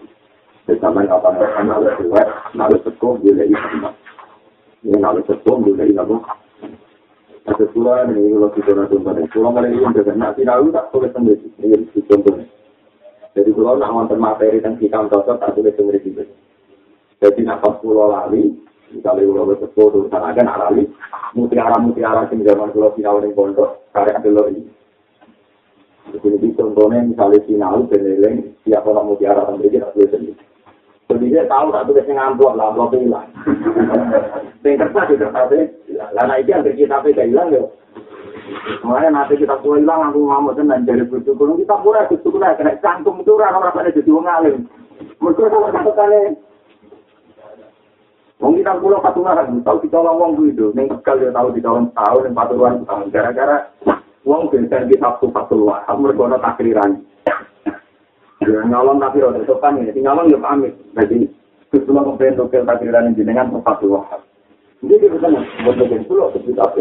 Bersama 0.67 1.07
apa 1.07 1.29
mereka 1.31 1.63
nalar 1.63 1.95
dua 2.03 2.23
nalar 2.59 2.81
sekolah 2.83 3.23
boleh 3.23 3.47
sama 3.55 3.91
ini 4.83 4.99
nalar 4.99 5.23
sekolah 5.23 5.63
boleh 5.63 5.95
sama 5.95 6.19
ada 7.47 7.65
pula 7.71 8.03
ini 8.11 8.35
kalau 8.35 8.51
kita 8.51 8.71
nak 8.75 8.91
contohnya 8.91 9.23
kalau 9.31 9.51
mereka 9.55 9.79
yang 9.79 9.95
berkata 9.95 10.19
nak 10.19 10.35
tidak 10.35 10.57
tak 10.75 10.85
boleh 10.91 11.11
sendiri 11.15 11.45
ini 11.63 12.01
contohnya. 12.11 12.45
Jadi 13.39 13.51
kalau 13.55 13.79
nak 13.79 13.91
nonton 13.95 14.19
materi 14.19 14.59
tentang 14.59 14.83
hikam 14.83 15.07
cocok 15.07 15.37
tak 15.39 15.55
boleh 15.55 15.73
sendiri 15.79 16.27
jadi 17.17 17.41
nak 17.49 17.65
pas 17.65 17.81
pulau 17.81 18.13
lali 18.13 18.53
misalnya 18.93 19.25
kalau 19.25 19.49
kita 19.57 19.67
foto 19.73 19.99
sana 20.13 20.37
kan 20.37 20.47
arali 20.53 20.85
mutiara 21.33 21.81
mutiara 21.81 22.29
sing 22.29 22.45
zaman 22.45 22.75
kalau 22.77 22.93
final 22.93 23.23
ning 23.25 23.33
pondok 23.33 23.89
karek 23.97 24.21
dulu 24.21 24.53
ini. 24.53 24.63
Jadi 26.13 26.49
contohnya 26.55 27.03
misalnya 27.03 27.41
final 27.49 27.89
beneleng 27.89 28.53
siapa 28.63 28.91
orang 28.91 29.07
mutiara 29.11 29.49
sampai 29.49 29.73
kita 29.73 29.91
tulis 29.97 30.11
sendiri 30.13 30.56
jadi 31.13 31.27
dia 31.31 31.45
tahu 31.47 31.71
tak 31.71 31.85
tulis 31.87 32.07
yang 32.11 32.35
amplop 32.35 32.55
lah 32.59 32.71
amplop 32.73 32.95
hilang 32.95 33.29
yang 34.67 34.79
kertas 34.83 35.07
itu 35.11 35.19
kertas 35.23 35.51
lana 36.13 36.35
itu 36.43 36.51
yang 36.51 36.63
kita 36.67 36.97
tidak 37.03 37.29
hilang 37.31 37.51
ya 37.55 37.65
Makanya 38.87 39.11
nanti 39.11 39.43
kita 39.43 39.59
pulang 39.59 39.83
hilang, 39.83 40.15
aku 40.15 40.23
ngomong 40.23 40.55
tenan 40.55 40.87
dari 40.87 41.03
bersyukur. 41.03 41.59
Kita 41.59 41.83
pulang 41.83 42.07
bersyukur 42.07 42.39
lah, 42.39 42.55
kena 42.55 42.79
cantum 42.79 43.19
itu 43.19 43.35
orang-orang 43.35 43.75
pada 43.75 43.91
jadi 43.91 44.11
orang 44.15 44.31
alim. 44.31 44.57
Mereka 45.19 45.51
kalau 45.51 45.75
satu 45.75 45.91
kali 45.91 46.21
Wong 48.37 48.53
kita 48.61 48.77
pulau 48.85 49.01
patungan, 49.01 49.65
tahu 49.65 49.81
kita 49.81 49.97
ngomong 49.97 50.37
gitu. 50.45 50.69
Neng 50.77 50.93
sekali 50.93 51.25
dia 51.25 51.33
tahu 51.33 51.57
kita 51.57 51.73
orang 51.73 51.89
tahu 51.97 52.17
neng 52.21 52.37
patungan 52.37 52.85
tahun. 52.85 53.09
Gara-gara 53.09 53.73
wong 54.29 54.53
biasa 54.53 54.93
kita 54.93 55.09
tuh 55.25 55.33
patulah, 55.33 55.81
kamu 55.89 56.13
berkono 56.13 56.37
takriran. 56.45 57.01
Ya 58.45 58.61
nyolong 58.69 59.01
tapi 59.01 59.25
roda 59.25 59.41
sopan 59.49 59.81
ya, 59.81 59.97
nyolong 59.97 60.29
ya 60.29 60.39
pamit. 60.41 60.77
Jadi 60.93 61.25
kebetulan 61.73 62.05
kepengen 62.05 62.37
tukil 62.37 62.63
takriran 62.69 63.17
jenengan 63.17 63.49
tuh 63.49 63.65
patulah. 63.65 64.05
Jadi 64.85 65.09
kita 65.09 65.29
tukil 65.65 66.01
pulau 66.05 66.29
kita 66.37 66.63
apa? 66.63 66.81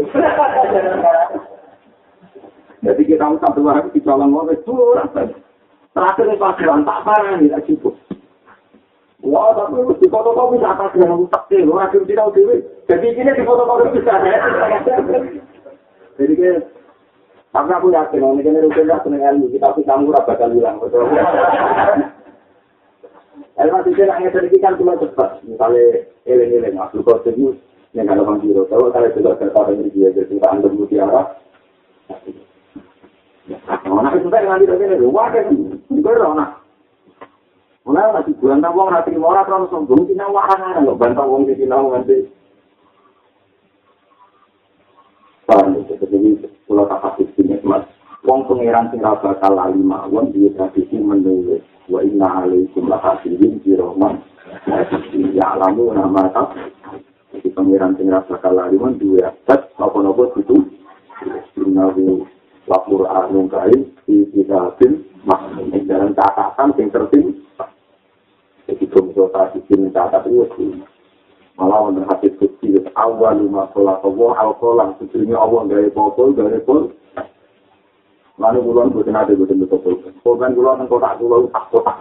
Jadi 2.85 3.01
kita 3.07 3.25
usah 3.25 3.49
dua 3.55 3.71
hari 3.81 3.89
kita 3.95 4.13
ngomong 4.13 4.51
itu 4.51 4.75
Terakhir 5.95 6.27
nih 6.27 6.35
pasukan 6.35 6.83
tak 6.83 7.07
parah 7.07 7.39
nih, 7.39 7.55
cukup. 7.71 7.95
Wah, 9.23 9.55
tapi 9.55 9.79
di 9.95 10.07
foto 10.11 10.35
kau 10.35 10.51
bisa 10.51 10.75
atas 10.75 10.91
dengan 10.91 11.23
utak 11.23 11.47
sih, 11.47 11.63
lo 11.63 11.79
akhirnya 11.79 12.27
tidak. 12.27 12.35
Jadi 12.83 13.07
ini 13.15 13.31
di 13.31 13.47
foto 13.47 13.63
kau 13.63 13.79
bisa. 13.95 14.11
Jadi 16.19 16.33
kan, 16.35 16.55
tapi 17.55 17.71
aku 17.71 17.87
yakin, 17.95 18.19
ini 18.35 18.43
kan 18.43 18.59
itu 18.59 18.83
kan 18.83 18.99
seneng 18.99 19.23
ilmu, 19.23 19.47
kita 19.47 19.71
tapi 19.71 19.87
kamu 19.87 20.11
rasa 20.11 20.27
bakal 20.27 20.51
hilang. 20.51 20.75
Ilmu 23.55 23.77
sih 23.87 24.03
nanya 24.03 24.29
sedikit 24.35 24.59
kan 24.59 24.75
cuma 24.75 24.99
cepat, 24.99 25.39
misalnya 25.47 26.03
eleng-eleng, 26.27 26.75
aku 26.75 26.99
kau 27.07 27.23
serius, 27.23 27.55
yang 27.95 28.11
ada 28.11 28.27
bang 28.27 28.43
Jiro, 28.43 28.67
kalau 28.67 28.91
saya 28.91 29.07
sudah 29.15 29.39
tertarik 29.39 29.79
dari 29.79 29.95
dia, 29.95 30.11
jadi 30.11 30.27
kita 30.27 30.47
ambil 30.51 30.75
mutiara. 30.75 31.39
Nah, 33.87 34.11
itu 34.11 34.27
sudah 34.27 34.43
nanti 34.43 34.67
ini, 34.67 35.07
wah 35.07 35.31
kan, 35.31 35.47
berona. 35.87 36.59
Mulai 37.85 38.17
lagi 38.17 38.33
bulan 38.41 38.65
wong 38.65 38.89
hati 38.89 39.13
mora 39.13 39.45
terus 39.45 39.69
sombong 39.69 40.09
tina 40.09 40.25
warang 40.25 40.89
lho 40.89 40.97
bantah 40.97 41.21
wong 41.21 41.45
iki 41.45 41.69
nang 41.69 41.93
nganti. 41.93 42.25
Paham 45.45 45.77
itu 45.77 45.93
jadi 45.93 46.49
kalau 46.65 46.89
tak 46.89 47.01
habis 47.05 47.29
ini 47.37 47.61
mas 47.61 47.85
wong 48.35 48.51
pangeran 48.51 48.91
sing 48.91 48.99
ra 48.99 49.15
bakal 49.15 49.55
lali 49.55 49.79
mawon 49.79 50.35
dia 50.35 50.51
tradisi 50.59 50.99
menulis. 50.99 51.63
Wa 51.87 52.03
inna 52.03 52.43
alaikum 52.43 52.91
la 52.91 52.99
hasirin 52.99 53.63
di 53.63 53.71
roman 53.79 54.19
ya 55.31 55.55
alamu 55.55 55.95
nama 55.95 56.27
tak 56.35 56.51
jadi 57.31 57.47
pangeran 57.55 57.95
sing 57.95 58.11
ra 58.11 58.19
bakal 58.27 58.51
lali 58.51 58.75
mawon 58.75 58.99
dua 58.99 59.31
adat 59.31 59.71
apa-apa 59.79 60.35
itu 60.43 60.59
Innahu 61.55 62.27
lapor 62.67 63.07
anu 63.07 63.47
kain 63.47 63.95
di 64.03 64.27
kitabin 64.35 65.07
maksudnya 65.23 65.79
dalam 65.87 66.11
catatan 66.11 66.69
sing 66.75 66.87
tertib 66.91 67.25
jadi 68.67 68.83
bungsu 68.91 69.31
tadi 69.31 69.63
sini 69.71 69.89
catat 69.95 70.27
itu 70.27 70.75
malah 71.55 71.87
wonten 71.87 72.03
hati 72.03 72.35
suci 72.35 72.83
awal 72.99 73.39
lima 73.39 73.71
sholat 73.71 74.03
Allah 74.03 74.31
al 74.43 74.51
kolam 74.59 74.89
sebelumnya 74.99 75.39
Allah 75.39 75.61
gaya 75.71 75.89
popol 75.95 76.35
gaya 76.35 76.59
pol 76.67 76.91
lalu 78.35 78.59
bulan 78.67 78.91
bukan 78.91 79.15
ada 79.15 79.31
bukan 79.31 79.63
betul 79.63 79.79
betul 79.79 80.11
bukan 80.23 80.51
bulan 80.51 80.83
kota 80.91 81.09
bulan 81.15 81.47
tak 81.55 81.65
kota 81.71 81.93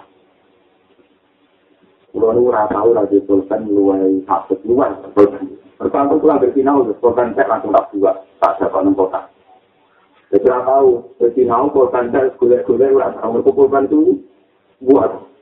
bulan 2.10 2.34
itu 2.38 2.50
rasa 2.50 2.74
tahu 2.74 2.90
lagi 2.90 3.18
pulpen 3.26 3.60
luai 3.70 4.18
satu 4.26 4.54
luai 4.66 4.90
pertama 5.78 6.18
pulang 6.18 6.42
bersinau 6.42 6.86
pulpen 6.98 7.34
saya 7.38 7.50
langsung 7.50 7.70
tak 7.70 7.86
buat 7.94 8.16
tak 8.42 8.52
dapat 8.58 8.90
kota 8.98 9.20
jadi 10.34 10.46
rasa 10.50 10.66
tahu 10.66 10.88
bersinau 11.22 11.70
pulpen 11.70 12.10
saya 12.10 12.34
kuliah-kuliah 12.34 12.90
rasa 12.98 13.22
tahu. 13.22 13.42
Pulpen 13.54 13.86
itu 13.86 14.00
buat. 14.82 15.34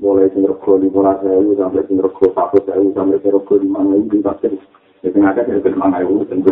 Mulai 0.00 0.32
sing 0.32 0.48
rego 0.48 0.80
lima 0.80 1.12
sewu 1.20 1.52
sampai 1.60 1.84
sing 1.84 2.00
rego 2.00 2.32
satu 2.32 2.56
sewu 2.64 2.88
sampai 2.96 3.20
sing 3.20 3.36
rego 3.36 3.54
lima 3.60 3.84
ewu 3.84 4.08
di 4.08 4.24
pasir 4.24 4.56
jadi 5.04 5.20
ada 5.20 5.44
sing 5.44 5.60
rego 5.60 5.68
lima 5.76 5.92
ewu 6.00 6.24
tentu 6.24 6.48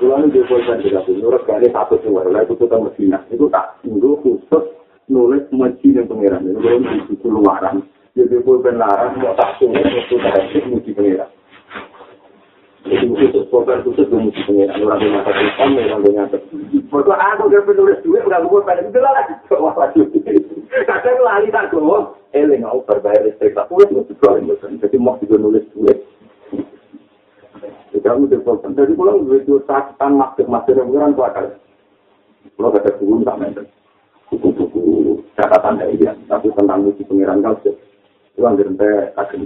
kalau 0.00 0.28
dia 0.28 0.42
boleh 0.48 0.76
juga 0.80 1.00
tuh 1.04 1.14
nurut 1.18 1.42
kali 1.44 1.68
satu 1.72 1.96
sewu 2.00 2.20
lalu 2.20 2.44
itu 2.44 2.54
kita 2.56 2.76
Medina 2.80 3.18
itu 3.28 3.46
tak 3.52 3.76
tunggu 3.84 4.16
khusus 4.24 4.64
nulis 5.10 5.44
masjid 5.52 6.00
yang 6.00 6.08
pangeran 6.08 6.48
itu 6.48 6.58
belum 6.60 6.82
di 7.10 7.14
keluaran 7.20 7.84
jadi 8.16 8.36
boleh 8.44 8.74
larang 8.76 9.18
mau 9.20 9.36
tak 9.36 9.56
tunggu 9.60 9.80
itu 9.80 10.14
dari 10.20 10.58
masjid 10.68 10.92
pangeran 10.96 11.30
Jadi 12.82 13.06
khusus 13.14 13.46
program 13.46 13.78
khusus 13.86 14.10
belum 14.10 14.34
mesti 14.34 14.42
pengiran 14.42 14.82
orang 14.82 14.98
yang 15.06 15.12
nyata 15.14 15.30
Islam, 15.38 15.70
orang 15.78 16.02
yang 16.02 16.14
nyata. 16.18 16.36
Mereka 16.90 17.14
aku 17.14 17.42
udah 17.46 17.62
penulis 17.62 17.98
duit, 18.02 18.22
udah 18.26 18.42
gue 18.42 18.60
pada 18.66 18.82
itu 18.82 18.98
lah. 18.98 19.22
Wah 19.54 19.74
lagi. 19.78 20.02
Kadang 20.82 21.18
lali 21.22 21.48
tak 21.54 21.70
gue, 21.70 21.98
eling 22.34 22.66
aku 22.66 22.82
berbayar 22.82 23.22
listrik 23.22 23.54
tak 23.54 23.70
tulis 23.70 23.86
mesti 23.86 24.12
gue 24.18 24.56
Jadi 24.82 24.96
mau 24.98 25.14
juga 25.22 25.36
nulis 25.38 25.62
duit. 25.78 25.94
Jadi 27.94 28.06
aku 28.06 28.26
udah 28.26 28.40
program. 28.42 28.72
Jadi 28.74 28.92
pulang 28.98 29.22
gue 29.26 29.38
itu 29.42 29.62
sakitan 29.68 30.18
maksud 30.18 30.46
maksud 30.50 30.74
yang 30.74 30.88
pengiran 30.90 31.14
tuh 31.14 31.26
akal. 31.26 31.46
Kalau 32.58 32.68
ada 32.74 32.90
buku 32.98 33.22
tak 33.22 33.36
mainkan. 33.38 33.66
Buku-buku 34.32 34.82
catatan 35.38 35.78
dari 35.78 35.94
dia. 36.00 36.16
Tapi 36.26 36.50
tentang 36.56 36.82
musik 36.82 37.06
pengiran 37.06 37.44
sih. 37.62 37.76
Itu 38.34 38.42
anggaran 38.48 38.74
saya 38.80 39.12
akan 39.20 39.44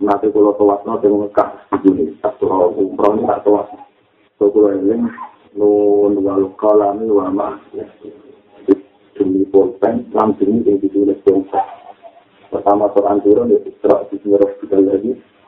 nanti 0.00 0.26
kalau 0.32 0.56
tuas 0.56 0.80
nanti 0.88 1.04
mengekah 1.04 1.52
begini 1.68 2.16
satu 2.24 2.72
umroh 2.72 3.12
ini 3.12 3.28
tak 3.28 3.44
tuas 3.44 3.68
so 4.40 4.48
kalau 4.48 4.72
ini 4.72 4.96
nun 5.52 6.16
walu 6.16 6.48
kalami 6.56 7.12
wama 7.12 7.60
demi 9.12 9.44
pulpen 9.52 10.08
enam 10.16 10.32
jenis 10.40 10.64
yang 10.64 10.80
ditulis 10.80 11.20
bangsa 11.20 11.60
pertama 12.48 12.88
Quran 12.96 13.20
turun 13.20 13.52
di 13.52 13.60
Isra 13.68 14.08
di 14.08 14.16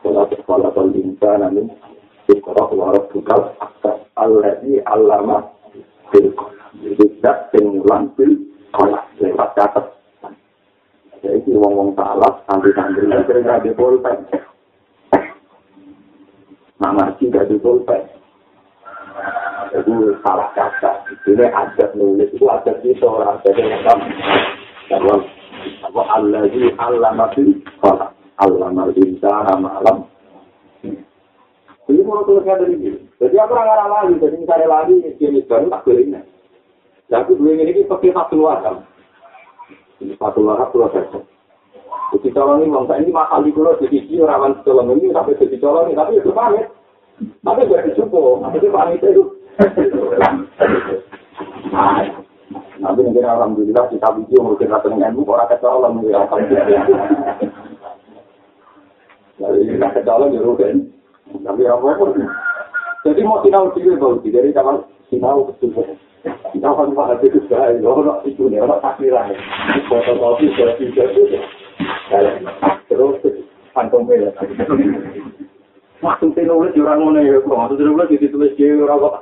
Kalau 0.04 0.28
kalau 0.44 0.92
insan 0.92 1.40
namun 1.40 1.72
Isra 2.28 2.64
warok 2.68 3.08
bukal 3.12 3.56
akta 3.56 4.04
alladhi 4.20 4.84
allama 4.84 5.48
bil 6.12 6.28
jadi 6.84 7.04
tidak 7.20 7.48
pengulang 7.48 8.12
bil 8.12 8.36
kolak 8.76 9.04
lewat 9.16 9.56
catat 9.56 9.86
Jadi 11.24 11.56
wong-wong 11.56 11.96
salah, 11.96 12.36
santri-santri, 12.44 13.08
sering 13.08 13.48
ada 13.48 13.70
pulpen. 13.72 14.28
Nah, 16.76 16.90
ngaji 16.92 17.32
gak 17.32 17.48
ada 17.48 17.56
pulpen. 17.64 18.02
Jadi 19.72 19.92
salah 20.20 20.52
kata. 20.52 20.92
Ini 21.24 21.48
adat 21.48 21.96
nulis, 21.96 22.28
itu 22.28 22.44
adat 22.44 22.76
itu 22.84 23.00
orang 23.08 23.40
adat 23.40 23.56
yang 23.56 23.72
lengkap. 23.72 23.98
Dalam 24.92 25.20
apa 25.80 26.02
Allah 26.12 26.44
di 26.52 26.68
Allah 26.76 27.12
masih 27.16 27.56
Allah 28.42 28.68
masih 28.74 29.14
nama 29.22 29.78
alam. 29.78 29.98
Jadi 31.84 32.00
mau 32.00 32.24
tulisnya 32.24 32.58
dari 32.58 32.74
ini. 32.80 32.96
Jadi 33.20 33.36
aku 33.36 33.52
orang 33.54 33.92
lagi, 33.92 34.14
jadi 34.16 34.36
misalnya 34.40 34.66
lagi, 34.66 34.94
ini 35.04 35.44
baru 35.44 35.68
tak 35.68 35.84
boleh 35.84 36.02
ini. 36.02 36.20
Jadi 37.12 37.32
dua 37.36 37.52
ini 37.52 37.84
pakai 37.84 38.10
satu 38.16 38.34
luar 38.40 38.58
kan. 38.64 38.76
satu 40.04 40.40
larap 40.42 40.72
pulau 40.72 40.90
sesek. 40.90 41.22
Jadi 42.12 42.28
calon 42.34 42.64
ini 42.64 42.72
bangsa 42.72 42.98
ini 43.00 43.10
mahal 43.14 43.40
di 43.46 43.54
pulau 43.54 43.78
jadi 43.80 44.04
sih 44.04 44.20
rawan 44.20 44.60
calon 44.66 44.92
ini 44.96 45.14
sampai 45.14 45.38
jadi 45.38 45.56
calon 45.60 45.88
ini 45.88 45.96
tapi 45.96 46.18
itu 46.18 46.30
pamit. 46.34 46.66
Tapi 47.46 47.70
gak 47.70 47.84
dicukup, 47.86 48.42
itu 48.58 48.68
pamit 48.74 49.00
itu. 49.04 49.24
Nanti 52.82 53.00
mungkin 53.00 53.24
alhamdulillah 53.24 53.86
kita 53.88 54.08
video 54.18 54.40
mungkin 54.42 54.68
rata 54.68 54.90
dengan 54.90 55.14
ibu 55.14 55.30
orang 55.30 55.92
mungkin 55.94 56.18
alhamdulillah. 56.18 57.53
Jadi 59.64 59.80
kita 59.80 59.96
kecolong 59.96 60.36
ya 60.36 60.44
rugen. 60.44 60.92
Tapi 61.40 61.64
apa 61.64 61.96
pun. 61.96 62.12
Jadi 63.00 63.20
mau 63.24 63.40
sinau 63.40 63.72
sih 63.72 63.96
bau 63.96 64.20
dari 64.20 64.52
zaman 64.52 64.84
sinau 65.08 65.48
betul. 65.48 65.72
Kita 66.52 66.68
akan 66.68 66.92
bahas 66.92 67.20
itu 67.24 67.40
saya, 67.48 67.80
orang 67.80 68.20
itu 68.28 68.48
nih, 68.48 68.60
orang 68.60 68.80
takdiran. 68.80 69.32
Fotokopi, 69.88 70.52
selfie, 70.56 70.92
selfie. 70.92 71.40
Terus, 72.88 73.20
kantong 73.72 74.04
bela. 74.04 74.32
Maksudnya 76.04 76.48
nulis 76.48 76.76
orang 76.76 77.00
mana 77.00 77.20
ya, 77.24 77.40
kok 77.40 77.56
maksudnya 77.56 77.88
nulis 77.88 78.12
ditulis 78.20 78.56
dia 78.60 78.76
orang 78.76 79.00
kok. 79.00 79.14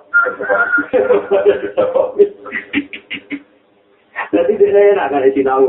Jadi 4.34 4.52
dia 4.58 4.82
enak 4.94 5.10
kan 5.10 5.26
di 5.26 5.42
tahu. 5.46 5.66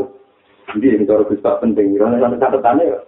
Jadi 0.73 0.85
ini 0.89 1.05
cara 1.05 1.25
bisa 1.29 1.61
penting, 1.61 1.97
karena 1.97 2.17
sampai 2.17 2.41
catatannya 2.41 2.93
ya. 2.93 2.99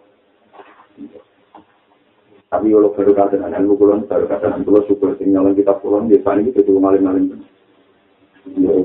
Tapi 2.49 2.71
kalau 2.71 2.93
baru 2.93 3.11
kata 3.17 3.41
dengan 3.41 3.67
bulan 3.73 4.05
baru 4.05 4.25
kata 4.29 4.45
dengan 4.53 4.61
bulan 4.63 4.83
syukur 4.85 5.09
tinggal 5.17 5.49
kita 5.57 5.73
pulang 5.81 6.05
di 6.07 6.21
sana 6.21 6.45
itu 6.45 6.61
cuma 6.63 6.93
maling-maling. 6.93 7.41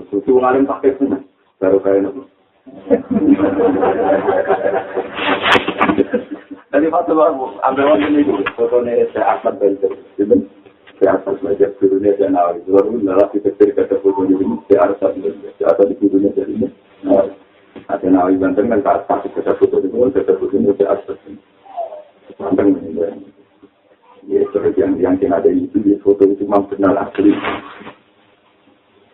Suci 0.08 0.32
wong 0.32 0.44
alim 0.44 0.64
pakai 0.64 0.96
pun 0.96 1.20
baru 1.60 1.78
kayak 1.84 2.08
nopo. 2.08 2.24
Jadi 6.70 6.86
waktu 6.88 7.12
baru 7.12 7.60
ambil 7.60 7.84
waktu 7.92 8.06
ini 8.08 8.24
dulu, 8.24 8.44
fotonya 8.56 9.04
saya 9.12 9.36
akan 9.36 9.54
bentuk, 9.60 9.92
jadi 10.16 10.38
saya 10.96 11.20
akan 11.20 11.34
belajar 11.44 11.70
dunia 11.76 12.16
dan 12.16 12.36
awal 12.36 12.56
itu 12.56 12.70
baru 12.72 12.88
adalah 12.96 13.28
kita 13.32 13.52
cerita 13.60 13.84
foto 14.00 14.24
ini 14.24 14.56
saya 14.68 14.88
harus 14.88 15.00
ada 15.04 15.28
saya 15.60 15.66
ada 15.76 15.82
di 15.84 15.94
dunia 16.00 16.32
jadi 16.32 16.52
ini. 16.56 16.68
Ada 17.90 18.06
nawai 18.08 18.38
banten 18.40 18.70
kan 18.70 18.80
tak 18.80 19.04
tak 19.08 19.28
kita 19.28 19.52
foto 19.60 19.82
itu 19.82 19.88
kita 19.92 20.32
foto 20.36 20.54
ini 20.56 20.72
saya 20.78 20.96
harus 20.96 21.20
banten 22.38 22.66
ini. 22.80 23.39
Ya, 24.28 24.44
seperti 24.52 24.84
yang 24.84 25.00
yang 25.00 25.16
ada 25.32 25.48
itu 25.48 25.80
di 25.80 25.96
foto 26.04 26.28
itu 26.28 26.44
memang 26.44 26.68
benar 26.68 27.08
asli. 27.08 27.32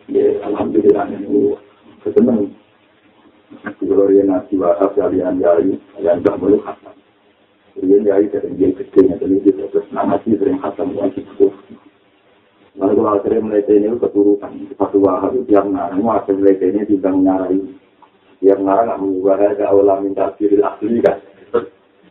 ya 0.07 0.39
alhamdulillah 0.43 1.07
ini 1.11 1.55
kesenang 2.03 2.51
orientasi 3.87 4.55
wahab 4.59 4.91
kalian 4.95 5.39
yai 5.39 5.79
yang 6.03 6.19
tak 6.23 6.35
boleh 6.39 6.59
khatam. 6.63 6.95
Kemudian 7.75 8.07
yai 8.07 8.27
sering 8.31 8.55
dia 8.59 8.71
kecilnya 8.75 9.15
dan 9.19 9.31
itu 9.31 9.51
terus 9.55 9.87
nama 9.95 10.19
sih 10.27 10.35
sering 10.35 10.59
khatam 10.59 10.91
wajib 10.95 11.23
itu 11.23 11.47
lalu 12.77 12.93
kalau 12.93 13.17
akhirnya 13.17 13.41
mulai 13.41 13.65
ini 13.73 13.89
keturutan 13.97 14.53
satu 14.77 14.97
wahab 15.01 15.33
itu 15.33 15.49
yang 15.49 15.73
ngarang 15.73 16.03
akhirnya 16.03 16.39
mulai 16.39 16.55
ini 16.61 16.81
tidak 16.87 17.13
menyarai 17.15 17.59
yang 18.43 18.59
ngarang 18.63 18.85
nggak 18.91 19.01
mengubah 19.01 19.37
aja 19.39 19.63
awal 19.71 19.89
minta 20.03 20.29
asli 20.29 20.97
kan? 21.01 21.17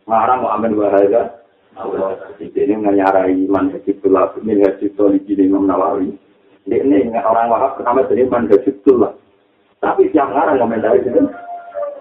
Ngarang 0.07 0.39
mau 0.43 0.53
amin 0.59 0.75
bahaya 0.75 1.46
Allah 1.77 2.17
ini 2.41 2.75
menyarai 2.77 3.37
man 3.53 3.69
hajibullah 3.73 4.33
min 4.41 4.65
hajibullah 4.65 5.21
di 5.21 5.37
Imam 5.37 5.69
Nawawi 5.69 6.17
ini 6.67 7.15
orang 7.15 7.47
wahab 7.47 7.79
pertama 7.79 8.03
jadi 8.11 8.27
mandasitul 8.27 9.07
lah. 9.07 9.15
Tapi 9.79 10.11
siang 10.11 10.35
ngarang 10.35 10.59
komentari 10.59 10.99
itu 10.99 11.23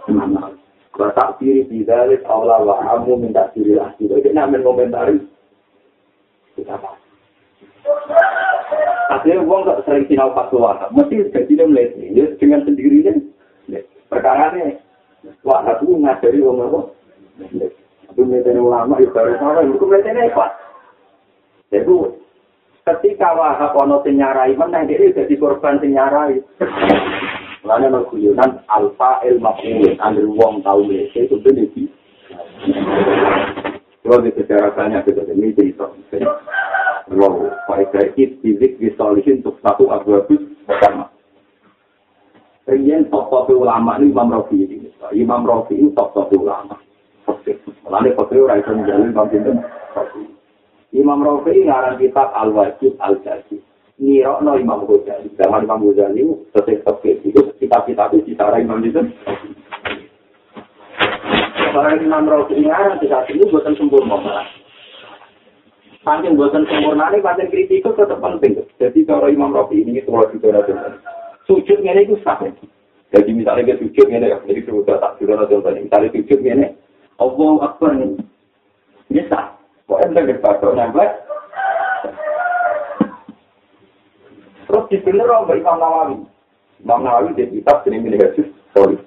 mana? 0.09 0.49
Batak 0.95 1.37
diri 1.37 1.69
di 1.69 1.85
dari 1.85 2.17
Allah 2.25 2.65
wa 2.65 2.81
amu 2.97 3.13
minta 3.13 3.45
diri 3.53 3.77
lah. 3.77 3.93
Itu 4.01 4.17
ini 4.17 4.33
amin 4.33 4.65
apa? 6.65 6.89
Akhirnya 9.13 9.45
uang 9.45 9.69
gak 9.69 9.85
sering 9.85 10.09
sinau 10.09 10.33
pas 10.33 10.49
wahab. 10.49 10.89
Mesti 10.97 11.29
jadi 11.29 11.51
dia 11.51 11.67
melihat 11.69 12.39
dengan 12.41 12.65
sendirinya. 12.65 13.13
Perkara 14.09 14.55
ini 14.55 14.81
wahab 15.45 15.77
itu 15.83 15.93
ngajari 15.93 16.41
uang 16.41 16.57
apa? 16.63 16.79
Itu 18.15 18.23
melihatnya 18.23 18.63
ulama, 18.63 18.95
ya 19.03 19.11
baru 19.11 19.35
sama. 19.35 19.67
Itu 19.67 19.83
melihatnya 19.83 20.31
apa? 20.31 20.45
Jadi 21.67 21.91
Ketika 22.85 23.33
wahab 23.33 23.73
ono 23.81 24.05
sing 24.05 24.21
nyarai 24.21 24.53
meneh 24.53 24.85
dia 24.85 25.09
jadi 25.09 25.33
korban 25.41 25.81
sing 25.81 25.97
nyarai. 25.97 26.37
Lalu 27.65 27.85
ono 27.89 27.99
guyonan 28.13 28.61
alfa 28.69 29.25
el 29.25 29.41
maf'ul, 29.41 29.97
angger 29.97 30.29
wong 30.29 30.61
tau 30.61 30.85
lese 30.85 31.25
itu 31.25 31.41
bener 31.41 31.65
iki. 31.65 31.89
Kalau 34.05 34.21
di 34.21 34.29
secara 34.37 34.69
banyak 34.77 35.01
kita 35.01 35.33
ini 35.33 35.49
cerita. 35.57 35.89
Wow, 37.09 37.49
faedah 37.65 38.13
it 38.13 38.37
fizik 38.45 38.77
disolihin 38.77 39.41
untuk 39.41 39.57
satu 39.65 39.89
abu 39.89 40.21
abus 40.21 40.45
pertama. 40.69 41.09
Kemudian 42.69 43.09
top-top 43.09 43.49
ulama 43.49 43.97
ini 43.97 44.13
Imam 44.13 44.29
Rafi 44.29 44.61
ini. 44.61 44.93
Imam 45.17 45.41
Rafi 45.41 45.73
ini 45.73 45.89
top-top 45.97 46.29
ulama. 46.37 46.77
Lalu 47.85 48.17
fakir 48.17 48.41
orang 48.41 48.59
itu 48.61 48.71
menjalin 48.73 49.11
Sinten. 49.29 49.57
Imam 50.95 51.19
Rafi 51.21 51.67
ngarang 51.67 51.99
kitab 51.99 52.31
Al-Wajib 52.33 52.95
Al-Jazid. 53.03 53.61
Nirokno 53.95 54.59
Imam 54.59 54.83
Ghazali. 54.83 55.31
Zaman 55.39 55.63
Imam 55.63 55.83
Ghazali 55.87 56.23
sesuai 56.51 56.83
fakir 56.83 57.15
itu 57.23 57.41
kitab-kitab 57.61 58.11
itu 58.15 58.35
cara 58.35 58.59
Imam 58.59 58.81
Sinten. 58.83 59.13
Orang 61.75 61.99
Imam 61.99 62.25
Rafi 62.27 62.59
ngarang 62.59 62.99
kitab 63.03 63.27
ini 63.31 63.43
buatan 63.51 63.75
sempurna 63.75 64.15
malah. 64.17 64.47
Saking 66.05 66.37
buatan 66.37 66.69
sempurna 66.69 67.09
ini, 67.09 67.17
pancen 67.17 67.49
kritik 67.49 67.81
itu 67.81 67.89
tetap 67.97 68.21
penting. 68.21 68.61
Jadi 68.77 68.99
kalau 69.09 69.25
Imam 69.25 69.49
Rafi 69.49 69.81
ini, 69.81 69.97
itu 69.97 70.13
juga 70.13 70.61
ada 70.61 70.93
Sujud 71.49 71.81
ini 71.81 72.05
itu 72.05 72.13
sah. 72.21 72.37
Jadi 73.09 73.29
misalnya 73.33 73.73
dia 73.73 73.81
sujud 73.81 74.05
ini, 74.09 74.29
jadi 74.29 74.61
sudah 74.69 75.01
tak 75.01 75.17
sudah 75.17 75.45
ada 75.45 75.57
Misalnya 75.73 76.13
sujud 76.13 76.39
ini, 76.45 76.77
Allah 77.15 77.51
Akbar 77.63 77.95
ini. 77.95 78.19
Ini 79.11 79.21
sah. 79.31 79.55
Kok 79.85 80.01
anda 80.01 80.25
berpatok 80.25 80.75
nambah? 80.75 81.09
Terus 84.65 84.87
di 84.89 84.97
bener 85.05 85.29
orang 85.29 85.61
Imam 85.61 85.77
Nawawi. 85.77 86.17
Imam 86.81 87.05
Nawawi 87.05 87.37
dia 87.37 87.47
kitab 87.47 87.85
ini 87.85 88.01
Minhajus 88.01 88.49
Tori. 88.73 88.97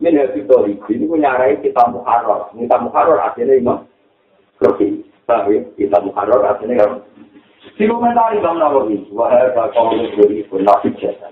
Minhajus 0.00 0.48
Tori 0.48 0.80
ini 0.90 1.04
punya 1.04 1.36
arai 1.36 1.60
kita 1.60 1.86
muharrar. 1.92 2.50
Kita 2.56 2.76
muharrar 2.80 3.20
artinya 3.20 3.54
Imam 3.54 3.78
Rafi. 4.58 5.04
Tapi 5.28 5.60
kita 5.76 6.00
muharrar 6.00 6.56
artinya 6.56 6.74
Imam 6.74 7.04
Di 7.78 7.84
komentar 7.86 8.34
Imam 8.34 8.58
Nawawi, 8.58 9.06
wahai 9.14 9.54
kalau 9.54 9.94
dari 9.94 10.42
penafik 10.50 10.98
jasa. 10.98 11.30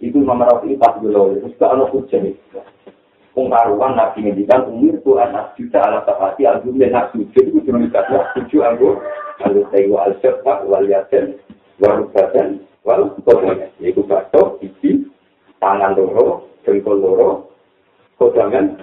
Itu 0.00 0.22
Imam 0.22 0.40
Rafi 0.40 0.72
pas 0.80 0.96
dulu, 1.02 1.36
terus 1.36 1.52
gak 1.60 1.74
ada 1.74 1.84
hujan. 1.90 2.32
Pengkaruan 3.36 4.00
Nabi 4.00 4.24
ngendikan 4.24 4.64
umur 4.64 4.96
tu 5.04 5.20
anak 5.20 5.52
juta 5.60 5.76
ala 5.76 6.00
tafati 6.08 6.48
album 6.48 6.80
dan 6.80 6.96
nak 6.96 7.12
sujud 7.12 7.52
itu 7.52 7.60
cuma 7.68 7.84
dikasih 7.84 8.24
tujuh 8.32 8.64
anggur 8.64 8.96
lalu 9.44 9.60
tayo 9.68 10.00
al 10.00 10.16
serta 10.24 10.64
wal 10.64 10.88
yasin 10.88 11.36
wal 11.76 12.08
badan 12.16 12.64
wal 12.80 13.12
pokoknya 13.28 13.68
yaitu 13.76 14.00
batok 14.08 14.56
gigi 14.64 15.04
tangan 15.60 15.92
loro 16.00 16.48
jengkol 16.64 16.96
loro 16.96 17.52
kodangan. 18.16 18.80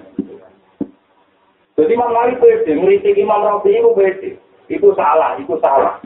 Jadi 1.74 1.90
Imam 1.90 2.14
Malik 2.14 2.38
beda 2.38 2.78
ngeritik 2.78 3.18
Imam 3.18 3.42
Rafi 3.42 3.74
itu 3.74 3.90
beda. 3.90 4.30
Itu 4.70 4.94
salah 4.94 5.34
itu 5.34 5.58
salah. 5.58 5.98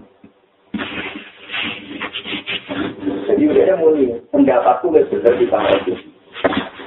Jadi 3.29 3.45
udah 3.45 3.77
mulai 3.77 4.17
pendapatku 4.33 4.89
lebih 4.89 5.21
benar 5.21 5.37
di 5.37 5.47
tangan 5.53 5.77
itu 5.85 6.08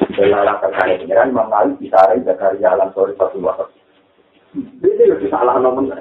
Belalah 0.02 0.58
terkait 0.66 0.97
pengiran 1.06 1.30
Imam 1.30 1.47
Malik 1.49 1.78
bisarai 1.78 2.26
Zakaria 2.26 2.74
alam 2.74 2.89
sore 2.97 3.14
satu 3.22 3.38
waktu. 3.38 3.70
Ini 4.58 5.04
lebih 5.14 5.30
salah 5.30 5.62
nomor. 5.62 5.93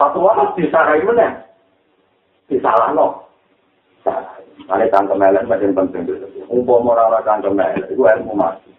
Satu 0.00 0.18
waktu 0.24 0.44
bisarai 0.56 1.04
mana? 1.04 1.44
Disalah 2.48 2.96
no. 2.96 3.28
Ini 4.66 4.88
tangkem 4.88 5.20
melen 5.20 5.44
macam 5.44 5.76
penting. 5.76 6.08
Umpam 6.48 6.88
orang-orang 6.88 7.26
tangkem 7.28 7.52
melen 7.52 7.84
itu 7.84 8.00
ilmu 8.00 8.32
mati. 8.32 8.72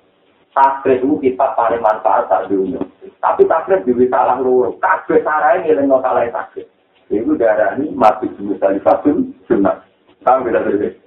Takrif 0.52 1.06
itu 1.06 1.22
kita 1.22 1.54
paling 1.54 1.80
manfaat 1.86 2.26
tak 2.26 2.50
diunjuk. 2.50 2.82
Tapi 3.22 3.46
takrif 3.46 3.86
juga 3.86 4.10
salah 4.10 4.42
luruh. 4.42 4.74
Takrif 4.82 5.22
sarai 5.22 5.62
ini 5.62 5.86
yang 5.86 6.02
salah 6.02 6.26
takrif. 6.34 6.66
Itu 7.14 7.38
darah 7.38 7.78
ini 7.78 7.94
mati 7.94 8.28
di 8.34 8.82
fasun 8.82 9.32
sunat. 9.46 9.86
Kamu 10.26 10.50
bisa 10.50 10.60
terjadi. 10.66 11.07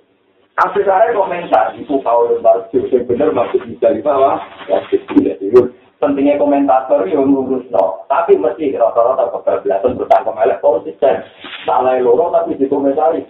Asli 0.61 0.85
saya 0.85 1.17
komentar, 1.17 1.73
itu 1.73 1.97
lembar 2.05 2.69
yang 2.69 3.09
benar 3.09 3.33
maksud 3.33 3.65
bisa 3.65 3.97
di 3.97 4.05
bawah. 4.05 4.37
Ya, 4.69 4.85
itu 4.93 5.73
pentingnya 5.97 6.37
komentator 6.37 7.09
yang 7.09 7.33
ngurus 7.33 7.65
no. 7.73 8.05
Tapi 8.13 8.37
mesti 8.37 8.77
rata-rata 8.77 9.33
kebablasan 9.33 9.97
bertanggung 9.97 10.37
elek 10.37 10.61
konsisten. 10.61 11.25
Salah 11.65 11.97
loro 12.05 12.29
tapi 12.29 12.61
dikomentari. 12.61 13.25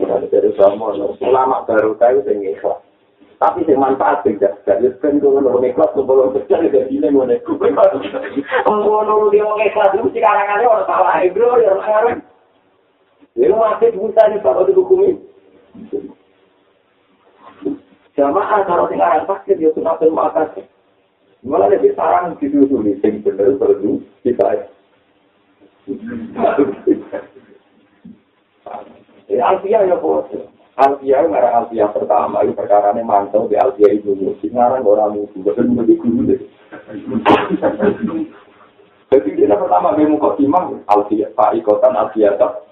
Kita 0.00 0.16
dari 0.32 0.52
sama 0.56 0.96
ulama 0.96 1.64
baru 1.68 1.92
tahu 2.00 2.24
yang 2.24 2.56
ikhlas. 2.56 2.80
Tapi 3.36 3.68
yang 3.68 3.80
manfaat 3.80 4.24
tidak. 4.24 4.56
Jadi 4.64 4.96
kan 5.04 5.20
kalau 5.20 5.44
orang 5.44 5.68
ikhlas 5.68 5.92
belum 5.92 6.36
kerja 6.40 6.56
tidak 6.56 6.88
gini 6.88 7.08
mau 7.12 7.28
nek. 7.28 7.44
Oh, 8.64 9.04
nunggu 9.04 9.28
dia 9.28 9.44
ikhlas 9.44 9.92
itu 9.92 10.08
sekarang 10.08 10.56
ada 10.56 10.64
orang 10.64 10.88
salah 10.88 11.20
bro, 11.32 11.60
orang 11.60 12.24
Ya 13.36 13.52
masih 13.52 13.92
bisa 13.92 14.22
nih 14.32 14.40
kalau 14.40 14.64
dihukumi. 14.64 15.25
Jamaah 18.16 18.64
kalau 18.64 18.88
sing 18.88 18.96
aran 18.96 19.28
sakit 19.28 19.60
ya 19.60 19.68
sunatul 19.76 20.08
makasih. 20.16 20.64
Malah 21.44 21.68
lebih 21.68 21.92
sarang 21.92 22.34
di 22.40 22.48
dulu 22.48 22.80
nih, 22.80 22.96
sing 23.04 23.20
bener 23.20 23.60
perlu 23.60 24.00
kita. 24.24 24.72
Alfia 29.36 29.84
ya 29.84 29.96
bos. 30.00 30.26
Alfia 30.80 31.22
ngarang 31.28 31.54
Alfia 31.64 31.86
pertama 31.92 32.40
itu 32.42 32.56
perkara 32.56 32.96
ini 32.96 33.04
mantau 33.04 33.46
di 33.46 33.54
Alfia 33.54 33.92
itu 33.92 34.16
musik 34.16 34.48
ngarang 34.50 34.82
orang 34.82 35.12
musuh, 35.14 35.40
betul 35.44 35.70
betul 35.76 35.96
guru 36.00 36.20
deh. 36.32 36.40
Jadi 39.12 39.28
dia 39.38 39.54
pertama 39.54 39.94
dia 39.94 40.08
muka 40.08 40.34
timang 40.40 40.82
Alfia, 40.88 41.30
Pak 41.36 41.54
Ikotan 41.60 41.94
Alfia 41.94 42.34
tak. 42.40 42.64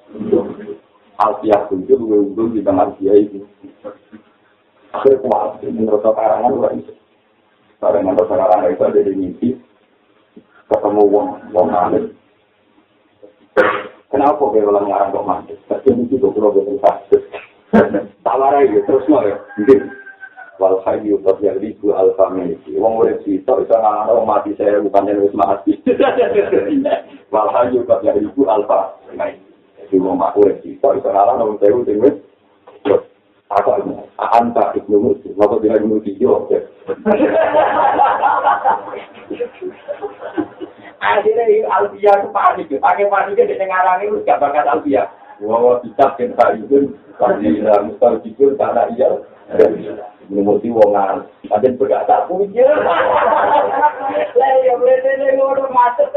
Alfia 1.15 1.71
kunjung 1.71 2.11
gue 2.11 2.19
untung 2.19 2.51
di 2.51 2.59
bang 2.59 2.75
Alfia 2.75 3.15
itu. 3.15 3.47
Akhir 4.91 5.23
kuat, 5.23 5.63
menurut 5.63 6.03
karangan 6.03 6.59
gue 6.59 6.71
itu. 6.83 6.93
Karangan 7.79 8.19
karangan 8.19 8.71
itu 8.71 8.83
ada 8.83 8.99
di 8.99 9.13
mimpi. 9.15 9.49
Ketemu 10.67 11.03
wong 11.07 11.29
wong 11.55 11.69
alim. 11.71 12.11
Kenapa 14.11 14.43
gue 14.43 14.67
ulang 14.67 14.91
ngarang 14.91 15.15
kok 15.15 15.27
mandi? 15.27 15.55
Tapi 15.71 15.95
mimpi 15.95 16.19
gue 16.19 16.35
kalau 16.35 16.51
betul 16.51 16.83
sakit. 16.83 17.23
Tawar 18.27 18.59
aja 18.59 18.79
terus 18.83 19.07
mau 19.07 19.23
ya. 19.23 19.39
Wal 20.59 20.83
hayyu 20.83 21.23
qad 21.23 21.39
yaridu 21.43 21.95
al 21.95 22.11
famili. 22.19 22.59
Wong 22.75 22.99
urip 22.99 23.23
sito 23.23 23.63
iso 23.63 23.75
ngarang 23.75 24.27
mati 24.27 24.55
saya 24.59 24.83
bukan 24.83 25.11
yang 25.11 25.23
wis 25.23 25.35
mati. 25.35 25.79
Wal 27.35 27.49
hayyu 27.55 27.87
qad 27.87 28.03
yaridu 28.03 28.43
al 28.51 28.67
famili. 28.67 29.44
Mau 29.99 30.19
makhluk 30.19 30.59
itu, 30.67 30.75
kok 30.83 30.99
bisa 30.99 31.09
ngalah 31.11 31.39
nomor 31.39 31.59
sewu 31.63 31.87
sing 31.87 32.03
wis. 32.03 32.19
Aku 33.55 33.71
anta 34.19 34.75
ibnu 34.75 34.99
musi, 34.99 35.31
maka 35.39 35.63
dia 35.63 35.79
ibnu 35.79 36.03
yo. 36.19 36.49
Akhirnya 40.99 41.69
Alfia 41.71 42.13
itu 42.19 42.29
panik, 42.35 42.73
pakai 42.81 43.07
panik 43.07 43.39
di 43.39 43.55
tengah 43.55 44.01
itu 44.03 44.25
gak 44.27 44.41
bakat 44.43 44.67
Alfia. 44.67 45.07
Wah, 45.45 45.79
bisa 45.85 46.17
kita 46.19 46.57
itu 46.59 46.97
pasti 47.21 47.63
mustahil 47.63 48.19
jujur 48.27 48.59
karena 48.59 48.91
iya. 48.97 49.23
Ibnu 50.27 50.41
musi 50.41 50.73
wongan, 50.73 51.29
ada 51.53 51.69
berkata 51.77 52.25
punya. 52.27 52.65
Lah 54.35 54.53
ya 54.65 54.73
boleh 54.81 55.37
ngono 55.37 55.69
masuk. 55.69 56.11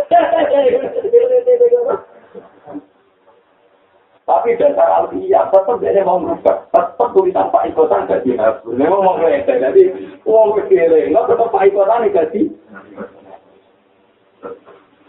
Tapi 4.28 4.60
dasar 4.60 4.92
alfiah 4.92 5.48
tetap 5.48 5.80
dia 5.80 6.04
mau 6.04 6.20
merubah. 6.20 6.68
Tetap 6.76 7.16
tulisan 7.16 7.48
Pak 7.48 7.72
Ikotan 7.72 8.12
gak 8.12 8.28
dihapus. 8.28 8.76
Memang 8.76 9.00
mau 9.00 9.16
ngeledek. 9.16 9.56
Jadi, 9.64 9.84
uang 10.28 10.60
kecil. 10.60 11.16
Nggak 11.16 11.32
tetap 11.32 11.48
Pak 11.48 11.64
Ikotan 11.72 12.12
gak 12.12 12.28
di. 12.36 12.52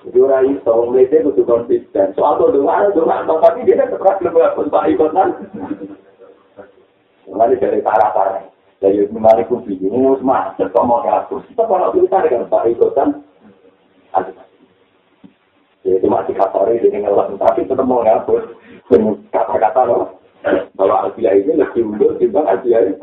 Jadi 0.06 0.18
orang 0.22 0.54
itu, 0.54 0.70
ngeledek 0.70 1.26
itu 1.34 1.42
konsisten. 1.42 2.14
Soal 2.14 2.38
itu 2.38 2.62
doang, 2.62 2.94
doang. 2.94 3.26
Tapi 3.26 3.66
dia 3.66 3.82
tetap 3.82 4.22
lebih 4.22 4.38
hapus 4.38 4.70
Pak 4.70 4.86
Ikotan. 4.86 5.28
Kembali 7.26 7.54
dari 7.58 7.82
parah-parah. 7.82 8.46
Jadi, 8.78 9.02
kembali 9.10 9.42
ke 9.50 9.56
video. 9.66 9.98
Ini 9.98 10.14
semua. 10.22 10.54
Tetap 10.54 10.86
mau 10.86 11.02
hapus. 11.02 11.42
Tetap 11.50 11.66
kalau 11.66 11.90
tulisan 11.90 12.22
dengan 12.22 12.46
Pak 12.46 12.70
Ikotan. 12.70 13.08
Jadi, 15.82 16.06
masih 16.06 16.38
kasari 16.38 16.78
dengan 16.86 17.10
ngelang. 17.10 17.34
Tapi 17.34 17.66
tetap 17.66 17.82
mau 17.82 18.06
hapus. 18.06 18.67
Kata-kata 19.32 19.80
loh. 19.84 20.18
Kalau 20.78 20.96
Alfia 20.96 21.34
ini 21.34 21.58
lebih 21.58 21.84
unggul 21.84 22.16
timbang 22.16 22.48
Alfia 22.48 22.88
ini. 22.88 22.94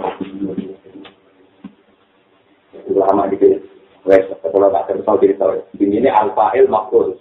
Lama 2.96 3.30
dikit. 3.30 3.62
Wes, 4.06 4.26
kalau 4.42 4.70
tak 4.70 4.86
terus 4.90 5.06
cerita. 5.22 5.46
Ini 5.78 6.10
Alfail 6.10 6.70
Makhlus. 6.70 7.18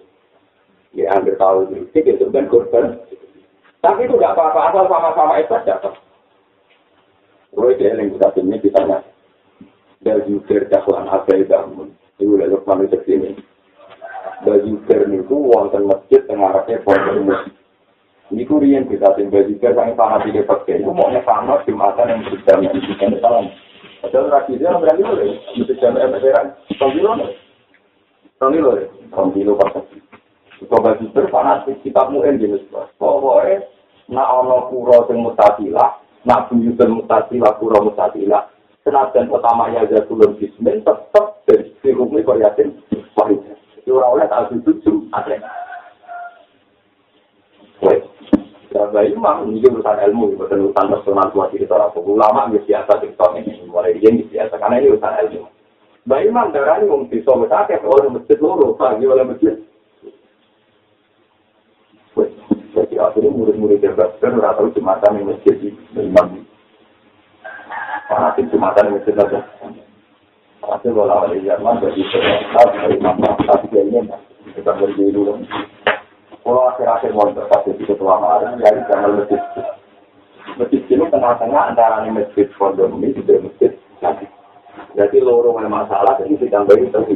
Ya, 0.95 1.11
hampir 1.11 1.35
tahu 1.41 1.67
ini. 1.73 1.89
Itu 1.91 2.31
kan 2.31 2.47
korban. 2.47 3.01
Tapi 3.85 4.09
itu 4.09 4.17
nggak 4.17 4.33
apa-apa, 4.33 4.61
asal 4.73 4.85
sama-sama 4.89 5.35
itu 5.43 5.57
dapat. 5.69 5.93
Roy 7.55 7.77
dia 7.77 7.95
yang 7.95 8.17
kita 8.17 8.29
ini 8.41 8.57
kita 8.62 8.81
nggak. 8.81 9.03
Dari 10.05 10.37
ujar 10.37 10.69
dakwaan 10.69 11.09
apa 11.09 11.33
itu 11.37 11.49
bangun. 11.49 11.89
Itu 12.17 12.37
udah 12.37 12.49
lepas 12.49 12.81
itu 12.85 12.99
sini. 13.05 13.31
Dari 14.45 14.69
ujar 14.69 15.01
itu 15.09 15.37
wonten 15.37 15.89
masjid 15.89 16.21
tengah 16.29 16.53
arahnya 16.53 16.85
pondok 16.85 17.49
Ini 18.33 18.49
kurian 18.49 18.89
kita 18.89 19.12
baju 19.12 19.53
ujar 19.53 19.77
yang 19.77 19.93
sama 20.01 20.25
di 20.25 20.33
depan 20.33 20.64
Itu 20.64 20.89
maunya 20.97 21.20
sama 21.29 21.61
jumatan 21.68 22.09
yang 22.09 22.20
sudah 22.33 22.57
menjadikan 22.57 23.20
salam. 23.20 23.53
Padahal 24.01 24.33
rakisnya 24.33 24.81
berani 24.81 25.01
loh, 25.05 25.16
mesti 25.57 25.75
jam 25.81 25.97
emperan. 25.97 26.57
Tongkilo 26.81 27.20
loh. 27.20 27.31
Tongkilo 28.41 28.81
loh. 29.53 29.57
Pas. 29.61 29.77
Coba 30.64 30.97
ujar 30.97 31.25
fanatik 31.29 31.81
kitab 31.85 32.09
mu'en 32.12 32.41
jenis. 32.41 32.64
Pokoknya, 32.97 33.64
nak 34.09 34.29
ono 34.45 34.68
kuro 34.72 35.05
sing 35.09 35.20
mutasilah, 35.20 36.01
nak 36.25 36.49
buyutan 36.49 36.97
mutasilah, 36.97 37.53
kuro 37.61 37.93
mutasilah, 37.93 38.49
senajan 38.85 39.29
pertamanya 39.29 39.85
aja 39.85 40.05
turun 40.09 40.37
bismin, 40.41 40.81
tetap 40.85 41.45
dari 41.45 41.72
sirumnya 41.81 42.25
kok 42.25 42.41
yakin, 42.41 42.68
wahid. 43.16 43.41
Itu 43.85 44.01
orang 44.01 44.12
oleh 44.16 44.27
tak 44.29 44.53
tujuh, 44.53 45.09
ada. 45.12 45.37
Wait. 47.85 48.14
Baik 48.75 49.14
imam, 49.14 49.55
ini 49.55 49.62
urusan 49.70 50.03
ilmu, 50.11 50.35
bukan 50.35 50.66
urusan 50.66 50.91
personal 50.91 51.31
tua 51.31 51.47
di 51.55 51.62
kita 51.62 51.79
orang 51.79 51.95
ulama, 51.95 52.51
ini 52.51 52.59
biasa 52.66 52.99
di 52.99 53.07
kita 53.14 53.27
ini, 53.39 53.62
mulai 53.70 53.95
dia 54.03 54.11
ini 54.11 54.27
biasa, 54.27 54.59
karena 54.59 54.83
ini 54.83 54.91
urusan 54.91 55.14
ilmu. 55.31 55.47
Baik 56.11 56.27
imam, 56.35 56.51
darah 56.51 56.83
ini 56.83 56.91
mungkin 56.91 57.07
bisa 57.07 57.39
besar, 57.39 57.70
oleh 57.70 58.11
masjid 58.11 58.39
loro, 58.43 58.75
pagi 58.75 59.07
oleh 59.07 59.22
masjid. 59.31 59.55
Jadi 62.75 62.95
akhirnya 62.99 63.31
murid-murid 63.31 63.79
yang 63.79 63.95
besar, 63.95 64.35
nggak 64.35 64.55
tahu 64.59 64.75
jumatan 64.75 65.22
yang 65.22 65.27
masjid 65.31 65.55
di 65.55 65.70
imam. 65.95 66.43
Fanatik 68.11 68.51
jumatan 68.51 68.91
yang 68.91 68.97
masjid 68.99 69.14
aja. 69.22 69.41
Akhirnya 70.66 70.99
kalau 70.99 71.22
ada 71.31 71.37
Jerman, 71.39 71.79
jadi 71.79 72.03
ternyata 72.11 72.62
dari 72.75 72.99
imam 72.99 73.16
tapi 73.22 73.66
kayaknya 73.70 74.18
kita 74.59 74.70
berdiri 74.75 75.14
dulu. 75.14 75.39
Kalau 76.45 76.68
akhir-akhir 76.68 77.11
mau 77.16 77.32
berkata 77.32 77.72
di 77.72 77.88
ketua 77.88 78.20
malam, 78.20 78.61
jadi 78.61 78.84
jangan 78.84 79.16
masjid. 79.16 79.40
Masjid 80.61 80.82
ini 80.92 81.05
tengah-tengah 81.09 81.72
antara 81.72 82.05
masjid 82.05 82.45
pondok 82.61 82.92
ini 83.01 83.16
juga 83.16 83.49
masjid 83.49 83.72
lagi. 84.05 84.28
Jadi 84.92 85.18
loro 85.24 85.57
masalah 85.57 86.20
ini 86.20 86.36
ditambahin 86.36 86.92
terus. 86.92 87.09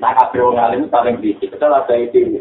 Nah, 0.00 0.12
kabeh 0.16 0.40
wong 0.40 0.56
alim 0.56 0.88
saling 0.88 1.20
dikit. 1.20 1.52
Kita 1.52 1.68
ada 1.68 1.92
ide. 1.92 2.40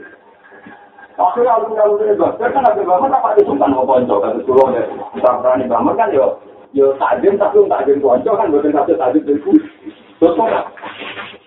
Akhirnya 1.15 1.59
alun-alun 1.59 2.11
itu 2.11 2.27
kan 2.27 2.63
ada 2.63 2.81
bangun 2.83 3.15
apa 3.15 3.27
ada 3.35 3.41
sumpan 3.47 3.71
mau 3.71 3.87
ponco 3.87 4.19
kan 4.19 4.35
suruh 4.43 4.67
ya 4.75 4.83
berani 5.15 5.63
bangun 5.63 5.95
kan 5.95 6.11
yo 6.11 6.43
yo 6.75 6.91
tajam 6.99 7.39
tapi 7.39 7.63
tak 7.71 7.87
tajam 7.87 8.03
ponco 8.03 8.31
kan 8.35 8.51
bukan 8.51 8.75
satu 8.75 8.99
tajam 8.99 9.23
dari 9.23 9.39
terus 9.39 10.35
kok 10.35 10.51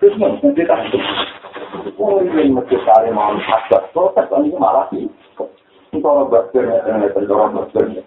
terus 0.01 0.17
mau 0.17 0.33
jadi 0.41 0.65
tajam 0.65 1.01
oh 1.99 2.19
ini 2.23 2.51
mesti 2.51 2.75
cari 2.83 3.09
mau 3.11 3.35
hajat 3.35 3.83
proses 3.95 4.25
kan 4.27 4.43
ini 4.43 4.57
malah 4.57 4.85
sih 4.91 5.07
kalau 5.99 6.29
bakternya 6.29 6.83
dengan 6.85 7.11
pendorong 7.11 7.55
bakternya 7.55 8.01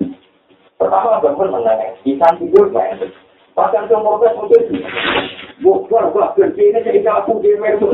pertama 0.77 1.23
bangun 1.23 1.49
mengenai 1.53 1.95
ikan 2.05 2.35
tidur 2.41 2.69
nggak 2.71 3.13
Pasang 3.53 3.85
ke 3.85 3.93
mobil 4.01 4.33
mungkin 4.33 4.81
bukan 5.61 6.09
bakter 6.17 6.57
ini 6.57 6.81
jadi 6.89 7.05
kaku 7.05 7.37
di 7.45 7.53
meja 7.61 7.85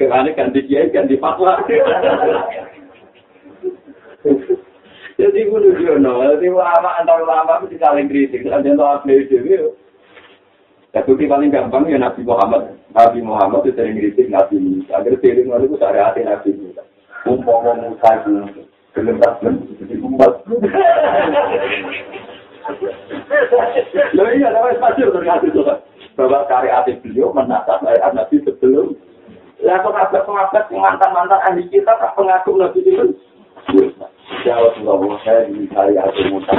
Kemana 0.00 0.32
ganti 0.32 0.60
kiai 0.64 0.88
ganti 0.88 1.20
fatwa. 1.20 1.60
Jadi 5.20 5.38
gue 5.44 5.60
lucu 5.60 5.92
no, 6.00 6.24
jadi 6.24 6.48
ulama 6.48 6.96
antar 6.96 7.20
ulama 7.20 7.60
itu 7.68 7.76
saling 7.76 8.08
kritik, 8.08 8.48
ada 8.48 8.64
yang 8.64 8.80
tahu 8.80 8.88
apa. 8.88 9.12
Ya 10.92 11.00
bukti 11.08 11.24
paling 11.24 11.48
gampang 11.48 11.88
ya 11.88 11.96
Nabi 11.96 12.20
Muhammad, 12.20 12.76
Nabi 12.92 13.24
Muhammad 13.24 13.64
itu 13.64 13.76
sering 13.80 13.96
kritik 13.96 14.28
Nabi 14.28 14.60
Musa. 14.60 15.00
Agar 15.00 15.16
sering 15.24 15.48
lalu 15.48 15.72
itu 15.72 15.76
dari 15.80 16.00
hati 16.00 16.20
Nabi 16.20 16.52
Musa. 16.52 16.84
Umpama 17.24 17.72
Musa 17.80 18.08
itu 18.20 18.32
gelem, 18.92 19.16
jadi 19.80 19.94
umat. 20.04 20.32
Loh 24.12 24.28
iya, 24.36 24.48
tapi 24.52 24.76
pasti 24.76 25.00
ngasih 25.00 25.50
tuh 25.56 25.64
bahwa 26.12 26.44
karyatif 26.44 27.00
beliau 27.00 27.32
menata 27.32 27.80
syariat 27.80 28.12
Nabi 28.12 28.36
sebelum. 28.44 28.92
Lah 29.64 29.80
kok 29.80 29.96
ada 29.96 30.20
pengabat 30.28 30.64
mantan-mantan 30.68 31.40
ahli 31.48 31.64
kita 31.72 31.94
tak 31.96 32.12
pengagum 32.18 32.60
Nabi 32.60 32.84
itu. 32.84 33.16
Ya 34.42 34.58
Rasulullah, 34.58 35.22
saya 35.22 35.46
di 35.54 35.70
syariat 35.70 36.10
Musa 36.34 36.50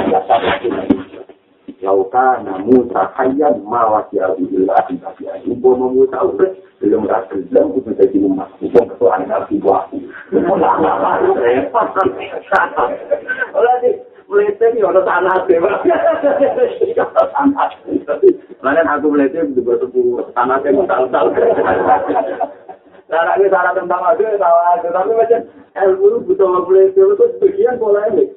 namu 2.40 2.88
terhayyan 2.88 3.60
mawati 3.60 4.16
al-ilah 4.16 4.80
di 4.88 4.96
Nabi. 5.04 5.28
Ibu 5.52 5.68
memuta 5.76 6.16
udah 6.24 6.48
belum 6.80 7.04
rasa 7.04 7.36
belum 7.52 7.76
itu 7.76 7.92
jadi 7.92 8.16
umat. 8.24 8.48
Ibu 8.64 8.88
ketua 8.88 9.20
anak 9.20 9.44
Nabi 9.52 9.60
buahku. 9.60 10.00
Olah 13.52 13.74
sih, 13.84 14.00
melete 14.32 14.66
nih 14.72 14.80
orang 14.80 15.04
tanah 15.04 15.44
deh. 15.44 15.60
Mana 18.64 18.80
aku 18.96 19.12
melete 19.12 19.44
di 19.52 19.60
bertemu 19.60 20.24
tanah 20.32 20.56
deh 20.64 20.72
tal-tal. 20.88 21.36
Cara 23.12 23.36
ini 23.36 23.52
cara 23.52 23.76
tentang 23.76 24.00
aku 24.00 24.24
aku 24.24 24.88
tapi 24.88 25.12
macam 25.12 25.40
ilmu 25.74 26.22
butuh 26.30 26.46
melete 26.66 27.00
itu 27.02 27.24
sebagian 27.38 27.78
pola 27.82 28.06
ini. 28.14 28.30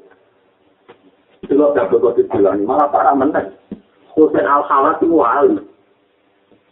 Kalau 1.46 1.72
tak 1.78 1.94
betul 1.94 2.18
bilang 2.34 2.66
malah 2.66 2.90
para 2.90 3.14
menang. 3.14 3.54
Husain 4.18 4.50
al 4.50 4.66
khalat 4.66 4.98
itu 5.00 5.14
wali. 5.14 5.62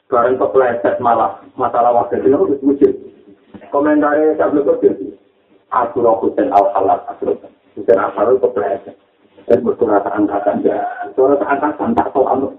Barang 0.10 0.38
kepleset 0.38 0.98
malah 1.02 1.38
masalah 1.54 1.94
wakil 1.94 2.22
itu 2.22 2.34
harus 2.34 2.62
wujud. 2.66 2.94
Komentarnya 3.70 4.38
tak 4.42 4.52
betul 4.58 4.82
Aku 5.70 6.02
Husain 6.02 6.50
al 6.50 6.66
khalat. 6.74 7.00
Husain 7.78 8.02
al 8.02 8.12
khalat 8.18 8.42
kepleset. 8.42 8.96
dan 9.46 9.62
berkurasa 9.62 10.10
angkatan 10.10 10.66
ya. 10.66 10.82
Berkurasa 11.14 11.46
angkatan 11.46 11.94
tak 11.94 12.10
tahu 12.10 12.26
amat. 12.26 12.58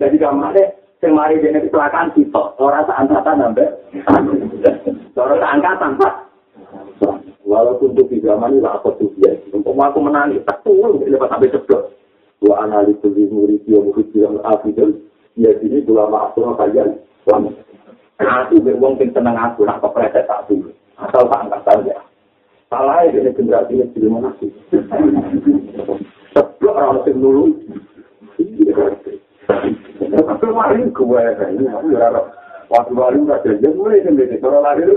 Jadi 0.00 0.16
kamarnya 0.16 0.64
yang 1.02 1.18
mari 1.18 1.42
dia 1.42 1.58
kecelakaan 1.58 2.14
kita, 2.14 2.42
orang 2.62 2.86
seangkatan 2.86 3.42
sampai 3.42 3.68
orang 5.18 5.38
seangkatan 5.42 5.90
pak. 5.98 6.14
Walaupun 7.52 7.92
untuk 7.92 8.08
di 8.08 8.24
zaman 8.24 8.56
ini 8.56 8.64
aku 8.64 8.96
tuh 8.96 9.12
ya, 9.20 9.28
untuk 9.52 9.76
aku 9.76 10.00
menangis, 10.00 10.40
tak 10.48 10.64
turun 10.64 11.04
lepas 11.04 11.28
sampai 11.28 11.52
sebel. 11.52 11.92
Dua 12.40 12.64
analis 12.64 12.96
di 13.04 13.28
murid 13.28 13.60
dia 13.68 13.76
murid 13.76 14.08
yang 14.16 14.40
afidel, 14.40 14.96
ya 15.36 15.52
sini 15.60 15.84
dua 15.84 16.08
maafkan 16.08 16.56
kalian. 16.56 16.96
Aku 18.16 18.56
beruang 18.56 18.96
tenang 18.96 19.36
aku, 19.36 19.68
nak 19.68 19.84
kepreset 19.84 20.24
tak 20.24 20.48
dulu. 20.48 20.72
Asal 20.96 21.28
tak 21.28 21.40
angkat 21.44 21.60
saja. 21.68 21.96
salah 22.72 23.04
ini 23.04 23.28
generasi 23.36 23.84
jadi 23.92 24.08
mana 24.08 24.32
sih? 24.40 24.48
Sebelum 26.32 26.72
orang 26.72 27.04
masih 27.04 27.14
dulu, 27.20 27.44
tapi 30.32 30.44
kemarin 30.48 30.88
gue 30.88 31.22
kayaknya 31.36 31.68
aku 31.76 31.88
harap 32.00 32.32
waktu 32.72 32.92
baru 32.96 33.18
nggak 33.28 33.44
jadi 33.44 33.68
mulai 33.76 34.00
sendiri 34.00 34.40
kalau 34.40 34.64
lari. 34.64 34.88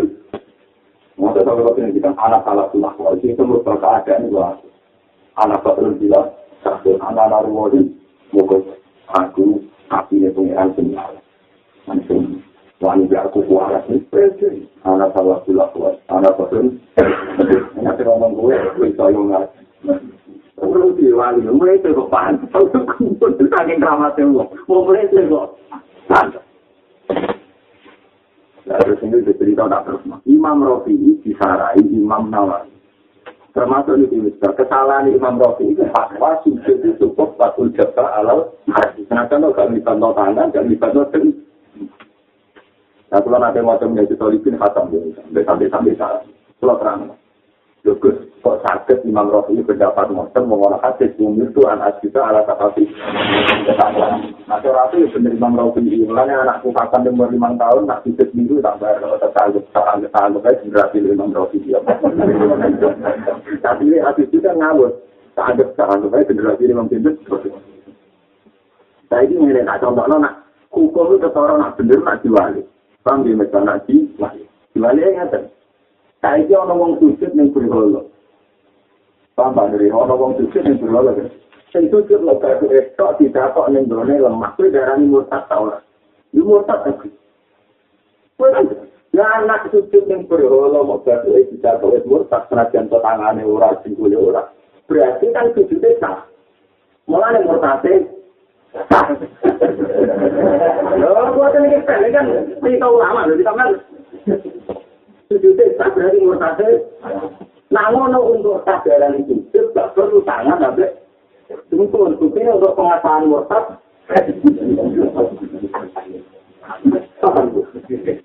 Masa 1.15 1.47
kalau 1.47 1.71
kita 1.71 1.95
kita 1.95 2.11
anak 2.19 2.43
anak 2.43 2.75
tuh 2.75 2.83
lah, 2.83 2.91
itu 3.23 3.39
merupakan 3.39 3.79
keadaan 3.79 4.27
gua. 4.27 4.59
Anak 5.39 5.63
betul 5.63 5.95
bilang, 5.95 6.31
satu 6.59 6.99
anak 6.99 7.47
ini, 7.71 7.91
mungkin 8.35 8.67
aku 9.11 9.63
apinya 9.91 10.31
pengiran 10.35 10.75
sendiri. 10.75 11.19
Langsung 11.87 12.43
wani 12.83 13.07
biar 13.07 13.31
aku 13.31 13.47
kuaras 13.47 13.87
nih, 13.87 14.03
anak 14.83 15.15
salah 15.15 15.39
pula 15.47 15.71
kuat, 15.71 15.95
anak 16.11 16.35
betul, 16.35 16.75
nanti 17.79 18.01
ngomong 18.03 18.35
gue, 18.35 18.55
gue 18.75 18.95
sayang 18.99 19.31
nggak, 19.31 19.45
perlu 20.59 20.91
diwali, 20.99 21.47
mulai 21.47 21.79
itu 21.79 21.95
kok 21.95 22.11
pan, 22.11 22.35
kalau 22.51 22.67
kumpul. 22.95 23.31
Saking 23.39 23.79
mau 23.79 24.83
mulai 24.83 25.07
itu 25.07 25.31
kok, 25.31 25.55
Terus 28.65 28.99
ini 29.05 29.21
cerita 29.21 29.69
tak 29.69 29.85
terus. 29.85 30.01
Imam 30.25 30.65
Rafi 30.65 31.21
disarai 31.21 31.81
Imam 31.85 32.33
Nawawi. 32.33 32.73
Termasuk 33.53 34.09
ini 34.09 34.33
kesalahan 34.41 35.13
Imam 35.13 35.37
Rafi 35.37 35.69
itu 35.69 35.85
fatwa 35.93 36.41
sujud 36.41 36.81
itu 36.81 36.97
cukup 36.97 37.37
jabah 37.77 38.19
alal 38.19 38.57
hati. 38.73 39.05
Kenapa 39.05 39.37
lo 39.37 39.53
gak 39.53 39.69
bisa 39.69 39.93
tangan, 39.93 40.49
gak 40.49 40.67
bisa 40.67 40.87
Nah, 43.05 43.21
kalau 43.21 43.37
nanti 43.39 43.61
macam 43.61 43.95
yang 43.95 44.09
kita 44.09 44.27
lihat 44.27 44.59
khatam 44.59 44.91
sampai 44.91 45.43
sampai 45.45 45.71
sampai 45.71 45.95
saat. 45.95 46.25
Kalau 46.57 46.75
terang, 46.81 47.13
Gus, 47.85 48.17
kok 48.41 48.65
sakit 48.65 49.05
Imam 49.05 49.29
Rafi 49.29 49.61
pendapat 49.61 50.09
ngoten 50.09 50.49
mengolah 50.49 50.81
hadis 50.81 51.13
umur 51.21 51.45
itu 51.45 51.61
anak 51.69 52.01
kita 52.01 52.17
ala 52.17 52.41
tapi 52.41 52.89
Nah, 54.49 54.57
Rafi 54.57 55.05
bener 55.13 55.37
Imam 55.37 55.53
Rafi 55.53 55.85
mulanya 56.01 56.41
anakku 56.41 56.73
kapan 56.73 57.05
umur 57.13 57.29
lima 57.29 57.53
tahun 57.61 57.85
nak 57.85 58.01
hidup 58.01 58.25
minggu 58.33 58.57
tak 58.65 58.81
tertangguh 58.81 59.21
tertangguh 59.21 59.61
tertangguh 60.09 60.41
kayak 60.41 60.59
generasi 60.65 60.97
Imam 61.05 61.29
Rafi 61.29 61.61
dia. 61.61 61.77
Tapi 63.61 63.83
ini 63.85 64.01
hadis 64.01 64.33
itu 64.33 64.41
kan 64.41 64.57
ngawur. 64.57 64.89
Tak 65.37 65.53
tertangguh 65.61 66.09
kayak 66.09 66.33
generasi 66.33 66.65
Imam 66.65 66.89
Rafi. 66.89 67.49
Saya 69.13 69.29
ini 69.29 69.37
mulai 69.37 69.61
nak 69.61 69.85
contoh 69.85 70.05
nak 70.09 70.33
hukum 70.73 71.21
itu 71.21 71.29
orang 71.37 71.61
nak 71.61 71.73
bener 71.77 72.01
nak 72.01 72.17
diwali. 72.25 72.65
Paham 73.05 73.21
dia 73.21 73.37
macam 73.37 73.61
nak 73.61 73.85
diwali. 73.85 74.41
Diwali 74.73 75.01
yang 75.05 75.29
ngerti. 75.29 75.54
Saiki 76.25 76.57
ana 76.57 76.73
wong 76.73 76.97
sujud 76.97 77.37
ning 77.37 77.53
berhala. 77.53 78.01
Paham 79.37 79.61
dari 79.69 79.93
ana 79.93 80.17
wong 80.17 80.33
sujud 80.41 80.65
ning 80.65 80.81
berhala. 80.81 81.13
Sing 81.69 81.85
sujud 81.93 82.17
lho 82.17 82.41
kaya 82.41 82.65
estok 82.81 83.21
ditakok 83.21 83.69
ning 83.69 83.85
gone 83.85 84.09
lemah 84.09 84.57
kuwi 84.57 84.73
darani 84.73 85.05
murtad 85.05 85.45
ta 85.45 85.61
ora. 85.61 85.85
Yo 86.33 86.41
murtad 86.41 86.81
ta 86.81 86.97
kuwi. 86.97 87.13
Ya 89.13 89.37
anak 89.37 89.69
sujud 89.69 90.09
ning 90.09 90.25
berhala 90.25 90.81
mau 90.81 90.97
batu 91.05 91.29
iki 91.37 91.61
ditakok 91.61 91.93
wis 91.93 92.09
murtad 92.09 92.49
senajan 92.49 92.89
to 92.89 92.97
tangane 93.05 93.45
ora 93.45 93.77
singkule 93.85 94.17
ora. 94.17 94.49
Berarti 94.89 95.29
kan 95.29 95.53
sujudnya 95.53 95.93
sah. 96.01 96.25
Mulane 97.05 97.45
murtade 97.45 98.17
Lho, 100.95 101.31
buatan 101.37 101.63
ini 101.63 101.79
kan, 101.87 102.03
ini 102.03 102.11
kan, 102.11 102.27
ini 102.59 102.75
tahu 102.75 102.99
lama, 102.99 103.23
loh, 103.23 103.39
kita 103.39 103.55
kan, 103.55 103.71
sujudnya 105.29 105.75
tak 105.77 105.93
berarti 105.95 106.17
murtade. 106.21 106.69
Namun 107.73 108.13
untuk 108.13 108.61
kesadaran 108.63 109.19
itu, 109.19 109.41
tidak 109.51 109.97
perlu 109.97 110.21
tangan 110.23 110.61
sampai 110.61 110.93
Tunggu, 111.69 112.17
buktinya 112.17 112.57
untuk 112.57 112.73
pengasahan 112.73 113.29
murtad. 113.29 113.77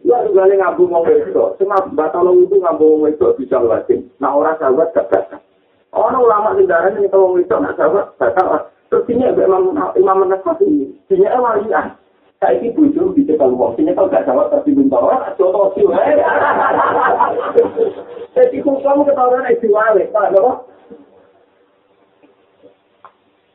Ya 0.00 0.16
ini 0.24 0.54
ngabung 0.56 0.88
mau 0.88 1.04
itu, 1.04 1.44
cuma 1.60 1.76
batal 1.92 2.32
itu 2.32 2.56
ngabung 2.56 3.04
itu 3.08 3.28
bisa 3.36 3.60
wajib. 3.60 4.00
Nah 4.16 4.32
orang 4.32 4.56
sahabat 4.56 4.96
gak 4.96 5.08
batal. 5.12 5.40
Orang 5.92 6.24
ulama 6.24 6.56
sejarah 6.56 6.96
ini 6.96 7.12
kalau 7.12 7.36
itu 7.36 7.52
nak 7.52 7.76
sahabat 7.76 8.16
batal. 8.16 8.72
Terus 8.88 9.06
ini 9.12 9.28
imam 9.28 9.76
imam 9.76 10.18
Nasafi, 10.24 10.96
ini 11.12 11.26
walian. 11.28 11.92
Saiki 12.40 12.72
bojo 12.72 13.12
dicekel 13.12 13.52
wong 13.52 13.76
sing 13.76 13.84
nyekel 13.84 14.08
gak 14.08 14.24
jawab 14.24 14.48
tapi 14.48 14.72
belum 14.72 14.88
tahu 14.88 15.12
ora 15.12 15.36
contoh 15.36 15.76
sih 15.76 15.84
wae 15.84 16.16
jadi 18.34 18.56
hukum 18.64 19.04
ketahuan 19.04 19.44
itu 19.52 19.68
wae 19.68 20.08
pak 20.08 20.32
apa 20.32 20.64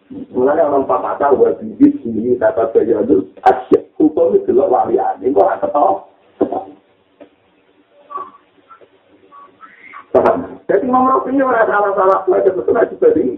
Mulai 0.06 0.62
orang 0.62 0.86
papa 0.86 1.18
tahu 1.18 1.42
buat 1.42 1.58
bibit 1.58 1.98
sini 2.06 2.38
kata 2.38 2.70
saya 2.78 3.02
itu 3.02 3.26
asyik 3.50 3.90
hukum 3.98 4.38
itu 4.38 4.54
loh 4.54 4.70
walian 4.70 5.18
ini 5.18 5.34
kok 5.34 5.66
tak 5.66 5.74
tahu 5.74 6.06
Jadi 10.66 10.86
Imam 10.86 11.06
Rafi 11.06 11.30
ini 11.30 11.44
orang 11.46 11.70
salah-salah, 11.70 12.26
saya 12.26 12.50
betul 12.50 12.74
aja 12.74 12.96
tadi. 12.98 13.38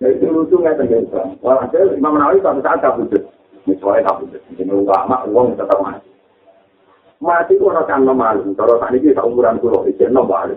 Jadi 0.00 0.24
lucu 0.30 0.56
nggak 0.56 0.80
terjadi. 0.80 1.10
Wah, 1.44 1.66
Imam 1.74 2.16
Nawawi 2.16 2.40
satu 2.40 2.62
saat 2.64 2.80
tak 2.80 2.96
butuh. 2.96 3.33
Misalnya 3.64 4.12
bisa 4.20 4.38
jadi 4.56 4.72
ulama 4.72 5.24
uang 5.28 5.56
tetap 5.56 5.78
mati. 5.80 6.10
Mati 7.20 7.56
itu 7.56 7.64
orang 7.64 7.88
kan 7.88 8.04
malu. 8.04 8.52
Kalau 8.52 8.76
saat 8.80 8.92
ini 8.96 9.16
umuran 9.16 9.60
pulau. 9.60 9.88
Itu 9.88 10.04
enam 10.04 10.28
malu. 10.28 10.56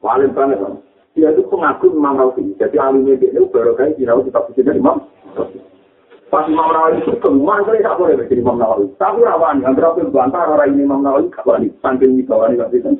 Malu 0.00 0.30
banget 0.32 0.58
kan 0.62 0.74
dia 1.18 1.34
itu 1.34 1.42
pengagum 1.50 1.98
Imam 1.98 2.14
Rafi 2.14 2.54
jadi 2.54 2.78
alimnya 2.78 3.18
dia 3.18 3.34
itu 3.34 3.50
baru 3.50 3.74
kayak 3.74 3.98
kita 3.98 4.14
kita 4.30 4.40
bisa 4.54 4.70
Imam 4.70 5.02
pas 6.30 6.46
Imam 6.46 6.70
Nawawi 6.70 7.02
itu 7.02 7.18
kemana 7.18 7.66
kali 7.66 7.82
tak 7.82 7.98
boleh 7.98 8.14
jadi 8.22 8.38
Imam 8.38 8.62
Nawawi 8.62 8.86
tapi 9.02 9.26
rawan 9.26 9.58
yang 9.66 9.74
berapa 9.74 9.98
bantah 10.14 10.46
orang 10.46 10.78
ini 10.78 10.86
Imam 10.86 11.02
Nawawi 11.02 11.26
kawan 11.34 11.66
saking 11.82 12.22
di 12.22 12.22
bawah 12.22 12.54
ini 12.54 12.62
kan. 12.62 12.94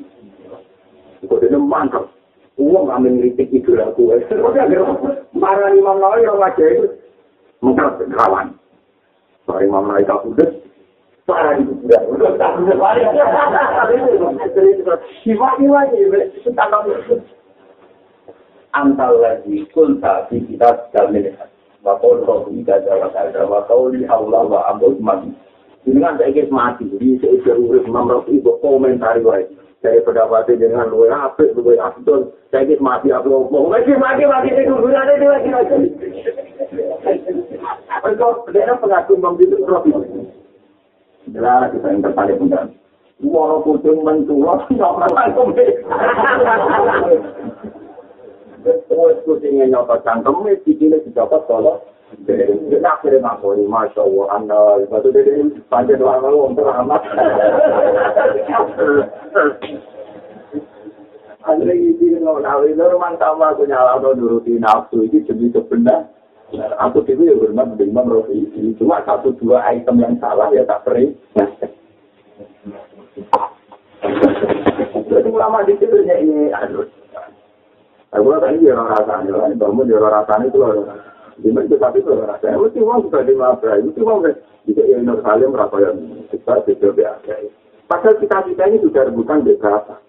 Kok 1.23 1.39
dia 1.39 1.55
mantap. 1.55 2.11
Uang 2.59 2.91
amin 2.91 3.23
kritik 3.23 3.55
itu 3.55 3.79
aku 3.79 4.19
marah 5.31 5.71
Imam 5.71 6.03
Nawawi 6.03 6.27
orang 6.27 6.51
aja 6.51 6.65
itu. 6.67 6.91
Mungkin 7.63 8.11
rawan 8.19 8.58
Mari. 9.49 9.65
Parah 11.25 11.57
itu 11.57 11.73
tak 12.37 12.53
putus. 12.53 12.77
Mari. 12.77 13.01
Sifat-sifat 15.25 15.87
ini. 15.97 17.17
Antal 18.69 19.17
lagi 19.17 19.65
kulta 19.73 20.29
di 20.29 20.45
kita 20.45 20.93
jamin. 20.93 21.33
Wakau 21.81 22.21
roh 22.21 22.45
ika 22.53 22.85
jawa 22.85 23.09
kada. 23.09 23.49
Wakau 23.49 23.89
li 23.89 24.05
Allah 24.05 24.45
wa 24.45 24.61
ambo 24.69 24.93
mati. 25.01 25.33
Ini 25.89 25.97
kan 25.97 26.21
saya 26.21 26.29
ingin 26.29 26.53
mati. 26.53 26.85
Jadi 26.85 27.17
saya 27.17 27.33
ingin 27.33 27.65
urut 27.65 27.87
Imam 27.89 28.05
Rafi. 28.05 28.37
Komentari 28.61 29.25
wae. 29.25 29.49
Saya 29.79 30.03
pendapatnya 30.03 30.59
dengan 30.59 30.91
luwe 30.91 31.07
apik, 31.07 31.55
luwe 31.55 31.79
abdul. 31.79 32.35
Saya 32.51 32.67
ingin 32.67 32.83
mati 32.83 33.09
apa 33.09 33.25
ngomong. 33.25 33.73
Mati, 33.73 33.95
mati, 33.95 34.27
mati. 34.27 34.53
Itu 34.53 34.75
gunanya 34.75 35.13
itu 35.17 35.25
lagi. 35.25 35.49
Mereka 37.99 38.25
berdua 38.47 38.79
pengaku 38.79 39.13
membidik 39.19 39.59
Rafi. 39.67 39.91
Jelas 41.29 41.69
kita 41.75 41.87
yang 41.91 42.01
terpaling 42.01 42.39
pun 42.39 42.71
Wala 43.19 43.59
kucing 43.67 43.99
menculok, 43.99 44.63
nyokot 44.79 45.11
cangkem. 45.11 45.51
Wes 48.63 49.17
kucingnya 49.27 49.67
nyokot 49.67 49.99
cangkem, 50.07 50.47
cikilnya 50.63 51.03
dicopot 51.03 51.43
kalau 51.51 51.83
Kita 52.09 52.89
akhirnya 52.89 53.21
ngakuri, 53.21 53.69
Masya 53.69 54.01
Allah, 54.01 54.25
Anda, 54.33 54.59
batu 54.89 55.13
dede, 55.13 55.45
panjang 55.69 56.01
lama 56.01 56.33
lu 56.33 56.49
untuk 56.49 56.65
amat. 56.65 57.05
Akhirnya 61.45 61.73
ini, 61.77 62.17
itu 62.17 62.97
mantap 62.97 63.37
aku 63.37 63.69
nyala, 63.69 64.01
nuruti 64.01 64.57
nafsu, 64.57 65.05
ini 65.05 65.21
demi 65.21 65.53
sebenar. 65.53 66.09
Aku 66.57 67.05
itu 67.05 67.29
ya 67.29 67.37
hormat 67.37 67.77
menerima 67.77 68.01
Rofi. 68.09 68.49
Cuma 68.81 69.05
satu 69.05 69.37
dua 69.37 69.61
item 69.69 70.01
yang 70.01 70.17
salah 70.17 70.49
ya 70.49 70.65
tak 70.65 70.81
peri. 70.81 71.13
Jadi 75.09 75.29
ulama 75.29 75.61
di 75.61 75.77
situ 75.77 75.93
ya 76.09 76.17
ini 76.17 76.49
aduh. 76.49 76.89
Aku 78.09 78.33
tadi 78.41 78.65
orang 78.65 78.89
rasanya, 78.97 79.37
kan? 79.37 79.53
Bangun 79.61 79.93
orang 79.93 80.25
rasanya 80.25 80.49
itu 80.49 80.57
loh. 80.57 80.73
Gimana 81.37 81.65
itu 81.69 81.75
tapi 81.77 82.01
itu 82.01 82.09
rasanya. 82.17 82.57
Mesti 82.57 82.79
uang 82.81 82.99
sudah 83.05 83.21
di 83.21 83.33
mana? 83.37 83.77
Mesti 83.85 84.01
kan? 84.01 84.33
Jika 84.65 84.83
yang 84.89 85.01
Nur 85.05 85.21
Salim 85.21 85.53
merasa 85.53 85.77
yang 85.77 85.97
kita 86.33 86.53
tidak 86.65 86.91
biasa. 86.97 87.33
Padahal 87.85 88.17
kita 88.17 88.37
kita 88.49 88.63
ini 88.73 88.77
sudah 88.81 89.01
rebutan 89.05 89.45
di 89.45 89.53
berapa. 89.53 90.01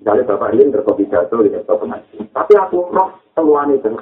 Misalnya 0.00 0.32
Bapak 0.32 0.56
ini 0.56 0.72
terkopi 0.72 1.04
jatuh, 1.12 1.44
ya, 1.44 1.60
Tapi 2.32 2.52
aku 2.56 2.88
roh 2.88 3.20
keluar 3.36 3.68
itu 3.68 3.92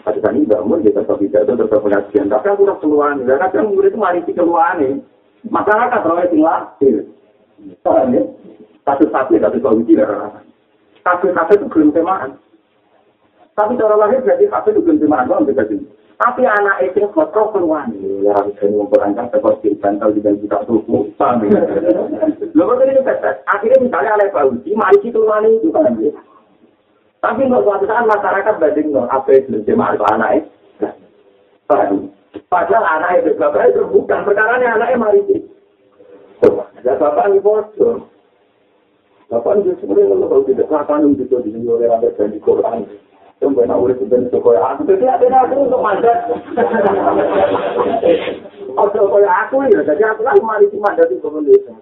Tapi 0.00 0.18
kan 0.24 0.32
ini 0.32 0.48
bangun, 0.48 0.80
kita 0.80 1.04
tahu 1.04 1.20
tidak 1.28 1.44
itu 1.44 1.52
tetap 1.60 1.80
pengajian. 1.84 2.26
Tapi 2.32 2.46
aku 2.48 2.62
udah 2.64 2.78
keluar, 2.80 3.12
ya 3.20 3.36
kadang 3.36 3.76
murid 3.76 3.92
itu 3.92 3.98
mari 4.00 4.24
di 4.24 4.32
keluar 4.32 4.80
nih. 4.80 4.96
Masyarakat 5.44 6.00
rawat 6.04 6.32
tinggal. 6.32 6.72
Soalnya, 7.84 8.24
satu-satu 8.88 9.36
tapi 9.36 9.58
kalau 9.60 9.80
uji 9.84 9.96
darah 9.96 10.40
Kafe-kafe 11.00 11.56
itu 11.56 11.66
belum 11.72 11.96
temaan. 11.96 12.36
Tapi 13.56 13.76
cara 13.76 13.96
lahir 13.96 14.20
berarti 14.20 14.44
kafe 14.48 14.68
itu 14.72 14.80
belum 14.84 15.00
temaan, 15.00 15.28
kan 15.28 15.44
bisa 15.48 15.64
Tapi 16.20 16.44
anak 16.44 16.84
itu 16.84 17.08
kotor 17.16 17.48
keluar. 17.56 17.88
Ya, 17.96 18.36
harus 18.36 18.52
ini 18.60 18.76
memperlancar 18.76 19.32
seperti 19.32 19.72
bantal 19.80 20.12
di 20.12 20.20
kita 20.20 20.68
tubuh. 20.68 21.08
Lalu 22.52 22.72
tadi 22.76 22.92
itu 22.92 23.02
akhirnya 23.48 23.78
misalnya 23.80 24.16
oleh 24.20 24.28
Pak 24.28 24.44
Uji, 24.52 24.70
mari 24.76 25.00
kita 25.00 25.16
keluar 25.16 25.40
itu 25.48 25.72
kan. 25.72 25.96
Tapi 27.20 27.40
nggak 27.44 27.64
suatu 27.68 27.84
saat 27.84 28.08
masyarakat 28.08 28.54
banding 28.56 28.96
no, 28.96 29.04
apa 29.12 29.28
itu 29.36 29.60
jemaah 29.68 29.92
itu 29.92 30.04
anak 30.08 30.30
itu. 30.40 30.48
Padahal 32.48 32.84
anak 32.98 33.10
itu 33.20 33.36
bapak 33.36 33.76
itu 33.76 33.84
bukan 33.92 34.24
perkara 34.24 34.56
ini 34.56 34.66
anaknya 34.66 34.96
mari 34.96 35.20
sih. 35.28 35.40
Ya 36.80 36.96
bapak 36.96 37.28
ini 37.28 37.44
bodoh. 37.44 38.08
Bapak 39.28 39.60
ini 39.60 39.76
sebenarnya 39.78 40.16
kalau 40.16 40.42
tidak 40.48 40.72
akan 40.72 41.12
itu 41.12 41.28
di 41.28 41.50
sini 41.52 41.68
oleh 41.68 41.92
ada 41.92 42.08
di 42.08 42.40
Quran. 42.40 42.88
Yang 43.40 43.52
benar 43.56 43.76
oleh 43.76 43.96
sebenarnya 44.00 44.32
sekolah 44.32 44.62
aku. 44.74 44.80
Jadi 44.88 45.04
ada 45.04 45.26
aku 45.44 45.54
untuk 45.68 45.80
mandat. 45.84 46.18
Oh, 48.70 48.86
sekolah 48.86 49.50
aku 49.50 49.66
ya. 49.66 49.82
Jadi 49.82 50.02
aku 50.06 50.22
kan 50.22 50.38
mari 50.46 50.70
sih 50.70 50.78
mandat 50.78 51.10
itu 51.10 51.18
pemerintah. 51.20 51.74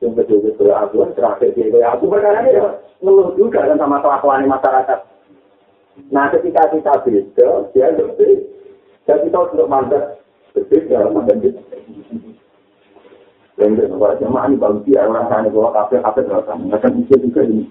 Yang 0.00 0.16
betul-betul 0.16 0.72
aku 0.72 1.04
terakhir 1.12 1.52
di 1.52 1.68
aku 1.84 2.08
perkara 2.08 2.40
ini 2.48 2.56
ngeluh 3.04 3.36
juga 3.36 3.68
kan 3.68 3.76
sama 3.76 4.00
kelakuan 4.00 4.48
masyarakat. 4.48 4.98
Nah 6.08 6.32
ketika 6.32 6.72
kita 6.72 7.04
beda, 7.04 7.48
dia 7.76 7.92
lebih 7.92 8.48
dan 9.04 9.20
kita 9.28 9.38
untuk 9.44 9.68
mandat 9.68 10.24
berbeda 10.56 11.12
mandat 11.12 11.36
itu. 11.44 11.60
Dan 13.60 13.76
itu 13.76 13.92
bahwa 13.92 14.16
jemaah 14.16 14.48
ini 14.48 14.56
bagus 14.56 14.88
ya 14.88 15.04
orang 15.04 15.28
sana 15.28 15.52
bahwa 15.52 15.68
kafe 15.76 16.00
kafe 16.00 16.20
terasa 16.24 16.56
akan 16.56 16.92
bisa 17.04 17.20
juga 17.20 17.44
ini. 17.44 17.68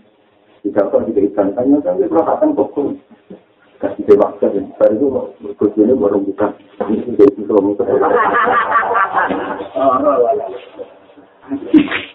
Tidak 0.61 0.85
kok 0.93 1.01
tidak 1.09 1.33
ikan 1.33 1.57
tanya 1.57 1.81
kan 1.81 1.97
dia 1.97 2.05
kasih 3.79 4.03
dewa 4.05 4.27
saja. 4.37 4.59
Baru 4.77 5.33
itu 5.39 5.95
baru 5.97 6.19
bukan. 6.19 6.51
Ini 6.93 7.15
jadi 7.15 7.41
suami 7.47 7.73
itu. 7.73 7.83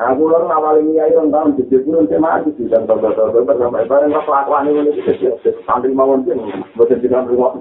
Aku 0.00 0.32
orang 0.32 0.48
awal 0.48 0.80
ini 0.80 0.96
ayo 0.96 1.28
tahun 1.28 1.60
jadi 1.60 1.84
pun 1.84 2.08
saya 2.08 2.16
maju 2.16 2.48
di 2.56 2.64
dan 2.72 2.88
bapak 2.88 3.12
sampai 3.20 3.84
bareng 3.84 4.16
lah 4.16 4.24
pelakuan 4.24 4.72
ini 4.72 4.96
ini 4.96 5.52
santri 5.68 5.92
mawon 5.92 6.24
sih 6.24 6.32
buat 6.72 6.88
jadi 6.88 7.20
rumah. 7.28 7.60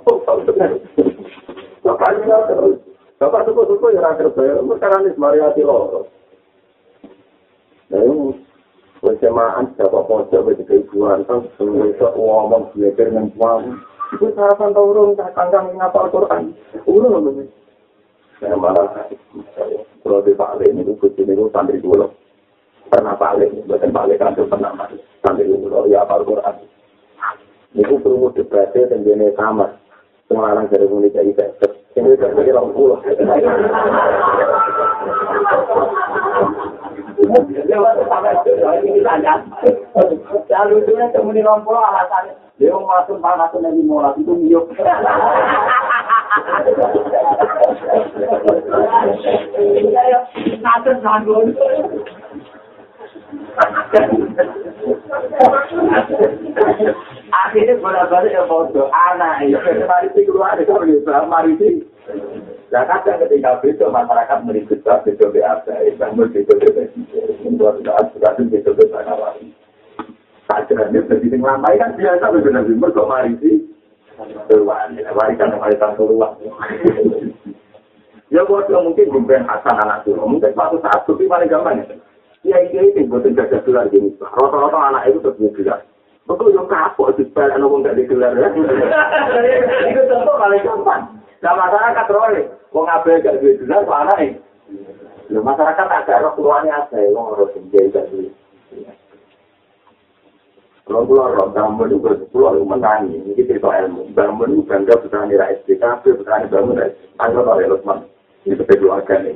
Bapak 1.84 2.10
ini 2.16 2.32
terus 2.32 2.80
bapak 3.20 3.44
suku 3.44 3.62
suku 3.68 3.86
ya 3.92 4.00
rakyat 4.00 4.32
saya 4.40 4.64
sekarang 4.64 5.04
ini 5.04 5.20
variasi 5.20 5.62
loh. 5.68 6.08
Nah 7.92 8.00
ini 8.00 8.40
bersamaan 9.04 9.76
siapa 9.76 10.00
pojok 10.08 10.40
bagi 10.48 10.64
keibuan 10.64 11.28
kan 11.28 11.44
semua 11.60 11.92
itu 11.92 12.08
ngomong 12.16 12.72
belajar 12.72 13.12
dengan 13.12 13.28
suami. 13.36 13.76
Itu 14.16 14.32
sarapan 14.32 14.72
turun 14.72 15.20
kangkang 15.20 15.76
ngapal 15.76 16.08
Quran. 16.08 16.56
Urun 16.88 17.28
loh 17.28 17.59
Saya 18.40 18.56
malah 18.56 18.88
kalau 20.00 20.24
di 20.24 20.32
Pak 20.32 20.64
ini 20.64 20.88
itu 20.88 20.96
kucing 20.96 21.28
itu 21.28 21.52
santri 21.52 21.84
dulu. 21.84 22.08
pernah 22.90 23.14
balik, 23.14 23.54
bukan 23.70 23.94
balik 23.94 24.18
kan 24.18 24.34
pernah 24.34 24.74
mati. 24.74 24.98
Sampai 25.22 25.46
dulu 25.46 25.86
ya 25.92 26.02
apa 26.08 26.26
Quran. 26.26 26.56
Itu 27.78 28.02
perlu 28.02 28.34
debatnya 28.34 28.90
dan 28.90 29.06
jenis 29.06 29.38
kamar. 29.38 29.78
Semua 30.26 30.56
orang 30.56 30.72
dari 30.72 30.90
mulai 30.90 31.14
jadi 31.14 31.30
besok. 31.36 31.78
Ini 31.94 32.18
udah 32.18 32.66
pulau. 32.74 32.98
Lalu 40.50 40.74
itu. 40.82 40.92
Dia 42.58 42.74
mau 42.74 42.88
masuk 42.88 43.22
itu. 44.18 44.60
Akhirnya 57.30 57.82
bolak-balik 57.82 58.34
ya 58.34 58.44
foto 58.46 58.90
anak 58.90 59.46
itu 59.46 59.58
mari 59.86 60.08
sih 60.14 60.24
keluar 60.26 60.58
begitu 60.58 61.10
mari 61.30 61.54
sih. 61.58 61.74
Nah 62.70 62.86
kadang 62.86 63.26
ketika 63.26 63.58
itu 63.66 63.86
masyarakat 63.90 64.38
meribut 64.46 64.82
itu 64.86 65.26
biasa, 65.26 65.74
bangun 65.98 66.30
itu 66.38 66.54
presiden, 66.54 67.58
buat 67.58 67.82
saat 67.82 68.14
sudah 68.14 68.38
itu 68.38 68.58
itu 68.62 68.86
nawari. 68.94 69.50
Kajiannya 70.50 71.06
presiden 71.10 71.42
lama 71.46 71.70
kan 71.78 71.98
biasa 71.98 72.26
benar-benar 72.30 72.66
mereka 72.70 73.04
mari 73.06 73.34
sih. 73.42 73.69
Warisan 74.20 75.56
warisan 75.56 75.92
keluar. 75.96 76.36
Ya 78.30 78.46
buat 78.46 78.70
mungkin 78.70 79.10
bukan 79.10 79.48
Hasan 79.50 79.80
anak 79.82 80.06
dulu, 80.06 80.38
mungkin 80.38 80.54
suatu 80.54 80.78
saat 80.86 81.02
tapi 81.08 81.26
paling 81.26 81.50
gampang 81.50 81.82
ya. 81.82 81.98
Ya 82.46 82.58
iya 82.72 82.82
itu 82.88 83.10
buatan 83.10 83.34
gajah 83.34 83.60
gelar 83.66 83.90
gini. 83.90 84.14
Rata-rata 84.22 84.78
anak 84.78 85.10
itu 85.10 85.18
terus 85.20 85.56
gelar. 85.58 85.82
Betul 86.30 86.54
yang 86.54 86.70
kapok 86.70 87.18
di 87.18 87.26
spell 87.26 87.50
anak 87.50 87.66
pun 87.66 87.82
gak 87.82 87.98
digelar 87.98 88.38
ya. 88.38 88.48
Itu 89.90 90.02
contoh 90.06 90.36
paling 90.38 90.62
gampang. 90.62 91.02
Nah 91.42 91.54
masyarakat 91.58 92.06
roy, 92.14 92.46
wong 92.70 92.86
abe 92.86 93.18
gak 93.24 93.42
duwe 93.42 93.58
gelar 93.60 93.84
anak 93.88 94.18
ini. 94.22 94.38
Masyarakat 95.34 95.88
agak 95.90 96.22
roh 96.22 96.34
keluarnya 96.38 96.86
ada 96.86 97.02
wong 97.10 97.34
harus 97.34 97.50
menjadi 97.58 97.98
gak 97.98 98.08
duwe. 98.14 98.30
Kalau 100.90 101.06
keluar 101.06 101.38
roh, 101.38 101.54
bangun 101.54 101.94
itu 101.94 102.26
keluar 102.34 102.58
menangi. 102.58 103.22
Ini 103.22 103.46
cerita 103.46 103.70
ilmu. 103.70 104.10
Bangun 104.18 104.58
itu 104.58 104.66
bangga 104.66 104.98
putrani 104.98 105.38
rakyat 105.38 105.62
SDKP, 105.62 106.18
putrani 106.18 106.50
bangun 106.50 106.82
rakyat. 106.82 106.98
Tanggal 107.14 107.46
oleh 107.46 107.70
Lutman. 107.70 108.10
Ini 108.50 108.58
kebetulan 108.58 109.06
ini. 109.06 109.34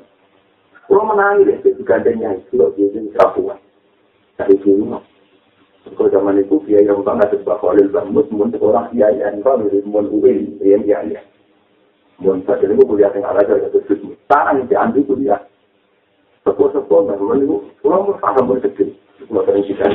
Kalau 0.89 1.06
menangis 1.06 1.62
itu 1.62 1.86
gandengnya 1.86 2.41
itu 2.41 2.58
loh, 2.58 2.74
dia 2.74 2.89
jadi 2.89 3.06
kerapuan. 3.14 3.62
Dari 4.34 4.58
dulu, 4.66 4.97
kalau 5.93 6.10
zaman 6.10 6.41
itu 6.41 6.58
biaya 6.66 6.89
yang 6.89 7.06
banget 7.06 7.38
sebab 7.38 7.62
kalau 7.62 7.86
bangun 7.86 8.26
mun 8.34 8.49
orang 8.58 8.89
biaya 8.89 9.30
yang 9.30 9.45
kalau 9.45 9.62
dari 9.62 9.86
mun 9.86 10.10
UIN, 10.10 10.58
biaya 10.58 10.82
biaya. 10.82 11.22
Mun 12.18 12.41
saat 12.49 12.66
ini 12.66 12.82
kuliah 12.82 13.14
yang 13.14 13.30
ada 13.30 13.45
jadi 13.45 13.70
sesuatu. 13.70 14.10
Sekarang 14.26 14.66
itu 14.66 14.74
ambil 14.74 15.06
kuliah. 15.06 15.41
Sepuh-sepuh 16.49 16.99
bangun 17.14 17.45
itu, 17.45 17.58
kalau 17.86 18.10
mau 18.10 18.18
paham 18.18 18.58
bersedih, 18.58 18.89
mau 19.30 19.45
terisikan. 19.45 19.93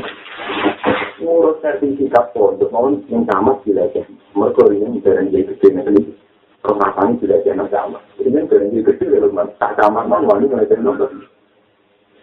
Ngurus 1.19 1.59
sertifikat 1.59 2.31
pondok, 2.31 2.71
mau 2.71 2.91
yang 3.11 3.27
sama 3.27 3.59
belajar. 3.67 4.07
Mereka 4.39 4.63
ini 4.71 5.03
jarang 5.03 5.29
jadi 5.35 5.51
kecil 5.51 5.75
kemasangan 6.63 7.19
sudah 7.23 7.39
jangan 7.47 7.67
sama. 7.71 7.99
Ini 8.19 8.35
kan 8.35 8.45
berhenti 8.51 8.79
kecil 8.83 9.15
ya, 9.15 9.21
teman. 9.23 9.49
Tak 9.57 9.79
sama 9.79 10.05
man, 10.05 10.27
wali 10.27 10.51
mulai 10.51 10.67
dari 10.67 10.83
nomor. 10.83 11.09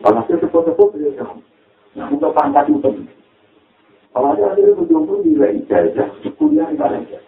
Walhasil 0.04 0.38
sepuh-sepuh 0.44 0.88
beliau 0.92 1.16
tahu. 1.16 1.40
Nah, 1.96 2.12
untuk 2.12 2.36
pangkat 2.36 2.68
itu. 2.68 2.92
Ada 4.16 4.44
akhirnya 4.48 4.80
berjumpa 4.80 5.14
di 5.28 5.36
wilayah 5.36 5.60
ijazah, 5.60 6.08
kuliah 6.40 6.68
di 6.72 6.80
Malaysia. 6.80 7.20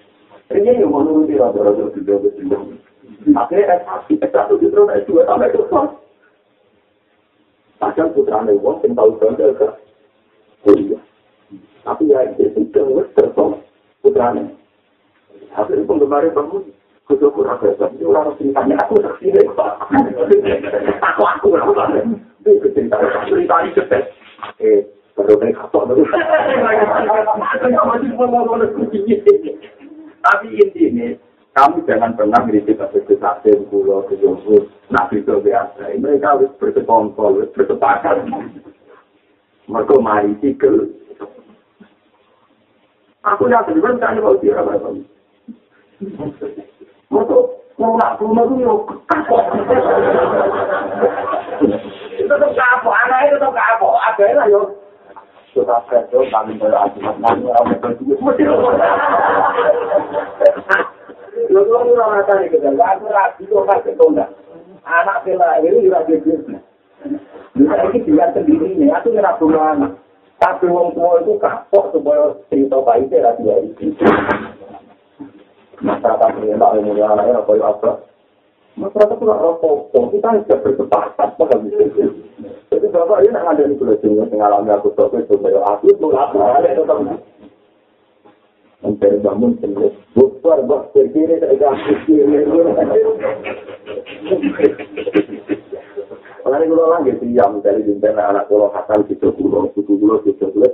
Ini 0.48 0.80
yang 0.80 0.92
menuruti 0.92 1.36
rata-rata 1.36 1.92
sudah 1.92 2.16
berjumpa. 2.16 2.58
Akhirnya 3.36 3.84
S1, 3.84 4.08
S1 4.24 4.50
justru 4.60 4.82
S2 4.88 5.12
sampai 5.28 5.52
ke 5.52 5.60
kelas. 5.68 5.92
Padahal 7.78 8.10
putra 8.16 8.40
Newon 8.48 8.80
yang 8.84 8.92
tahu 8.96 9.12
bangga 9.20 9.48
ke 9.56 9.68
kuliah. 10.64 11.02
Tapi 11.88 12.12
ya 12.12 12.20
itu 12.36 12.52
sudah 12.52 13.08
tertolak 13.16 13.64
putra 14.04 14.36
Newon. 14.36 14.52
Akhirnya 15.56 15.88
penggemarnya 15.88 16.36
bangun, 16.36 16.68
kudu 17.08 17.32
kurang 17.32 17.64
besar, 17.64 17.88
ini 17.96 18.04
orang 18.04 18.36
ceritanya. 18.36 18.76
Aku 18.84 19.00
saksi 19.00 19.32
deh, 19.32 19.48
aku 19.48 21.24
aku 21.24 21.48
aku 21.56 21.72
itu 22.48 22.68
cerita 22.76 22.96
cerita 23.28 23.56
ini 23.64 23.76
cepat, 23.76 24.04
eh 24.64 24.88
baru 25.18 25.36
naik 25.42 25.58
kapal 25.58 25.90
baru, 25.90 26.04
tapi 30.22 30.48
intinya 30.56 31.08
kamu 31.58 31.78
jangan 31.90 32.14
pernah 32.14 32.40
ngiritik 32.46 32.78
ke 32.78 33.16
sate, 33.18 33.52
pulau, 33.68 34.06
ke 34.06 34.16
jomblo, 34.22 34.70
nabi 34.94 35.26
itu 35.26 35.34
biasa, 35.42 35.98
mereka 35.98 36.38
harus 36.38 36.54
bersekongkol, 36.62 37.50
bersepakat, 37.52 38.30
mereka 39.66 39.96
mari 39.98 40.38
sikil, 40.40 40.94
aku 43.36 43.52
yakin, 43.52 43.84
kan 43.84 44.00
tanya 44.00 44.20
kalau 44.24 44.40
dia 44.40 44.56
apa 44.56 44.74
Moto 47.08 47.64
ngulak 47.80 48.20
rumah 48.20 48.44
itu 48.46 48.56
yo 48.62 48.74
kapok. 49.08 49.42
Itu 52.20 52.34
tuh 52.36 52.52
kapok, 52.54 52.94
anak 53.08 53.20
itu 53.32 53.36
tuh 53.40 53.54
kapok. 53.54 53.96
Ada 53.96 54.26
lah 54.38 54.48
yo. 54.52 54.62
Sudah 55.56 55.82
kerja 55.90 56.20
kami 56.30 56.60
berajimat 56.62 57.16
nanya 57.18 57.50
orang 57.58 57.82
berdua. 57.82 58.16
Mesti 58.20 58.44
lo. 58.46 58.56
Lo 61.50 61.60
tuh 61.64 61.96
orang 61.96 62.22
nata 62.22 62.34
nih 62.38 62.52
kita. 62.52 62.70
Aku 62.76 63.06
rapi 63.10 63.44
tuh 63.50 63.66
kasih 63.66 63.94
tunda. 63.98 64.26
Anak 64.86 65.24
bela 65.26 65.58
ini 65.64 65.88
juga 65.88 66.06
jadi. 66.06 66.60
Bisa 67.56 67.76
ini 67.90 67.98
dia 68.06 68.26
sendiri 68.36 68.76
nih. 68.78 68.94
Aku 68.94 69.16
ngerap 69.16 69.42
rumah 69.42 69.74
anak. 69.74 69.92
Tapi 70.38 70.66
wong 70.70 70.94
tua 70.94 71.22
itu 71.26 71.34
kapok 71.42 71.98
supaya 71.98 72.34
cerita 72.54 72.78
rahasia 72.82 73.56
itu. 73.66 73.94
masyarakat 75.78 76.30
perintah 76.34 76.74
yang 76.74 76.86
mulia 76.90 77.06
anaknya 77.14 77.38
apa 77.38 77.52
yang 77.54 77.70
apa? 77.70 77.92
Masyarakat 78.78 79.14
itu 79.18 79.24
nggak 79.26 79.42
rokok 79.46 80.06
kita 80.14 80.30
tidak 80.42 80.62
bersepakat 80.66 81.30
paham 81.38 81.62
jadi 82.68 82.94
bapak 82.94 83.26
ini 83.26 83.40
ada 83.40 83.64
di 83.66 83.74
pulau 83.74 83.98
Jawa 83.98 84.30
mengalami 84.30 84.70
aku 84.70 84.94
tahu 84.94 85.18
itu 85.18 85.34
supaya 85.34 85.60
aku 85.66 85.90
itu 85.90 86.08
apa 86.14 86.62
ada 86.62 86.78
tetap. 86.78 87.00
Mencari 88.86 89.18
bangun 89.26 89.58
sendiri 89.58 89.90
bukan 90.14 90.70
bos 90.70 90.86
berkiri 90.94 91.42
tidak 91.42 91.58
kiri 92.06 92.46
Ini 96.48 96.66
kalau 96.72 96.88
lagi 96.90 97.12
siam 97.20 97.60
dari 97.60 97.84
bintang 97.84 98.16
anak 98.16 98.48
kalau 98.48 98.72
hasan 98.72 99.04
itu 99.12 99.28
pulau, 99.36 99.68
itu 99.68 99.84
pulau, 99.84 100.24
itu 100.24 100.32
pulau, 100.40 100.72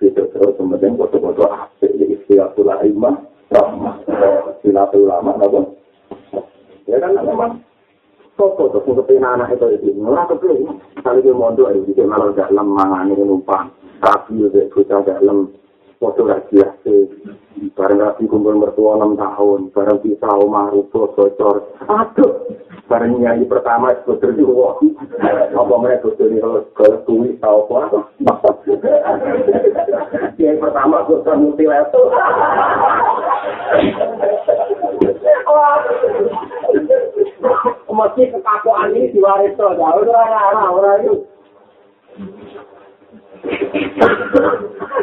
itu 0.00 0.22
terus 0.32 0.56
kemudian 0.56 0.96
foto-foto 0.96 1.44
asik, 1.44 1.92
istilah 1.92 2.48
pulau 2.56 2.80
imam, 2.80 3.28
rahmah. 3.52 4.00
Silatul 4.64 5.04
ulama, 5.04 5.36
apa? 5.36 5.60
Ya 6.88 6.96
kan 6.96 7.20
memang 7.20 7.60
Sopo 8.34 8.66
tuh 8.66 8.82
untuk 8.82 9.06
anak 9.14 9.54
itu 9.54 9.78
itu 9.78 9.94
nggak 9.94 10.34
kepilih. 10.34 10.66
Kali 11.06 11.22
dia 11.22 11.30
mondok 11.30 11.70
itu 11.70 11.94
dia 11.94 12.02
malah 12.02 12.34
gak 12.34 12.50
lemah 12.50 13.06
ini 13.06 13.22
numpang. 13.22 13.70
Rapi 14.02 14.34
juga 14.34 14.66
kita 14.74 15.06
gak 15.06 15.22
lem. 15.22 15.54
Foto 15.98 16.20
rahasia 16.26 16.74
sih. 16.82 17.06
Barang 17.74 18.02
rapi 18.02 18.26
kumpul 18.26 18.58
mertua 18.58 18.98
enam 18.98 19.14
tahun. 19.14 19.70
Barang 19.70 20.02
pisah 20.02 20.34
omah 20.42 20.74
rupo 20.74 21.10
bocor. 21.14 21.74
Aduh. 21.86 22.32
Bareng 22.84 23.16
nyanyi 23.16 23.48
pertama 23.48 23.96
sebetulnya 24.04 24.44
wah 24.44 24.76
apa 25.56 25.74
mereka 25.80 26.12
sebetulnya 26.12 26.68
kalau 26.76 27.00
tulis 27.08 27.32
tahu 27.40 27.64
apa 27.72 28.04
yang 30.36 30.60
pertama 30.60 31.00
gue 31.08 31.24
multilevel 31.24 32.04
Mesti 37.94 38.26
kekakuan 38.26 38.90
ini 38.90 39.14
diwaris 39.14 39.54
tuh, 39.54 39.70
jauh 39.78 40.02
orang-orang 40.02 40.70
orang 40.74 40.98
itu. 41.06 41.14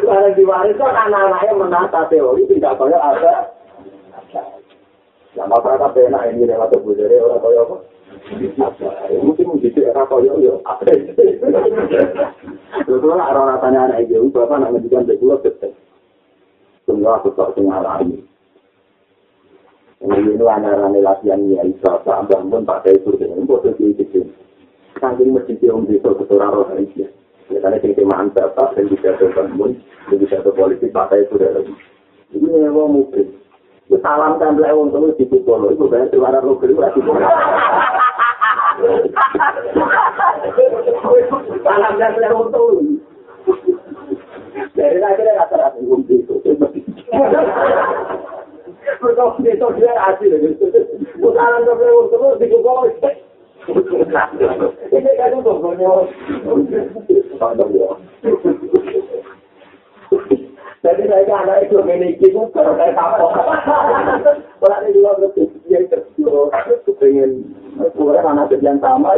Karena 0.02 0.28
diwaris 0.34 0.76
tuh 0.76 0.88
anak-anaknya 0.90 1.52
menata 1.54 2.00
teori 2.10 2.42
tidak 2.50 2.76
kaya 2.76 2.98
ada. 2.98 3.34
Ya 5.32 5.48
masyarakat 5.48 5.96
enak 5.96 6.22
ini 6.34 6.44
relatif 6.44 6.82
budaya 6.84 7.16
orang 7.22 7.40
kaya 7.40 7.60
apa? 7.64 7.76
Mungkin 9.22 9.46
mungkin 9.48 9.72
era 9.78 10.04
kaya 10.04 10.32
ya. 10.42 10.54
Terus 12.84 13.02
lah 13.06 13.30
orang 13.32 13.56
rasanya 13.56 13.80
anak 13.88 14.04
itu, 14.10 14.28
bapak 14.34 14.58
nak 14.58 14.70
ngedikan 14.76 15.06
betul 15.08 15.38
betul. 15.40 15.72
Semua 16.84 17.22
aku 17.22 17.30
tak 17.38 17.54
sengalami. 17.54 18.20
Ini 20.02 20.34
ini 20.34 20.42
anak-anak 20.42 20.98
latihan 20.98 21.46
ya, 21.46 21.62
bangun 22.26 22.66
Pak 22.66 22.82
Daisur, 22.82 23.14
ini 23.22 23.46
posisi 23.46 23.94
itu. 23.94 24.26
Saking 24.98 25.30
masjid 25.30 25.62
yang 25.62 25.86
keturah 25.86 26.50
roh 26.50 26.66
Aisyah. 26.74 27.21
Karena 27.58 27.82
sing 27.82 27.92
temaan 27.92 28.32
bapak, 28.32 28.78
yang 28.78 28.88
bisa 28.88 29.18
bangun, 29.18 29.76
yang 30.08 30.18
bisa 30.22 30.40
politik, 30.40 30.94
Pak 30.94 31.12
Daisur 31.12 31.42
ada 31.42 31.60
lagi. 31.60 31.74
Ini 32.32 32.48
nyewa 32.48 32.88
mungkin. 32.88 33.36
Itu 33.90 34.00
salam 34.00 34.40
template 34.40 34.72
untuk 34.72 35.12
itu 35.12 35.28
di 35.28 35.38
Polo, 35.44 35.68
itu 35.68 35.84
banyak 35.84 36.16
suara 36.16 36.40
kedua 36.40 36.88
di 36.96 37.00
Polo. 37.04 37.20
Salam 41.60 41.92
template 42.00 42.36
untuk 42.36 42.66
Dari 44.72 45.00
akhirnya 45.00 45.40
rata-rata 45.44 45.76
itu. 45.80 46.34
Mereka 49.02 49.24
itu 49.44 49.66
dia 49.76 49.92
hasil. 50.00 50.30
Putaran 51.20 51.66
ke 51.66 51.72
belakang 51.76 52.08
terus 52.08 52.38
di 52.40 52.46
bawah. 52.62 52.88
Ini 53.62 55.10
kan 55.14 55.38
itu 55.38 55.52
punya. 55.62 55.92
Jadi 60.82 61.02
saya 61.06 61.22
kan 61.30 61.46
anak 61.46 61.70
itu 61.70 61.78
memiliki 61.78 62.26
itu. 62.26 62.42
Kalau 62.50 62.74
ada 64.66 64.88
juga 64.90 65.14
betul 65.22 65.46
yang 65.70 65.86
terus 65.86 66.10
aku 66.50 66.90
pengen 66.98 67.46
kurang 67.94 68.26
anak 68.34 68.50
yang 68.58 68.82
sama. 68.82 69.14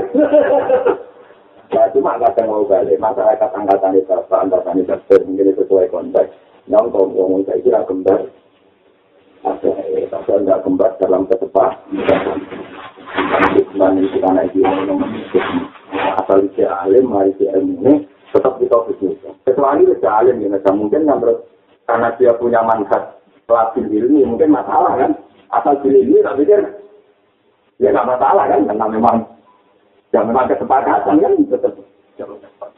Ya 1.72 1.88
cuma 1.90 2.20
kadang 2.20 2.52
mau 2.52 2.68
balik 2.68 3.00
masyarakat 3.00 3.50
angkatan 3.56 3.96
itu 3.96 4.12
angkatan 4.12 4.84
itu 4.84 4.94
mungkin 5.24 5.56
sesuai 5.56 5.88
konteks. 5.88 6.36
Yang 6.68 6.92
kalau 6.92 7.08
ngomong 7.10 7.48
saya 7.48 7.64
kira 7.64 7.80
kembar 7.88 8.28
ada 9.44 9.70
ada 10.08 10.34
nggak 10.40 10.62
kembar 10.64 10.90
dalam 10.96 11.28
ketepat 11.28 11.76
dan 13.74 13.98
itu 13.98 14.16
karena 14.22 14.42
itu 14.46 14.62
asal 16.22 16.38
dia 16.54 16.70
alim 16.82 17.10
mari 17.10 17.34
dia 17.38 17.54
ini 17.58 18.06
tetap 18.30 18.58
kita 18.58 18.78
bisnis 18.90 19.18
kecuali 19.42 19.86
dia 19.86 20.10
alim 20.10 20.42
ya 20.42 20.70
mungkin 20.70 21.06
yang 21.06 21.22
karena 21.84 22.08
dia 22.16 22.32
punya 22.40 22.64
manfaat 22.64 23.20
pelatih 23.44 23.84
ilmi 23.84 24.24
mungkin 24.24 24.50
masalah 24.52 24.96
kan? 24.96 25.12
Asal 25.52 25.78
pilih 25.84 26.02
ini 26.02 26.18
tapi 26.24 26.48
dia 26.48 26.60
ya 27.78 27.92
nggak 27.92 28.08
masalah 28.08 28.44
kan? 28.48 28.64
Karena 28.64 28.86
memang 28.88 29.16
ya 30.10 30.20
memang 30.24 30.48
kesepakatan 30.48 31.20
kan? 31.20 31.32
Tetap 31.52 31.72
cepat 32.16 32.70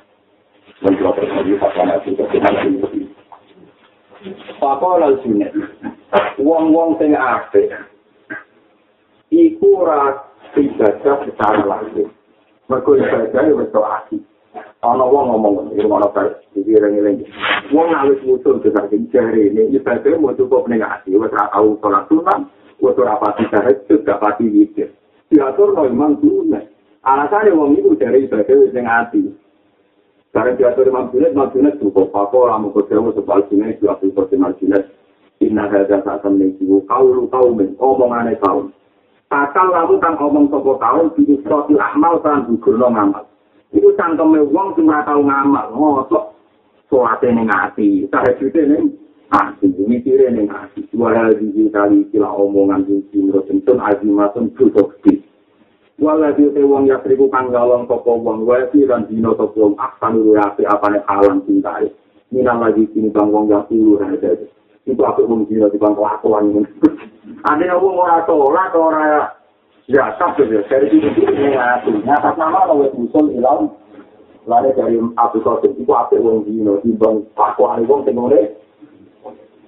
mencoba 0.82 1.10
terjadi 1.16 1.52
fatwa 1.62 1.94
itu 2.02 2.10
ketika 2.18 2.50
Pakola 4.58 5.14
sunnah. 5.22 5.52
Wong-wong 6.40 6.98
sing 6.98 7.14
apik 7.14 7.70
iku 9.30 9.86
ora 9.86 10.26
ibadah 10.54 11.16
secara 11.26 11.62
langsung. 11.64 12.10
Mergo 12.66 12.92
ibadah 12.98 13.42
ya 13.42 13.52
wis 13.54 13.70
asli. 13.70 14.18
Ana 14.82 15.04
wong 15.04 15.34
ngomong 15.34 15.54
ngono 15.74 16.08
kae 16.14 16.30
iki 16.54 16.78
rene 16.78 17.26
Wong 17.74 17.88
awis 17.90 18.22
musuh 18.22 18.62
dengan 18.62 18.86
jare 19.10 19.50
ini 19.50 19.74
ibadah 19.74 20.14
mau 20.18 20.34
cukup 20.34 20.70
ning 20.70 20.82
ati, 20.82 21.14
wis 21.14 21.32
ora 21.34 21.50
tau 21.50 21.74
salat 21.82 22.06
sunat, 22.06 22.40
wis 22.78 22.98
ora 22.98 23.18
pati 23.18 23.44
tahajud, 23.50 24.06
gak 24.06 24.20
pati 24.22 24.46
witir. 24.46 24.94
Diatur 25.26 25.74
kok 25.74 25.90
imam 25.90 26.18
sunat. 26.22 26.70
Alasannya 27.02 27.54
wong 27.54 27.78
itu 27.78 27.94
dari 27.98 28.26
ibadah 28.26 28.54
wis 28.62 28.74
ning 28.74 28.86
ati. 28.86 29.22
Karena 30.36 30.52
diatur 30.52 30.84
Imam 30.84 31.08
Junaid, 31.08 31.32
Imam 31.32 31.48
Junaid 31.48 31.80
cukup. 31.80 32.12
Apa 32.12 32.36
orang 32.36 32.68
mau 32.68 32.76
kerja 32.76 33.00
sebal 33.00 33.48
Junaid, 33.48 33.80
juga 33.80 33.96
aku 33.96 34.12
kerja 34.12 34.36
Imam 34.36 34.52
Junaid. 34.60 34.84
Inna 35.40 35.64
sa'atam 35.72 36.36
nengsiwu, 36.36 36.84
kaulu 36.84 37.24
kaumin, 37.32 37.72
omongannya 37.80 38.36
kaum. 38.44 38.68
Takal 39.26 39.74
lalu 39.74 39.98
kan 39.98 40.14
omong 40.22 40.46
sopo 40.48 40.78
kaum, 40.78 41.10
bidu 41.18 41.42
soti 41.42 41.74
amal 41.74 42.22
kan 42.22 42.46
gugur 42.46 42.78
no 42.78 42.88
ngamal. 42.94 43.24
Itu 43.74 43.90
cangkeme 43.98 44.38
wong 44.54 44.78
cuma 44.78 45.02
tau 45.02 45.18
ngamal, 45.18 45.74
ngosok. 45.74 46.34
Soate 46.86 47.26
neng 47.34 47.50
hati, 47.50 48.06
tahajudnya 48.06 48.78
neng 48.78 48.94
hati, 49.34 49.66
mikirnya 49.74 50.30
neng 50.30 50.46
hati. 50.46 50.86
Dua 50.94 51.10
hari 51.10 51.50
kali 51.74 52.06
kila 52.14 52.30
omongan, 52.30 52.86
menurut 52.86 53.42
tentun 53.50 53.82
azimatun, 53.82 54.54
duduk 54.54 54.94
wala 55.96 56.28
dite 56.36 56.60
wong 56.60 56.92
ya 56.92 57.00
triku 57.00 57.32
kang 57.32 57.48
galong 57.48 57.88
sapa 57.88 58.12
wong 58.12 58.44
wae 58.44 58.68
lan 58.84 59.08
dina 59.08 59.32
sapa 59.32 59.56
wong 59.56 59.74
aksan 59.80 60.20
api 60.36 60.62
apane 60.68 61.00
halang 61.08 61.40
cintai 61.48 61.88
minang 62.28 62.60
lagi 62.60 62.84
sini 62.92 63.08
bang 63.08 63.32
wong 63.32 63.48
ya 63.48 63.64
ada 63.64 64.30
itu 64.84 65.02
aku 65.02 65.24
mung 65.24 65.48
dina 65.48 65.72
di 65.72 65.80
bang 65.80 65.96
kelakuan 65.96 66.68
ada 67.46 67.74
wong 67.78 67.94
ora 67.96 68.22
tolak 68.26 68.74
ora 68.74 69.06
ya 69.86 70.14
tak 70.18 70.38
ya 70.42 70.60
dari 70.66 70.88
itu 70.90 71.08
ini 71.22 71.54
aku 71.54 72.02
nyata 72.02 72.34
nama 72.34 72.66
kalau 72.66 72.90
usul 72.90 73.30
ilang 73.34 73.70
lari 74.46 74.70
dari 74.74 74.98
aku 74.98 75.42
kau 75.42 75.58
itu 75.62 75.82
aku 75.86 76.16
wong 76.18 76.46
dina 76.46 76.78
di 76.82 76.94
bang 76.94 77.22
kelakuan 77.34 77.86
wong 77.86 78.02
tengore 78.06 78.54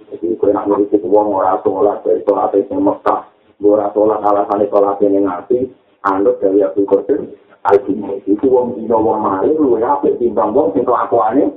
jadi 0.08 0.34
kau 0.38 0.50
nak 0.50 0.66
ngurusi 0.66 0.96
wong 1.02 1.26
ora 1.34 1.58
tolak 1.62 2.02
dari 2.06 2.22
tolak 2.26 2.54
dari 2.54 2.66
Mekah 2.66 3.20
ora 3.58 3.90
tolak 3.90 4.22
alasan 4.22 4.66
tolak 4.70 5.02
yang 5.02 5.26
ngerti 5.26 5.66
anut 6.06 6.38
dari 6.38 6.62
Abdul 6.62 6.86
Qadir 6.86 7.20
Al-Jumai. 7.66 8.22
Itu 8.24 8.46
wong 8.46 8.78
dino 8.78 9.02
wong 9.02 9.18
mari 9.18 9.50
lu 9.50 9.76
ya 9.82 9.98
apik 9.98 10.16
timbang 10.22 10.54
wong 10.54 10.70
sing 10.72 10.86
kelakuane. 10.86 11.50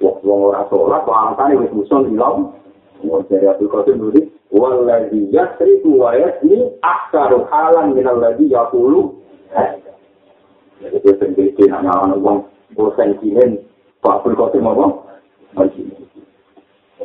Wong 0.00 0.40
ora 0.48 0.64
salat 0.72 1.04
kok 1.04 1.12
alasan 1.12 1.60
wis 1.60 1.72
muson 1.76 2.08
ilang. 2.08 2.56
Wong 3.00 3.24
dari 3.32 3.48
Abdul 3.48 3.72
Qadir 3.72 3.96
nulis 3.96 4.28
wallazi 4.52 5.32
yasriku 5.32 6.04
wa 6.04 6.12
yasni 6.12 6.68
aksaru 6.84 7.48
halan 7.48 7.96
min 7.96 8.04
alladhi 8.04 8.52
yaqulu. 8.52 9.16
Jadi 10.80 10.96
itu 10.96 11.12
sendiri 11.16 11.64
anak-anak 11.72 12.20
wong 12.20 12.38
bosan 12.76 13.16
kinen 13.24 13.64
Pak 14.04 14.20
Abdul 14.20 14.36
Qadir 14.36 14.60
mau 14.60 15.04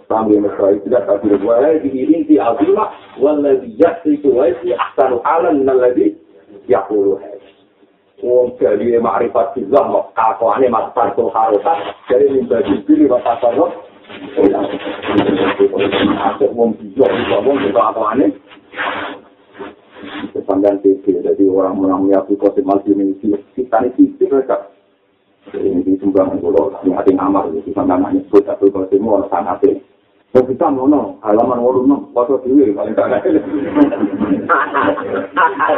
Sambil 0.06 0.38
mesra 0.38 0.76
itu 0.76 0.86
tidak 0.86 1.08
tapi 1.08 1.34
wala 1.42 1.82
di 1.82 1.90
inti 1.90 2.38
azimah 2.38 2.92
wala 3.18 3.58
di 3.58 3.74
yasriku 3.80 4.36
wa 4.36 4.52
yasri 4.52 4.76
ahsanu 4.76 5.24
halan 5.24 5.64
min 5.64 5.72
alladhi 5.72 6.12
yaqulu. 6.68 7.16
Wong 8.20 8.60
jadi 8.60 9.00
ma'rifat 9.00 9.56
mau 9.72 10.12
kakuane 10.12 10.68
mas 10.68 10.92
parto 10.92 11.32
harokat 11.32 11.96
jadi 12.12 12.36
minta 12.36 12.60
dipilih 12.68 13.12
wa 13.12 13.24
tasarruf 13.24 13.85
Kesandaan 20.36 20.84
TV 20.84 21.06
jadi 21.24 21.44
orang 21.48 21.80
menang 21.80 22.04
meyakui 22.04 22.36
kosip 22.36 22.68
malsi 22.68 22.92
ini 22.92 23.16
kita 23.56 23.80
ini 23.80 23.96
sisi 23.96 24.28
mereka 24.28 24.68
ini 25.56 25.80
di 25.88 25.96
sumbangan 26.04 26.44
pulau 26.44 26.68
hati 26.76 27.16
amal 27.16 27.48
di 27.48 27.72
sana 27.72 27.96
nyebut 27.96 28.44
satu 28.44 28.68
kosip 28.68 29.00
mau 29.00 29.24
sangat 29.32 29.64
Ya 30.36 30.44
kita 30.44 30.68
ngono, 30.68 31.16
halaman 31.24 31.64
wolu 31.64 31.88
no, 31.88 32.12
foto 32.12 32.36
dhewe 32.44 32.76
paling 32.76 32.92
gak 32.92 33.08
ada. 33.08 33.24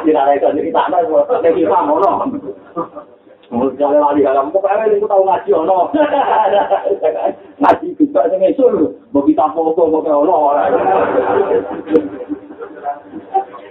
Tidak 0.01 0.17
ada 0.17 0.49
jadi 0.49 0.73
tak 0.73 0.89
ada, 0.89 1.05
kita 1.53 1.77
ngono. 1.85 2.25
Mau 3.47 3.71
jalan 3.79 4.03
lagi 4.03 4.27
halaman, 4.27 4.51
pokoknya 4.51 4.91
ini 4.91 5.07
tahu 5.07 5.23
ngaji 5.23 5.49
ono. 5.55 5.87
Ngaji 7.63 7.87
bisa 7.95 8.27
sing 8.27 8.43
esul, 8.43 8.99
mau 9.15 9.23
kita 9.23 9.47
foto 9.55 9.87
pokoknya 9.87 10.19
ono. 10.19 10.51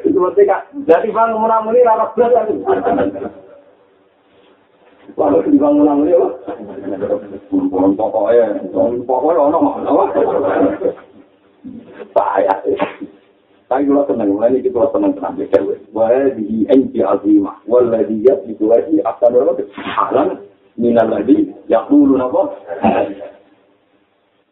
Itu 0.06 0.16
berarti 0.16 0.42
kak, 0.48 0.72
jadi 0.88 1.12
bang 1.12 1.36
murah-murah 1.36 2.08
rapat 2.08 2.14
belas 2.16 2.48
Lalu 5.16 5.48
dibangun 5.48 5.86
lagi 5.86 6.12
ya, 6.12 6.20
pokoknya, 7.96 8.46
pokoknya 9.04 9.40
ono, 9.48 9.60
apa? 9.84 10.04
Saya, 12.16 12.54
tapi 13.66 13.82
kalau 13.82 14.06
seneng, 14.06 14.30
mulai 14.30 14.54
ini 14.54 14.62
kita 14.62 14.78
seneng 14.94 15.10
tenang, 15.18 15.34
wa 15.90 16.06
hadhihi 16.06 16.70
anti 16.70 17.02
azimah 17.02 17.58
wal 17.66 17.82
ladhi 17.82 18.22
yasbiqu 18.22 18.62
wa 18.62 18.78
hi 18.78 19.02
afdalu 19.02 19.42
halan 19.74 20.38
min 20.78 20.94
alladhi 20.94 21.50
yaqulu 21.66 22.14
napa 22.14 22.46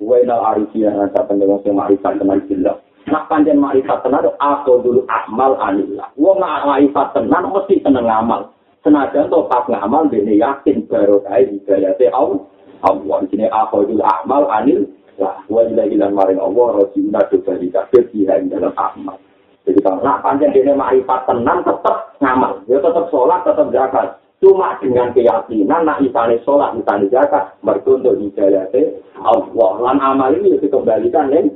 wa 0.03 0.15
inal 0.19 0.43
arifiyah 0.51 1.07
sa 1.15 1.23
pendengar 1.31 1.63
sing 1.63 1.79
marifat 1.79 2.19
tenan 2.19 2.43
billah 2.51 2.75
nak 3.07 3.29
panjen 3.29 3.61
marifat 3.61 4.01
tenan 4.03 4.27
aku 4.41 4.81
dulu 4.81 5.05
amal 5.07 5.55
anillah. 5.61 6.09
Wong 6.17 6.41
marifat 6.41 7.13
tenan 7.13 7.53
mesti 7.53 7.79
seneng 7.85 8.09
amal. 8.09 8.51
Senajan 8.85 9.33
to 9.33 9.49
pas 9.49 9.65
ngamal 9.65 10.13
dene 10.13 10.37
yakin 10.37 10.85
baru 10.89 11.21
kae 11.25 11.49
hidayate 11.49 12.13
Allah. 12.13 12.45
Allah 12.85 13.19
sini 13.33 13.49
aku 13.49 13.89
dulu 13.89 14.05
amal 14.05 14.45
anil 14.53 14.85
lah 15.21 15.41
wa 15.47 15.63
ila 15.63 15.83
ila 15.87 16.07
maring 16.11 16.41
Allah 16.43 16.67
rasuluna 16.83 17.21
do 17.31 17.39
bali 17.43 17.71
kabeh 17.71 18.09
ing 18.13 18.51
dalam 18.51 18.75
amal 18.75 19.19
jadi 19.65 19.81
kalau 19.81 20.05
nak 20.05 20.21
panjen 20.21 20.53
dene 20.53 20.77
marifat 20.77 21.25
tenan 21.25 21.65
tetep 21.65 21.97
ngamal. 22.21 22.61
Ya 22.69 22.77
tetep 22.85 23.09
sholat 23.09 23.41
tetep 23.49 23.73
zakat. 23.73 24.21
Cuma 24.45 24.77
dengan 24.77 25.09
keyakinan 25.17 25.89
nak 25.89 26.05
isane 26.05 26.37
sholat 26.45 26.77
isane 26.77 27.09
zakat 27.09 27.57
mergo 27.65 27.97
untuk 27.97 28.21
hidayate 28.21 29.01
Allah. 29.17 29.73
Lan 29.81 29.97
amal 30.05 30.37
ini 30.37 30.61
dikembalikan 30.61 31.33
nih 31.33 31.49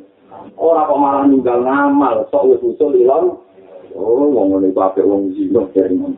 ora 0.57 0.89
kok 0.89 0.97
malah 0.97 1.25
ninggal 1.29 1.61
ngamal 1.61 2.25
sok 2.33 2.57
wis 2.57 2.65
usul 2.65 2.97
ilang 2.97 3.37
oh 3.93 4.25
wong 4.33 4.57
ngene 4.57 4.73
apik 4.73 5.05
wong 5.05 5.37
zino 5.37 5.69
dari 5.77 5.93
ngono. 5.93 6.17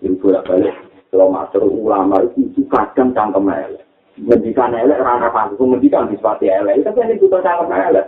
Iki 0.00 0.16
bolak 0.16 0.46
balik 0.48 0.74
kalau 1.12 1.28
matur 1.28 1.64
ulama 1.68 2.24
itu 2.24 2.62
kadang 2.72 3.12
cangkem 3.12 3.50
elek 3.50 3.87
ngendikan 4.18 4.74
elek 4.74 4.98
ora 4.98 5.22
ana 5.22 5.28
pangku 5.30 5.62
ngendikan 5.62 6.10
disipati 6.10 6.50
elek. 6.50 6.82
Tapi 6.82 6.98
ini 7.06 7.20
butuh 7.22 7.40
cangkem 7.42 7.70
elek. 7.70 8.06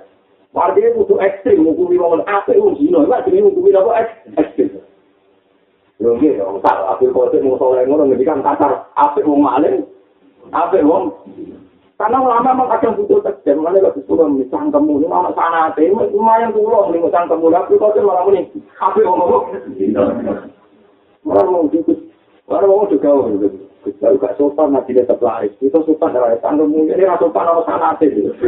Artinya 0.51 0.99
butuh 0.99 1.23
ekstrim, 1.23 1.63
hukumi 1.63 1.95
wong 1.95 2.27
apik 2.27 2.59
wong 2.59 2.75
zino, 2.75 3.07
itu 3.07 3.15
artinya 3.15 3.47
hukumi 3.47 3.71
apa? 3.71 4.03
Ekstrim. 4.35 4.83
Lho 6.03 6.19
nggih, 6.19 6.43
tak 6.65 6.79
apik 6.97 7.15
kok 7.15 7.39
mau 7.47 7.55
soleh 7.55 7.87
ngono 7.87 8.11
ngendikan 8.11 8.43
kasar, 8.43 8.91
apik 8.99 9.23
wong 9.23 9.47
maling, 9.47 9.87
apik 10.51 10.83
wong 10.83 11.15
Karena 12.01 12.17
ulama 12.17 12.57
memang 12.57 12.73
kadang 12.73 12.97
butuh 12.97 13.21
tegas, 13.21 13.61
makanya 13.61 13.93
kalau 13.93 13.97
disuruh 14.01 14.29
misang 14.33 14.73
kamu, 14.73 15.05
ini 15.05 15.07
mana 15.13 15.37
sana 15.37 15.69
ada, 15.69 15.85
lumayan 15.85 16.49
pulau, 16.49 16.89
ini 16.89 17.05
misang 17.05 17.29
kamu, 17.29 17.53
tapi 17.53 17.77
kau 17.77 17.93
tuh 17.93 18.01
malah 18.01 18.25
ini, 18.33 18.49
apa? 18.81 19.05
Yang 19.05 19.17
ngomong? 19.21 19.45
Orang 21.29 21.53
mau 21.53 21.69
gitu, 21.69 21.93
orang 22.49 22.73
mau 22.73 22.89
juga, 22.89 23.13
kita 23.81 24.13
juga 24.13 24.37
sopan, 24.37 24.77
nanti 24.77 24.93
dia 24.93 25.09
terlaris, 25.09 25.57
itu 25.65 25.73
sopan, 25.73 26.13
dari 26.13 26.37
tanggamu, 26.45 26.85
ini 26.85 27.05
rasa 27.05 27.25
sopan, 27.25 27.49
orang 27.49 27.65
sana 27.65 27.97
ada, 27.97 28.05
gitu. 28.05 28.33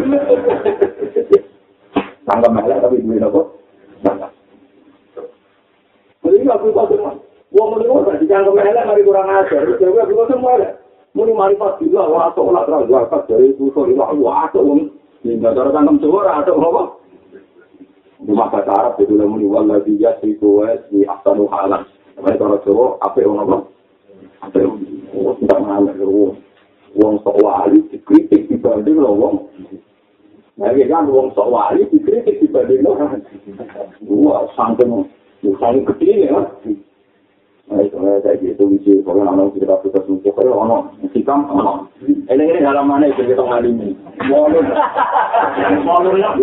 Tanggam 2.28 2.52
melek, 2.54 2.78
tapi 2.84 3.02
duit 3.02 3.24
apa? 3.24 3.40
Tanggam. 4.04 4.30
Jadi 6.22 6.46
aku 6.46 6.70
tuh, 6.70 7.18
Wong 7.52 7.76
mulai 7.76 7.84
mau 7.84 8.00
di 8.16 8.24
jangan 8.24 8.48
melek, 8.52 8.84
mari 8.88 9.04
kurang 9.04 9.28
ajar, 9.28 9.60
jadi 9.76 10.00
aku 10.04 10.12
kau 10.16 10.28
semua 10.28 10.56
ada. 10.56 10.82
muni 11.12 11.32
marifat 11.36 11.76
bila 11.80 12.08
wa 12.08 12.20
atok 12.32 12.48
ora 12.48 12.64
terang 12.64 12.88
zakat 12.88 13.22
dari 13.28 13.52
usul 13.60 13.92
ila 13.92 14.16
wa 14.16 14.48
atok 14.48 14.64
wong 14.64 14.80
hingga 15.20 15.52
cara 15.52 15.68
tangkem 15.68 16.00
suara 16.00 16.40
atok 16.40 16.56
apa 16.56 16.82
rumah 18.22 18.48
kata 18.48 18.72
Arab 18.72 18.94
itu 18.96 19.14
lah 19.20 19.28
muni 19.28 19.44
wala 19.44 19.76
dia 19.84 20.16
si 20.24 20.32
kuwes 20.40 20.80
di 20.88 21.04
ahsanu 21.04 21.44
halan 21.52 21.84
mereka 22.16 22.48
cara 22.48 22.56
Jawa 22.64 22.86
apa 23.04 23.16
yang 23.20 23.44
apa 23.44 23.56
apa 24.40 24.56
yang 24.56 24.72
tidak 25.12 25.58
mengalami 25.60 26.34
wong 26.96 27.14
sok 27.24 27.36
wali 27.40 27.78
dikritik 27.88 28.48
dibanding 28.48 28.98
lo 29.00 29.12
wong 29.16 29.36
Nah, 30.60 30.68
kan 30.68 31.08
wong 31.08 31.32
sok 31.32 31.48
wali 31.48 31.88
dikritik 31.88 32.40
dibanding 32.40 32.84
lo 32.84 32.96
Wah, 34.08 34.44
sangking, 34.52 35.08
sangking 35.40 35.84
gede 35.88 36.28
ya. 36.28 36.40
Nah, 37.72 37.78
itu 37.80 37.96
saya 37.96 38.36
gitu 38.36 38.68
misi 38.68 39.00
kalau 39.00 39.24
anak 39.24 39.54
kita 39.56 39.72
kita 39.80 40.04
semua 40.04 40.30
kalau 40.36 40.60
anak 40.66 40.92
hikam 41.16 41.46
anak 41.56 41.88
ini 42.28 42.44
ini 42.52 42.60
dalam 42.60 42.84
mana 42.84 43.08
itu 43.08 43.24
kita 43.24 43.38
ngalimi 43.38 43.96
mau 44.28 44.50
mau 45.86 46.04
ya 46.12 46.36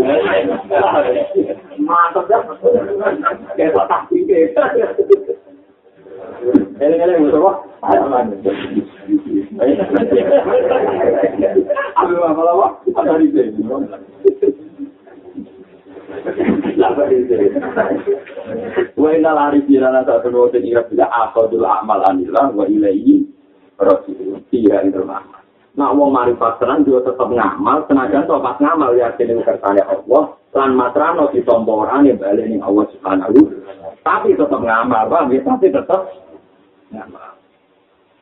mantap 1.77 2.25
ya 2.31 2.39
kayak 3.59 3.77
tak 3.77 4.01
pikir 4.09 4.57
ini 6.79 7.19
musuh 7.19 7.41
apa 7.43 7.51
ada 7.83 8.07
mana 8.07 8.35
Aduh, 11.99 12.23
apa 12.23 12.41
apa? 12.41 12.67
Di 13.19 13.27
sini. 13.35 13.59
Wa 18.95 19.09
inna 19.15 19.31
lari 19.35 19.59
jirana 19.67 20.07
tak 20.07 20.23
terus 20.27 20.55
ira 20.55 20.83
bila 20.87 21.05
akhadul 21.11 21.65
amal 21.67 22.01
anillah 22.07 22.51
wa 22.55 22.65
ilaihi 22.65 23.27
rasul. 23.79 24.43
Iya 24.51 24.87
itu 24.87 25.03
nama. 25.03 25.39
Nak 25.77 25.95
wong 25.95 26.11
marifat 26.11 26.59
tenan 26.59 26.83
juga 26.83 27.13
tetap 27.13 27.29
ngamal, 27.29 27.87
senajan 27.87 28.27
to 28.27 28.35
pas 28.41 28.57
ngamal 28.59 28.91
ya 28.99 29.15
kene 29.15 29.39
kersane 29.45 29.79
Allah, 29.85 30.35
lan 30.51 30.75
matrano 30.75 31.31
ditompo 31.31 31.85
orane 31.85 32.17
bali 32.19 32.51
ning 32.51 32.59
Allah 32.59 32.89
Subhanahu. 32.91 33.39
Tapi 34.03 34.35
tetap 34.35 34.59
ngamal, 34.59 35.07
Pak, 35.07 35.29
tapi 35.29 35.67
tetap. 35.71 36.28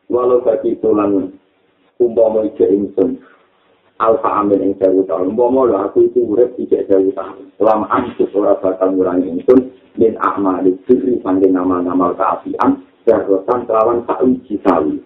Walau 0.08 0.40
bagi 0.40 0.76
tulan 0.80 1.32
umpama 2.00 2.44
ije 2.48 2.64
insun 2.64 3.20
alfa 4.00 4.40
amin 4.40 4.60
yang 4.60 4.72
saya 4.80 5.02
tahu. 5.04 5.34
Umpama 5.34 5.68
lo 5.68 5.74
aku 5.84 6.08
itu 6.08 6.24
urip 6.24 6.56
ije 6.56 6.86
saya 6.88 7.04
tahu. 7.12 7.44
Selama 7.60 7.86
antus 7.92 8.32
ora 8.32 8.56
bakal 8.60 8.94
ngurangi 8.96 9.40
insun 9.40 9.72
min 9.98 10.16
ahmali 10.22 10.78
sirri 10.86 11.20
sangking 11.20 11.52
nama-nama 11.52 12.14
keapian 12.14 12.86
darrotan 13.04 13.66
kelawan 13.68 14.04
tak 14.06 14.22
uji 14.24 14.56
sawi. 14.64 15.02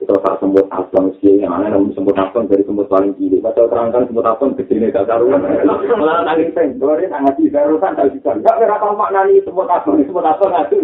Itu 0.00 0.16
tak 0.24 0.40
sembuh 0.40 0.64
asam 0.72 1.12
sih 1.20 1.44
yang 1.44 1.52
mana 1.52 1.76
namun 1.76 1.92
sembuh 1.92 2.16
asam 2.16 2.48
dari 2.48 2.64
sembuh 2.64 2.88
paling 2.88 3.12
kiri. 3.20 3.36
Baca 3.44 3.68
terangkan 3.68 4.08
sembuh 4.08 4.24
asam 4.24 4.56
kecil 4.56 4.80
ini 4.80 4.88
gak 4.88 5.04
karuan. 5.04 5.44
Malah 5.44 6.24
seng, 6.56 6.80
dua 6.80 6.96
hari 6.96 7.04
sangat 7.12 7.36
di 7.36 7.52
darrotan 7.52 7.92
tak 8.00 8.08
bisa. 8.16 8.32
Gak 8.40 8.56
berapa 8.64 8.96
maknani 8.96 9.44
sembuh 9.44 9.68
asam, 9.68 10.00
sembuh 10.00 10.24
asam 10.24 10.48
nggak 10.48 10.66
tuh. 10.72 10.80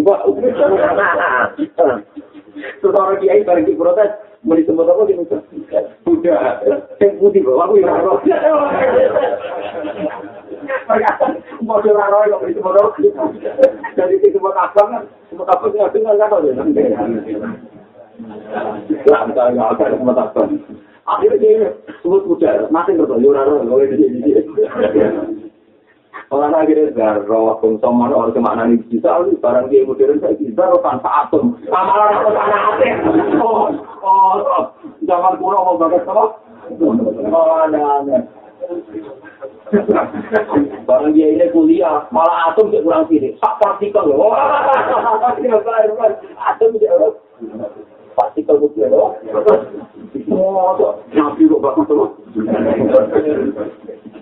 Terus 2.57 2.97
orang 2.97 3.21
kiai 3.21 3.45
bareng 3.45 3.69
di 3.69 3.77
protes, 3.77 4.17
mau 4.45 4.57
disebut 4.57 4.89
apa 4.89 5.03
gitu? 5.09 5.25
Udah, 6.09 6.61
yang 7.01 7.13
putih 7.21 7.45
bawa 7.45 7.69
aku 7.69 7.81
yang 7.81 8.01
roh. 8.01 8.21
Mau 11.65 11.81
orang 11.81 12.13
roh 12.13 12.25
yang 12.29 12.41
disebut 12.49 12.77
apa? 12.81 12.91
Jadi 13.97 14.15
disebut 14.25 14.57
abang 14.57 14.89
kan, 14.93 15.03
disebut 15.29 15.49
abang 15.49 15.73
nggak 15.73 15.93
dengar 15.93 16.17
kan? 16.21 17.76
Akhirnya 21.07 21.39
dia 21.39 21.71
sebut 22.03 22.27
udah, 22.27 22.67
masih 22.75 22.99
bertanya 22.99 23.27
orang 23.31 23.47
roh, 23.47 23.61
nggak 23.63 23.95
ada 23.95 25.07
Orang 26.27 26.59
akhirnya 26.59 26.91
darah, 26.91 27.55
konsum 27.63 27.95
mana 27.95 28.19
orang 28.19 28.35
kemana 28.35 28.67
barang 29.39 29.71
dia 29.71 29.87
modern 29.87 30.19
saya 30.19 30.35
bisa, 30.35 30.75
tanpa 30.83 31.23
atom. 31.23 31.55
Sama 31.71 31.93
orang 31.95 32.19
apa 32.19 32.31
tanah 32.35 32.61
hati. 32.67 32.89
Oh, 33.39 33.71
oh, 34.03 34.75
jangan 35.07 35.39
kurang 35.39 35.63
mau 35.63 35.79
bagas 35.79 36.03
apa? 36.03 36.25
Oh, 37.31 37.63
aneh-aneh. 37.63 38.27
Barang 40.83 41.15
dia 41.15 41.31
ini 41.31 41.47
kuliah, 41.55 42.11
malah 42.11 42.51
atom 42.51 42.75
dia 42.75 42.83
kurang 42.83 43.07
sini. 43.07 43.39
Sak 43.39 43.63
partikel 43.63 44.11
loh. 44.11 44.35
Atom 44.35 45.39
dia 45.39 45.59
partikel 45.63 46.11
itu 46.75 46.87
loh. 46.91 47.15
Oh, 47.15 47.16
nabi 51.17 51.43
kok 51.49 51.63
bagus 51.63 51.87
tuh. 51.89 52.11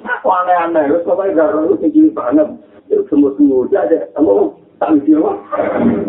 Aku 0.05 0.29
aneh-aneh, 0.29 0.85
terus 0.85 1.07
pokoknya 1.09 1.49
gak 1.49 1.65
itu 1.65 1.75
tinggi 1.81 2.03
banget. 2.13 2.49
Semut-semut 3.09 3.73
aja, 3.73 4.07
kamu 4.13 4.53
tak 4.77 4.93
lucu 4.93 5.17
apa? 5.17 5.33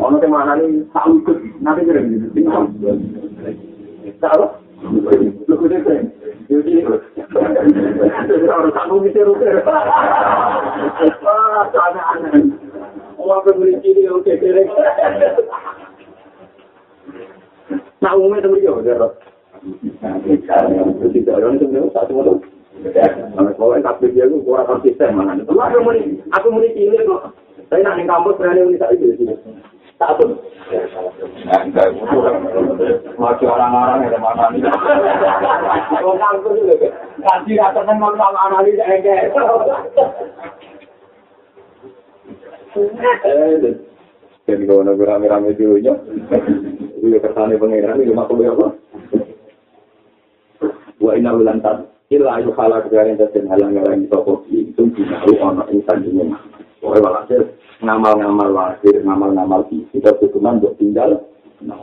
Ono 0.04 0.20
yang 0.20 0.32
mana 0.36 0.60
nih, 0.60 0.84
tak 0.92 1.08
lucu. 1.08 1.34
Nanti 1.64 1.88
kira 1.88 2.04
gitu, 2.04 2.28
tinggal. 2.36 2.68
Salah? 4.20 4.60
Lu 4.86 5.56
kudu 5.56 5.80
keren. 5.82 6.12
Jadi, 6.46 6.84
orang 8.46 8.70
sanggup 8.76 9.02
bisa 9.08 9.26
rupiah. 9.26 9.64
Wah, 11.24 11.66
aneh-aneh. 11.72 12.54
Orang 13.16 13.42
pembeli 13.48 13.80
ciri, 13.82 14.12
oke, 14.12 14.30
keren. 14.38 14.68
Nah, 18.06 18.14
umumnya 18.14 18.46
itu 18.46 18.54
beliau, 18.54 18.86
dia 18.86 19.02
roh. 19.02 19.18
Tidak, 21.10 21.34
orang 21.34 21.58
itu 21.58 21.66
beliau, 21.66 21.90
satu 21.90 22.14
motor. 22.14 22.38
Kalau 23.34 23.82
tapi 23.82 24.14
dia 24.14 24.30
itu 24.30 24.46
kurang 24.46 24.70
konsisten 24.70 25.18
mana? 25.18 25.42
Itu 25.42 25.58
aku 25.58 25.82
mau 26.54 26.62
ini 26.62 27.02
kok. 27.02 27.34
Saya 27.66 27.82
nak 27.82 27.98
di 27.98 28.06
kampus 28.06 28.38
berani 28.38 28.78
tak 28.78 28.94
itu 28.94 29.18
sini. 29.18 29.34
Tak 29.98 30.22
pun. 30.22 30.38
Macam 33.18 33.50
orang-orang 33.58 34.06
yang 34.06 34.22
mana 34.22 34.54
ni? 34.54 34.62
Kalau 34.62 36.14
kampus 36.14 36.62
itu, 36.62 36.88
kaji 37.26 37.54
rasa 37.58 37.80
kan 37.90 37.98
mau 37.98 38.14
sama 38.14 38.38
analis 38.54 38.78
enggak. 38.86 39.34
Dan 44.46 44.60
kalau 44.70 44.86
nak 44.86 45.02
rame-rame 45.02 45.58
dulu 45.58 45.82
nya, 47.02 47.08
itu 47.12 47.18
kersane 47.20 47.56
pengiran 47.60 48.00
itu 48.00 48.14
makhluk 48.16 48.56
apa? 48.56 48.68
Wa 51.00 51.12
inna 51.14 51.36
ulantan 51.36 51.92
illa 52.08 52.40
ayu 52.40 52.56
halak 52.56 52.88
dari 52.88 53.14
yang 53.20 53.48
halang 53.52 53.76
halang 53.76 54.08
toko 54.08 54.48
itu 54.48 54.88
dinahu 54.96 55.36
ono 55.38 55.64
insan 55.70 56.08
ini. 56.08 56.32
Pokoknya 56.80 57.04
walhasil 57.04 57.42
ngamal-ngamal 57.82 58.50
lahir, 58.54 58.96
ngamal-ngamal 59.04 59.66
isi, 59.74 60.00
kita 60.00 60.14
hukuman 60.22 60.62
untuk 60.62 60.78
tinggal 60.78 61.18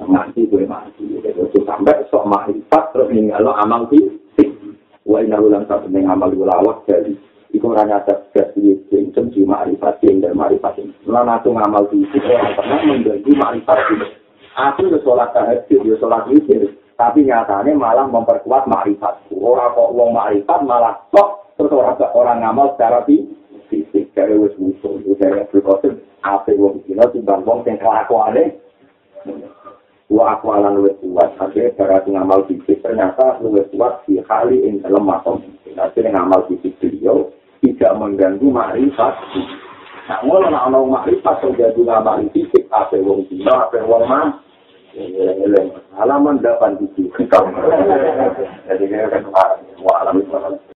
mati 0.07 0.47
gue 0.47 0.65
mati. 0.65 1.05
Jadi 1.21 1.59
sampai 1.67 2.07
sok 2.09 2.25
mahrifat 2.31 2.95
terus 2.95 3.11
ninggal 3.11 3.51
amal 3.53 3.91
fisik. 3.93 4.49
Wa 5.05 5.21
inna 5.21 5.43
ulantan 5.43 5.91
yang 5.91 6.09
amal 6.17 6.31
ulawak 6.31 6.87
jadi 6.87 7.13
iku 7.53 7.77
ora 7.77 7.85
nyadar 7.85 8.33
dadi 8.33 8.73
sing 8.89 9.13
di 9.13 9.45
marifat 9.45 10.01
sing 10.01 10.25
dan 10.25 10.33
marifat 10.33 10.73
sing 10.81 10.89
lan 11.05 11.29
aku 11.29 11.53
ngamal 11.53 11.85
di 11.93 12.01
situ 12.09 12.25
pernah 12.57 12.81
menjadi 12.81 13.31
marifat 13.37 13.79
itu 13.93 14.07
aku 14.57 14.93
yo 14.93 14.99
salat 15.05 15.31
tahajud 15.33 15.81
yo 15.85 15.97
salat 16.01 16.27
witir 16.29 16.77
tapi 16.97 17.25
nyatanya 17.27 17.73
malah 17.75 18.07
memperkuat 18.07 18.69
marifat 18.69 19.27
ora 19.33 19.73
kok 19.73 19.91
wong 19.97 20.15
marifat 20.15 20.61
malah 20.63 20.97
kok 21.11 21.43
terus 21.57 21.73
orang 21.73 21.99
orang 22.17 22.39
ngamal 22.43 22.67
secara 22.75 23.05
fisik. 23.73 24.13
Dari 24.13 24.37
wis 24.37 24.53
musuh 24.61 25.01
itu 25.01 25.17
dari 25.17 25.41
berkosen 25.49 25.97
apa 26.21 26.53
wong 26.53 26.85
dino 26.85 27.09
timbang 27.09 27.41
wong 27.49 27.65
sing 27.65 27.81
kelakuane. 27.81 28.61
Wa 30.13 30.37
aku 30.37 30.53
alan 30.53 30.85
wis 30.85 30.93
kuat 31.01 31.33
akhirnya 31.41 31.73
cara 31.81 32.05
ngamal 32.05 32.45
fisik 32.45 32.85
ternyata 32.85 33.41
wis 33.41 33.65
kuat 33.73 34.05
di 34.05 34.21
kali 34.29 34.61
ing 34.69 34.85
dalam 34.85 35.09
makom. 35.09 35.41
Akhirnya 35.73 36.21
ngamal 36.21 36.45
fisik 36.53 36.77
beliau 36.77 37.33
tidak 37.65 37.97
mengganggu 37.97 38.45
makrifat. 38.53 39.15
Nah, 40.03 40.19
ngono 40.27 40.51
nak 40.51 40.67
ana 40.67 40.79
makrifat 40.83 41.47
terjadi 41.47 41.81
ngamal 41.87 42.27
fisik 42.35 42.67
apa 42.75 42.99
wong 42.99 43.23
dina 43.31 43.71
apa 43.71 43.79
wong 43.87 44.05
man. 44.07 44.29
Halaman 45.97 46.43
8 46.45 46.79
di 46.83 46.87
situ. 46.93 47.25
Jadi 48.69 48.85
kan 48.91 49.25
wa 49.83 49.95
alam 50.05 50.21